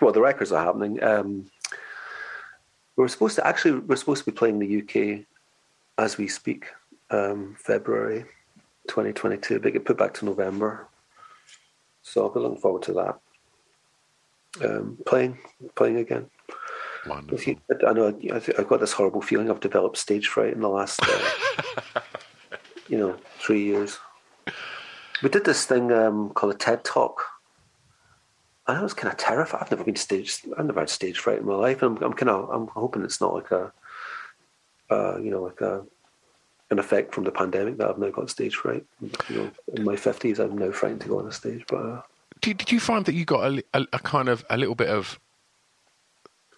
Well, 0.01 0.13
the 0.13 0.21
records 0.21 0.53
are 0.53 0.65
happening. 0.65 1.03
Um, 1.03 1.51
we're 2.97 3.09
supposed 3.09 3.37
to 3.37 3.47
actually 3.47 3.79
we're 3.79 3.97
supposed 3.97 4.25
to 4.25 4.31
be 4.31 4.37
playing 4.37 4.59
the 4.59 4.83
UK 4.83 5.25
as 5.99 6.19
we 6.19 6.29
speak, 6.29 6.67
um, 7.11 7.57
February 7.59 8.25
2022. 8.89 9.61
But 9.61 9.73
get 9.73 9.85
put 9.85 9.99
back 9.99 10.15
to 10.15 10.25
November, 10.25 10.89
so 12.03 12.23
I'll 12.23 12.31
be 12.31 12.41
looking 12.41 12.59
forward 12.59 12.83
to 12.83 12.93
that. 12.95 13.21
Um, 14.63 14.99
playing, 15.07 15.39
playing 15.75 15.97
again. 15.97 16.29
Wonderful. 17.07 17.55
I 17.87 17.93
know 17.93 18.09
I've 18.33 18.69
got 18.69 18.81
this 18.81 18.93
horrible 18.93 19.23
feeling 19.23 19.51
I've 19.51 19.61
developed 19.61 19.97
stage 19.97 20.29
fright 20.29 20.53
in 20.53 20.61
the 20.61 20.69
last, 20.69 21.01
uh, 21.03 22.01
you 22.89 22.99
know, 22.99 23.17
three 23.39 23.65
years. 23.65 23.99
We 25.23 25.29
did 25.29 25.45
this 25.45 25.65
thing 25.65 25.91
um, 25.91 26.31
called 26.31 26.55
a 26.55 26.57
TED 26.57 26.85
Talk. 26.85 27.25
And 28.67 28.79
I 28.79 28.83
was 28.83 28.95
kind 28.95 29.13
of 29.13 29.19
terrified. 29.19 29.63
I've 29.63 29.71
never 29.71 29.85
been 29.85 29.97
stage. 29.97 30.43
I've 30.57 30.67
never 30.67 30.81
had 30.81 30.89
stage 30.89 31.19
fright 31.19 31.41
in 31.41 31.47
my 31.47 31.55
life, 31.55 31.83
and 31.83 31.97
I'm, 31.97 32.05
I'm 32.05 32.13
kind 32.13 32.31
of. 32.31 32.49
I'm 32.51 32.69
hoping 32.69 33.03
it's 33.03 33.21
not 33.21 33.35
like 33.35 33.51
a, 33.51 33.73
uh, 34.89 35.19
you 35.19 35.31
know, 35.31 35.43
like 35.43 35.61
a, 35.61 35.85
an 36.71 36.79
effect 36.79 37.13
from 37.13 37.25
the 37.25 37.33
pandemic 37.33 37.79
that 37.79 37.91
I've 37.91 37.99
now 37.99 38.11
got 38.11 38.31
stage 38.31 38.55
fright. 38.55 38.85
You 39.29 39.37
know, 39.37 39.51
in 39.75 39.85
my 39.85 39.97
fifties, 39.97 40.39
I'm 40.39 40.57
now 40.57 40.71
frightened 40.71 41.01
to 41.01 41.09
go 41.09 41.19
on 41.19 41.27
a 41.27 41.33
stage. 41.33 41.65
But 41.67 41.77
uh, 41.77 42.03
did, 42.41 42.59
did 42.59 42.71
you 42.71 42.79
find 42.79 43.05
that 43.07 43.15
you 43.15 43.25
got 43.25 43.53
a, 43.53 43.65
a, 43.75 43.87
a 43.95 43.99
kind 43.99 44.29
of 44.29 44.45
a 44.49 44.57
little 44.57 44.77
bit 44.77 44.89
of 44.89 45.19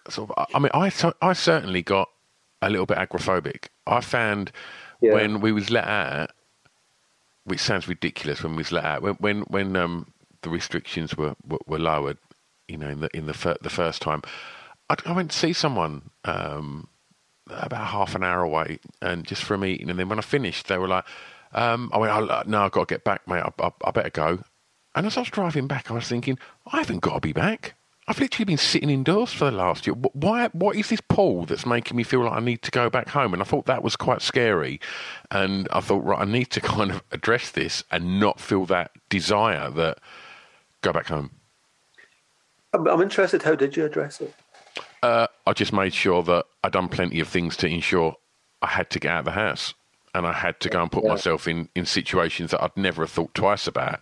sort 0.09 0.29
of, 0.29 0.45
I 0.53 0.59
mean, 0.59 0.71
I, 0.73 0.91
I 1.21 1.33
certainly 1.33 1.81
got 1.81 2.09
a 2.61 2.69
little 2.69 2.85
bit 2.85 2.97
agoraphobic. 2.97 3.69
I 3.87 4.01
found 4.01 4.51
yeah. 5.01 5.13
when 5.13 5.41
we 5.41 5.51
was 5.51 5.69
let 5.69 5.85
out, 5.85 6.31
which 7.45 7.59
sounds 7.59 7.87
ridiculous 7.87 8.43
when 8.43 8.53
we 8.53 8.59
was 8.59 8.71
let 8.71 8.85
out, 8.85 9.01
when 9.01 9.15
when, 9.15 9.41
when 9.41 9.75
um, 9.75 10.13
the 10.45 10.49
restrictions 10.51 11.17
were, 11.17 11.35
were, 11.45 11.59
were 11.65 11.79
lowered, 11.79 12.19
you 12.67 12.77
know, 12.77 12.87
in 12.87 12.99
the 13.01 13.09
in 13.17 13.25
the 13.25 13.33
fir- 13.33 13.57
the 13.61 13.69
first 13.69 14.01
time, 14.01 14.21
I, 14.89 14.95
I, 15.05 15.11
went 15.11 15.31
to 15.31 15.37
see 15.37 15.53
someone 15.53 16.11
um, 16.23 16.87
about 17.49 17.87
half 17.87 18.15
an 18.15 18.23
hour 18.23 18.43
away, 18.43 18.79
and 19.01 19.25
just 19.25 19.43
for 19.43 19.55
a 19.55 19.57
meeting, 19.57 19.89
and 19.89 19.99
then 19.99 20.07
when 20.07 20.19
I 20.19 20.21
finished, 20.21 20.67
they 20.67 20.77
were 20.77 20.87
like, 20.87 21.03
um, 21.53 21.89
"I 21.91 21.97
went, 21.97 22.13
oh, 22.13 22.43
no, 22.45 22.61
I've 22.61 22.71
got 22.71 22.87
to 22.87 22.93
get 22.93 23.03
back, 23.03 23.27
mate. 23.27 23.41
I, 23.41 23.51
I, 23.59 23.71
I 23.83 23.91
better 23.91 24.11
go." 24.11 24.39
And 24.93 25.07
as 25.07 25.17
I 25.17 25.21
was 25.21 25.29
driving 25.29 25.67
back, 25.67 25.91
I 25.91 25.95
was 25.95 26.07
thinking, 26.07 26.39
I 26.71 26.77
haven't 26.77 27.01
got 27.01 27.15
to 27.15 27.19
be 27.19 27.33
back. 27.33 27.73
I've 28.07 28.19
literally 28.19 28.45
been 28.45 28.57
sitting 28.57 28.91
indoors 28.91 29.33
for 29.33 29.45
the 29.45 29.57
last 29.57 29.87
year. 29.87 29.95
Why? 29.95 30.47
What 30.49 30.75
is 30.75 30.89
this 30.89 31.01
pull 31.01 31.45
that's 31.45 31.65
making 31.65 31.97
me 31.97 32.03
feel 32.03 32.23
like 32.23 32.33
I 32.33 32.39
need 32.39 32.61
to 32.61 32.71
go 32.71 32.87
back 32.87 33.09
home? 33.09 33.33
And 33.33 33.41
I 33.41 33.45
thought 33.45 33.65
that 33.65 33.83
was 33.83 33.95
quite 33.95 34.21
scary. 34.21 34.79
And 35.31 35.67
I 35.71 35.79
thought, 35.79 36.03
right, 36.03 36.19
I 36.19 36.25
need 36.25 36.51
to 36.51 36.61
kind 36.75 36.91
of 36.91 37.01
address 37.11 37.49
this 37.49 37.83
and 37.89 38.19
not 38.19 38.39
feel 38.39 38.67
that 38.67 38.91
desire 39.09 39.71
that 39.71 39.97
go 40.85 40.93
back 40.93 41.07
home. 41.07 41.31
I'm, 42.73 42.87
I'm 42.87 43.01
interested. 43.01 43.43
How 43.43 43.55
did 43.55 43.75
you 43.75 43.85
address 43.85 44.21
it? 44.21 44.33
Uh, 45.03 45.27
I 45.45 45.53
just 45.53 45.73
made 45.73 45.93
sure 45.93 46.23
that 46.23 46.45
I'd 46.63 46.71
done 46.71 46.87
plenty 46.89 47.19
of 47.19 47.27
things 47.27 47.57
to 47.57 47.67
ensure 47.67 48.15
I 48.61 48.67
had 48.67 48.89
to 48.91 48.99
get 48.99 49.11
out 49.11 49.19
of 49.19 49.25
the 49.25 49.31
house, 49.31 49.73
and 50.13 50.25
I 50.25 50.33
had 50.33 50.59
to 50.61 50.69
go 50.69 50.81
and 50.81 50.91
put 50.91 51.03
yeah. 51.03 51.11
myself 51.11 51.47
in 51.47 51.69
in 51.75 51.85
situations 51.85 52.51
that 52.51 52.63
I'd 52.63 52.75
never 52.77 53.03
have 53.03 53.11
thought 53.11 53.33
twice 53.33 53.67
about. 53.67 53.99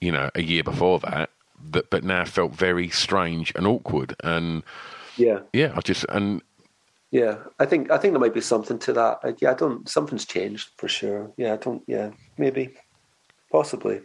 You 0.00 0.12
know, 0.12 0.30
a 0.34 0.42
year 0.42 0.62
before 0.62 0.98
that, 1.00 1.30
that 1.70 1.90
but 1.90 2.04
now 2.04 2.24
felt 2.24 2.52
very 2.52 2.90
strange 2.90 3.52
and 3.54 3.66
awkward. 3.66 4.14
And 4.22 4.62
yeah, 5.16 5.40
yeah, 5.52 5.72
I 5.74 5.80
just 5.80 6.04
and 6.08 6.42
yeah, 7.10 7.38
I 7.58 7.66
think 7.66 7.90
I 7.90 7.98
think 7.98 8.12
there 8.12 8.20
might 8.20 8.34
be 8.34 8.40
something 8.40 8.78
to 8.80 8.92
that. 8.94 9.20
I, 9.22 9.34
yeah, 9.38 9.52
I 9.52 9.54
don't. 9.54 9.88
Something's 9.88 10.24
changed 10.24 10.70
for 10.76 10.88
sure. 10.88 11.32
Yeah, 11.36 11.54
I 11.54 11.56
don't. 11.56 11.82
Yeah, 11.86 12.10
maybe, 12.36 12.74
possibly. 13.50 14.00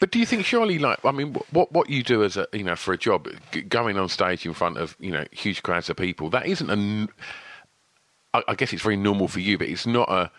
But 0.00 0.10
do 0.10 0.18
you 0.18 0.26
think 0.26 0.44
surely, 0.44 0.78
like, 0.78 1.04
I 1.04 1.12
mean, 1.12 1.34
what 1.50 1.72
what 1.72 1.88
you 1.88 2.02
do 2.02 2.24
as 2.24 2.36
a 2.36 2.46
you 2.52 2.64
know 2.64 2.76
for 2.76 2.92
a 2.92 2.98
job, 2.98 3.28
going 3.68 3.96
on 3.96 4.08
stage 4.08 4.44
in 4.44 4.52
front 4.52 4.76
of 4.78 4.96
you 4.98 5.12
know 5.12 5.24
huge 5.30 5.62
crowds 5.62 5.88
of 5.88 5.96
people, 5.96 6.30
that 6.30 6.46
isn't 6.46 6.70
a. 6.70 7.08
I 8.48 8.56
guess 8.56 8.72
it's 8.72 8.82
very 8.82 8.96
normal 8.96 9.28
for 9.28 9.38
you, 9.38 9.56
but 9.56 9.68
it's 9.68 9.86
not 9.86 10.10
a. 10.10 10.30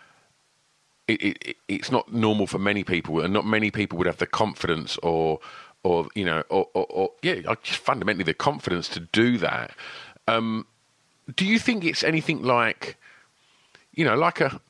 It, 1.08 1.22
it, 1.22 1.56
it's 1.68 1.90
not 1.90 2.12
normal 2.12 2.46
for 2.46 2.58
many 2.58 2.84
people, 2.84 3.20
and 3.20 3.32
not 3.32 3.46
many 3.46 3.70
people 3.70 3.96
would 3.96 4.06
have 4.06 4.18
the 4.18 4.26
confidence 4.26 4.98
or, 4.98 5.38
or 5.82 6.08
you 6.14 6.24
know, 6.24 6.42
or, 6.50 6.68
or, 6.74 6.84
or 6.90 7.10
yeah, 7.22 7.36
just 7.62 7.78
fundamentally 7.78 8.24
the 8.24 8.34
confidence 8.34 8.88
to 8.90 9.00
do 9.00 9.38
that. 9.38 9.70
Um, 10.28 10.66
do 11.34 11.46
you 11.46 11.58
think 11.58 11.84
it's 11.84 12.04
anything 12.04 12.42
like, 12.42 12.96
you 13.94 14.04
know, 14.04 14.16
like 14.16 14.40
a 14.40 14.60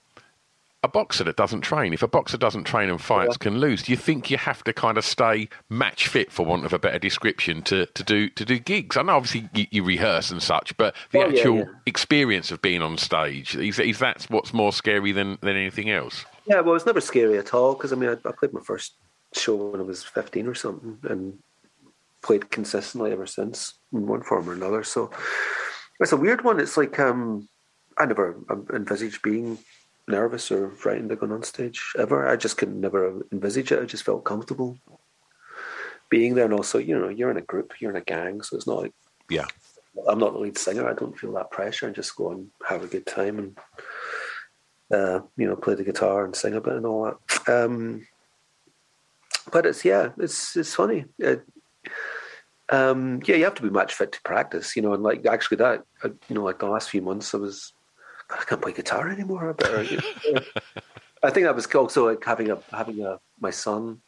a 0.86 0.88
boxer 0.88 1.24
that 1.24 1.36
doesn't 1.36 1.60
train, 1.60 1.92
if 1.92 2.02
a 2.02 2.08
boxer 2.08 2.38
doesn't 2.38 2.64
train 2.64 2.88
and 2.88 3.00
fights, 3.00 3.36
yeah. 3.40 3.44
can 3.44 3.58
lose. 3.58 3.82
Do 3.82 3.92
you 3.92 3.98
think 3.98 4.30
you 4.30 4.38
have 4.38 4.64
to 4.64 4.72
kind 4.72 4.96
of 4.96 5.04
stay 5.04 5.48
match 5.68 6.08
fit, 6.08 6.32
for 6.32 6.46
want 6.46 6.64
of 6.64 6.72
a 6.72 6.78
better 6.78 6.98
description, 6.98 7.62
to, 7.62 7.86
to 7.86 8.02
do 8.02 8.30
to 8.30 8.44
do 8.44 8.58
gigs? 8.58 8.96
I 8.96 9.02
know 9.02 9.16
obviously 9.16 9.48
you, 9.52 9.66
you 9.70 9.84
rehearse 9.84 10.30
and 10.30 10.42
such, 10.42 10.76
but 10.76 10.94
the 11.10 11.18
oh, 11.18 11.28
actual 11.28 11.56
yeah, 11.56 11.64
yeah. 11.64 11.70
experience 11.86 12.50
of 12.50 12.62
being 12.62 12.82
on 12.82 12.96
stage 12.96 13.56
is, 13.56 13.78
is 13.78 13.98
that 13.98 14.24
what's 14.30 14.54
more 14.54 14.72
scary 14.72 15.12
than 15.12 15.38
than 15.42 15.56
anything 15.56 15.90
else? 15.90 16.24
Yeah, 16.46 16.60
well, 16.60 16.76
it's 16.76 16.86
never 16.86 17.00
scary 17.00 17.38
at 17.38 17.52
all 17.52 17.74
because 17.74 17.92
I 17.92 17.96
mean, 17.96 18.10
I, 18.10 18.28
I 18.28 18.32
played 18.32 18.52
my 18.52 18.60
first 18.60 18.94
show 19.34 19.56
when 19.56 19.80
I 19.80 19.84
was 19.84 20.04
fifteen 20.04 20.46
or 20.46 20.54
something, 20.54 20.98
and 21.10 21.38
played 22.22 22.50
consistently 22.50 23.12
ever 23.12 23.26
since 23.26 23.74
in 23.92 24.06
one 24.06 24.22
form 24.22 24.48
or 24.48 24.52
another. 24.52 24.82
So 24.82 25.10
it's 26.00 26.12
a 26.12 26.16
weird 26.16 26.44
one. 26.44 26.60
It's 26.60 26.76
like 26.76 26.98
um, 26.98 27.48
I 27.98 28.06
never 28.06 28.36
envisaged 28.72 29.22
being 29.22 29.58
nervous 30.08 30.50
or 30.50 30.70
frightened 30.70 31.10
of 31.12 31.20
going 31.20 31.32
on 31.32 31.42
stage 31.42 31.92
ever. 31.98 32.28
I 32.28 32.36
just 32.36 32.56
could 32.56 32.74
never 32.74 33.22
envisage 33.32 33.72
it. 33.72 33.82
I 33.82 33.84
just 33.84 34.04
felt 34.04 34.24
comfortable 34.24 34.78
being 36.08 36.34
there. 36.34 36.44
And 36.44 36.54
also, 36.54 36.78
you 36.78 36.98
know, 36.98 37.08
you're 37.08 37.30
in 37.30 37.36
a 37.36 37.42
group, 37.42 37.74
you're 37.80 37.90
in 37.90 37.96
a 37.96 38.04
gang, 38.04 38.42
so 38.42 38.56
it's 38.56 38.66
not 38.66 38.82
like 38.82 38.92
yeah. 39.28 39.46
I'm 40.06 40.18
not 40.18 40.34
the 40.34 40.38
lead 40.38 40.58
singer. 40.58 40.86
I 40.86 40.92
don't 40.92 41.18
feel 41.18 41.32
that 41.32 41.50
pressure. 41.50 41.88
I 41.88 41.90
just 41.90 42.16
go 42.16 42.30
and 42.30 42.48
have 42.68 42.84
a 42.84 42.86
good 42.86 43.06
time 43.06 43.38
and 43.38 43.58
uh, 44.92 45.20
you 45.36 45.48
know 45.48 45.56
play 45.56 45.74
the 45.74 45.84
guitar 45.84 46.24
and 46.24 46.36
sing 46.36 46.54
a 46.54 46.60
bit 46.60 46.74
and 46.74 46.86
all 46.86 47.04
that. 47.04 47.48
Um, 47.48 48.06
but 49.50 49.66
it's 49.66 49.84
yeah, 49.84 50.10
it's 50.18 50.56
it's 50.56 50.74
funny. 50.74 51.06
It, 51.18 51.42
um, 52.68 53.22
yeah, 53.24 53.36
you 53.36 53.44
have 53.44 53.54
to 53.54 53.62
be 53.62 53.70
match 53.70 53.94
fit 53.94 54.12
to 54.12 54.22
practice, 54.22 54.74
you 54.76 54.82
know, 54.82 54.92
and 54.92 55.02
like 55.02 55.24
actually 55.24 55.58
that, 55.58 55.84
uh, 56.02 56.08
you 56.28 56.34
know, 56.34 56.42
like 56.42 56.58
the 56.58 56.66
last 56.66 56.90
few 56.90 57.00
months, 57.00 57.32
I 57.32 57.38
was 57.38 57.72
I 58.30 58.44
can't 58.44 58.60
play 58.60 58.72
guitar 58.72 59.08
anymore. 59.08 59.50
I 59.50 59.52
better. 59.52 59.82
You 59.82 60.00
know. 60.32 60.40
I 61.22 61.30
think 61.30 61.46
that 61.46 61.54
was 61.54 61.66
also 61.74 62.08
like 62.08 62.24
having 62.24 62.50
a 62.50 62.58
having 62.70 63.04
a 63.04 63.20
my 63.40 63.50
son 63.50 64.00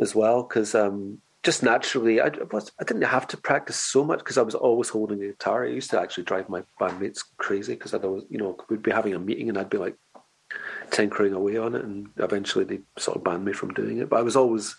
as 0.00 0.14
well 0.14 0.42
because 0.42 0.74
um, 0.74 1.20
just 1.42 1.62
naturally 1.62 2.20
I 2.20 2.30
was 2.50 2.72
I 2.80 2.84
didn't 2.84 3.02
have 3.02 3.26
to 3.28 3.36
practice 3.36 3.76
so 3.76 4.04
much 4.04 4.18
because 4.18 4.38
I 4.38 4.42
was 4.42 4.54
always 4.54 4.88
holding 4.88 5.22
a 5.22 5.28
guitar. 5.28 5.64
I 5.64 5.68
used 5.68 5.90
to 5.90 6.00
actually 6.00 6.24
drive 6.24 6.48
my 6.48 6.62
bandmates 6.80 7.22
crazy 7.36 7.74
because 7.74 7.94
I'd 7.94 8.04
always 8.04 8.24
you 8.28 8.38
know 8.38 8.56
we'd 8.68 8.82
be 8.82 8.90
having 8.90 9.14
a 9.14 9.18
meeting 9.18 9.48
and 9.48 9.58
I'd 9.58 9.70
be 9.70 9.78
like 9.78 9.96
tinkering 10.90 11.32
away 11.32 11.56
on 11.56 11.74
it 11.74 11.84
and 11.84 12.08
eventually 12.18 12.64
they 12.64 12.80
sort 12.98 13.16
of 13.16 13.24
banned 13.24 13.44
me 13.44 13.52
from 13.52 13.74
doing 13.74 13.98
it. 13.98 14.08
But 14.08 14.20
I 14.20 14.22
was 14.22 14.36
always 14.36 14.76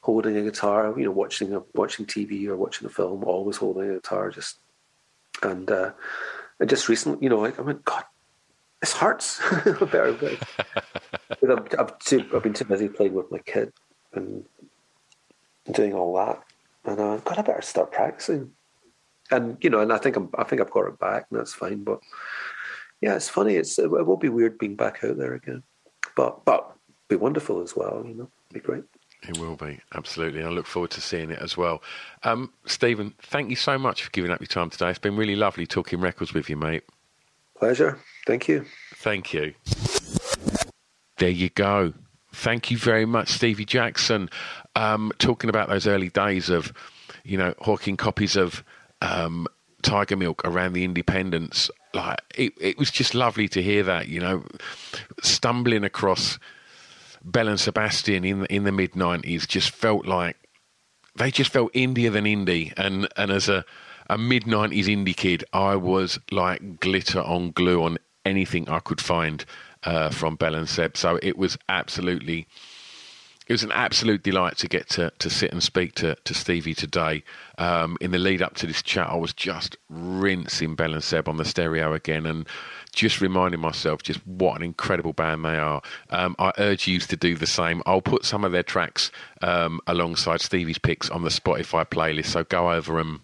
holding 0.00 0.36
a 0.36 0.42
guitar, 0.42 0.94
you 0.96 1.04
know, 1.04 1.10
watching 1.10 1.54
a 1.54 1.62
watching 1.74 2.06
TV 2.06 2.46
or 2.46 2.56
watching 2.56 2.86
a 2.86 2.90
film, 2.90 3.24
always 3.24 3.56
holding 3.56 3.90
a 3.90 3.94
guitar, 3.94 4.30
just 4.30 4.58
and. 5.42 5.70
Uh, 5.70 5.92
and 6.60 6.68
just 6.68 6.88
recently, 6.88 7.18
you 7.22 7.28
know, 7.28 7.44
I, 7.44 7.52
I 7.56 7.60
went, 7.60 7.84
God, 7.84 8.04
this 8.80 8.94
hurts. 8.94 9.40
better, 9.64 10.12
better. 10.12 10.38
I've, 11.30 11.68
I've, 11.78 11.98
too, 11.98 12.24
I've 12.34 12.42
been 12.42 12.54
too 12.54 12.64
busy 12.64 12.88
playing 12.88 13.14
with 13.14 13.30
my 13.30 13.38
kid 13.38 13.72
and 14.12 14.44
doing 15.72 15.94
all 15.94 16.16
that, 16.16 16.42
and 16.84 17.00
uh, 17.00 17.16
God, 17.18 17.38
I 17.38 17.42
better 17.42 17.62
start 17.62 17.92
practicing. 17.92 18.52
And 19.30 19.58
you 19.60 19.68
know, 19.68 19.80
and 19.80 19.92
I 19.92 19.98
think 19.98 20.16
I'm, 20.16 20.30
I 20.38 20.44
think 20.44 20.60
I've 20.60 20.70
got 20.70 20.86
it 20.86 20.98
back, 20.98 21.26
and 21.30 21.38
that's 21.38 21.52
fine. 21.52 21.84
But 21.84 22.00
yeah, 23.00 23.14
it's 23.14 23.28
funny. 23.28 23.56
It's 23.56 23.78
it 23.78 23.90
will 23.90 24.16
be 24.16 24.30
weird 24.30 24.58
being 24.58 24.74
back 24.74 25.04
out 25.04 25.18
there 25.18 25.34
again, 25.34 25.62
but 26.16 26.44
but 26.44 26.74
be 27.08 27.16
wonderful 27.16 27.60
as 27.60 27.76
well. 27.76 28.04
You 28.06 28.14
know, 28.14 28.30
be 28.52 28.60
great. 28.60 28.84
It 29.22 29.38
will 29.38 29.56
be, 29.56 29.80
absolutely. 29.94 30.44
I 30.44 30.48
look 30.48 30.66
forward 30.66 30.90
to 30.92 31.00
seeing 31.00 31.30
it 31.30 31.40
as 31.40 31.56
well. 31.56 31.82
Um, 32.22 32.52
Stephen, 32.66 33.14
thank 33.20 33.50
you 33.50 33.56
so 33.56 33.78
much 33.78 34.04
for 34.04 34.10
giving 34.10 34.30
up 34.30 34.40
your 34.40 34.46
time 34.46 34.70
today. 34.70 34.90
It's 34.90 34.98
been 34.98 35.16
really 35.16 35.36
lovely 35.36 35.66
talking 35.66 36.00
records 36.00 36.32
with 36.32 36.48
you, 36.48 36.56
mate. 36.56 36.84
Pleasure. 37.58 37.98
Thank 38.26 38.46
you. 38.46 38.64
Thank 38.94 39.34
you. 39.34 39.54
There 41.18 41.28
you 41.28 41.50
go. 41.50 41.94
Thank 42.32 42.70
you 42.70 42.78
very 42.78 43.04
much, 43.04 43.30
Stevie 43.30 43.64
Jackson. 43.64 44.30
Um, 44.76 45.10
talking 45.18 45.50
about 45.50 45.68
those 45.68 45.88
early 45.88 46.10
days 46.10 46.48
of, 46.48 46.72
you 47.24 47.36
know, 47.36 47.54
hawking 47.58 47.96
copies 47.96 48.36
of 48.36 48.62
um, 49.02 49.48
Tigermilk 49.82 50.44
around 50.44 50.74
the 50.74 50.84
independents. 50.84 51.70
Like 51.94 52.20
it, 52.36 52.52
it 52.60 52.78
was 52.78 52.92
just 52.92 53.14
lovely 53.14 53.48
to 53.48 53.62
hear 53.62 53.82
that. 53.82 54.06
You 54.06 54.20
know, 54.20 54.44
stumbling 55.22 55.82
across 55.82 56.38
Belle 57.22 57.48
and 57.48 57.60
Sebastian 57.60 58.24
in 58.24 58.44
in 58.46 58.64
the 58.64 58.72
mid 58.72 58.92
'90s 58.92 59.46
just 59.46 59.70
felt 59.70 60.06
like 60.06 60.36
they 61.16 61.30
just 61.30 61.52
felt 61.52 61.72
indier 61.72 62.10
than 62.10 62.24
indie, 62.24 62.72
and 62.76 63.08
and 63.16 63.30
as 63.30 63.48
a 63.48 63.64
a 64.08 64.18
mid 64.18 64.44
'90s 64.44 64.86
indie 64.86 65.16
kid, 65.16 65.44
I 65.52 65.76
was 65.76 66.18
like 66.30 66.80
glitter 66.80 67.20
on 67.20 67.52
glue 67.52 67.82
on 67.82 67.98
anything 68.24 68.68
I 68.68 68.80
could 68.80 69.00
find 69.00 69.44
uh, 69.84 70.10
from 70.10 70.36
Belle 70.36 70.54
and 70.54 70.68
Seb. 70.68 70.96
So 70.96 71.18
it 71.22 71.36
was 71.36 71.56
absolutely 71.68 72.46
it 73.48 73.52
was 73.52 73.62
an 73.62 73.72
absolute 73.72 74.22
delight 74.22 74.58
to 74.58 74.68
get 74.68 74.90
to, 74.90 75.10
to 75.18 75.30
sit 75.30 75.52
and 75.52 75.62
speak 75.62 75.94
to, 75.94 76.14
to 76.16 76.34
Stevie 76.34 76.74
today. 76.74 77.24
Um, 77.56 77.96
in 77.98 78.10
the 78.10 78.18
lead 78.18 78.42
up 78.42 78.54
to 78.56 78.66
this 78.66 78.82
chat, 78.82 79.08
I 79.08 79.16
was 79.16 79.32
just 79.32 79.76
rinsing 79.88 80.74
Belle 80.74 80.92
and 80.92 81.02
Seb 81.02 81.28
on 81.28 81.38
the 81.38 81.46
stereo 81.46 81.94
again 81.94 82.26
and 82.26 82.46
just 82.92 83.22
reminding 83.22 83.60
myself 83.60 84.02
just 84.02 84.24
what 84.26 84.56
an 84.56 84.62
incredible 84.62 85.14
band 85.14 85.46
they 85.46 85.56
are. 85.56 85.80
Um, 86.10 86.36
I 86.38 86.52
urge 86.58 86.86
you 86.86 87.00
to 87.00 87.16
do 87.16 87.36
the 87.36 87.46
same. 87.46 87.82
I'll 87.86 88.02
put 88.02 88.26
some 88.26 88.44
of 88.44 88.52
their 88.52 88.62
tracks 88.62 89.10
um, 89.40 89.80
alongside 89.86 90.42
Stevie's 90.42 90.78
picks 90.78 91.08
on 91.08 91.22
the 91.22 91.30
Spotify 91.30 91.86
playlist, 91.86 92.26
so 92.26 92.44
go 92.44 92.70
over 92.70 92.98
and 92.98 93.20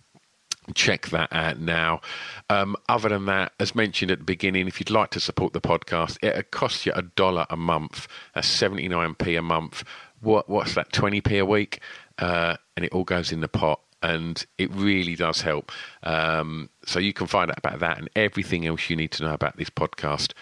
check 0.74 1.08
that 1.08 1.30
out 1.32 1.58
now. 1.58 2.00
Um, 2.48 2.76
other 2.88 3.10
than 3.10 3.26
that, 3.26 3.52
as 3.60 3.74
mentioned 3.74 4.10
at 4.10 4.18
the 4.20 4.24
beginning, 4.24 4.66
if 4.66 4.80
you'd 4.80 4.90
like 4.90 5.10
to 5.10 5.20
support 5.20 5.52
the 5.52 5.60
podcast, 5.60 6.16
it 6.22 6.50
costs 6.50 6.86
you 6.86 6.92
a 6.94 7.02
dollar 7.02 7.44
a 7.50 7.56
month, 7.56 8.08
a 8.34 8.40
79p 8.40 9.38
a 9.38 9.42
month 9.42 9.84
what 10.24 10.48
what's 10.48 10.74
that 10.74 10.92
20p 10.92 11.40
a 11.40 11.44
week? 11.44 11.80
Uh, 12.18 12.56
and 12.76 12.84
it 12.84 12.92
all 12.92 13.04
goes 13.04 13.32
in 13.32 13.40
the 13.40 13.48
pot 13.48 13.80
and 14.02 14.44
it 14.58 14.72
really 14.72 15.14
does 15.14 15.40
help. 15.40 15.72
Um, 16.02 16.68
so 16.84 16.98
you 16.98 17.12
can 17.12 17.26
find 17.26 17.50
out 17.50 17.58
about 17.58 17.80
that 17.80 17.98
and 17.98 18.10
everything 18.14 18.66
else 18.66 18.90
you 18.90 18.96
need 18.96 19.12
to 19.12 19.24
know 19.24 19.32
about 19.32 19.56
this 19.56 19.70
podcast 19.70 20.32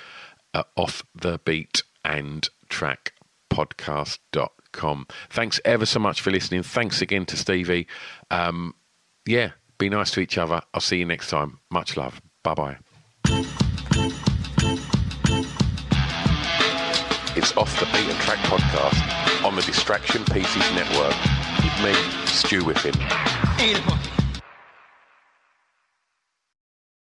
uh, 0.55 0.65
off 0.77 1.03
the 1.15 1.39
beat 1.45 1.83
and 2.05 2.49
track 2.69 3.13
podcast.com 3.51 5.07
thanks 5.29 5.61
ever 5.67 5.85
so 5.85 6.01
much 6.01 6.21
for 6.21 6.31
listening. 6.31 6.63
Thanks 6.63 7.03
again 7.03 7.27
to 7.27 7.37
stevie. 7.37 7.87
Um, 8.31 8.75
yeah 9.27 9.53
be 9.83 9.89
nice 9.89 10.13
to 10.13 10.21
each 10.21 10.39
other. 10.39 10.63
I'll 10.73 10.81
see 10.81 10.99
you 10.99 11.05
next 11.05 11.29
time. 11.29 11.59
Much 11.71 11.97
love. 11.97 12.23
Bye 12.45 12.55
bye 13.25 13.59
it's 17.43 17.57
off 17.57 17.81
the 17.81 17.87
beat 17.87 18.09
and 18.09 18.19
track 18.21 18.39
podcast 18.47 19.45
on 19.45 19.57
the 19.57 19.63
Distraction 19.63 20.25
Pieces 20.27 20.63
Network 20.75 21.17
with 21.57 21.83
me, 21.83 21.93
Stu 22.27 22.63
Whiffen. 22.63 22.95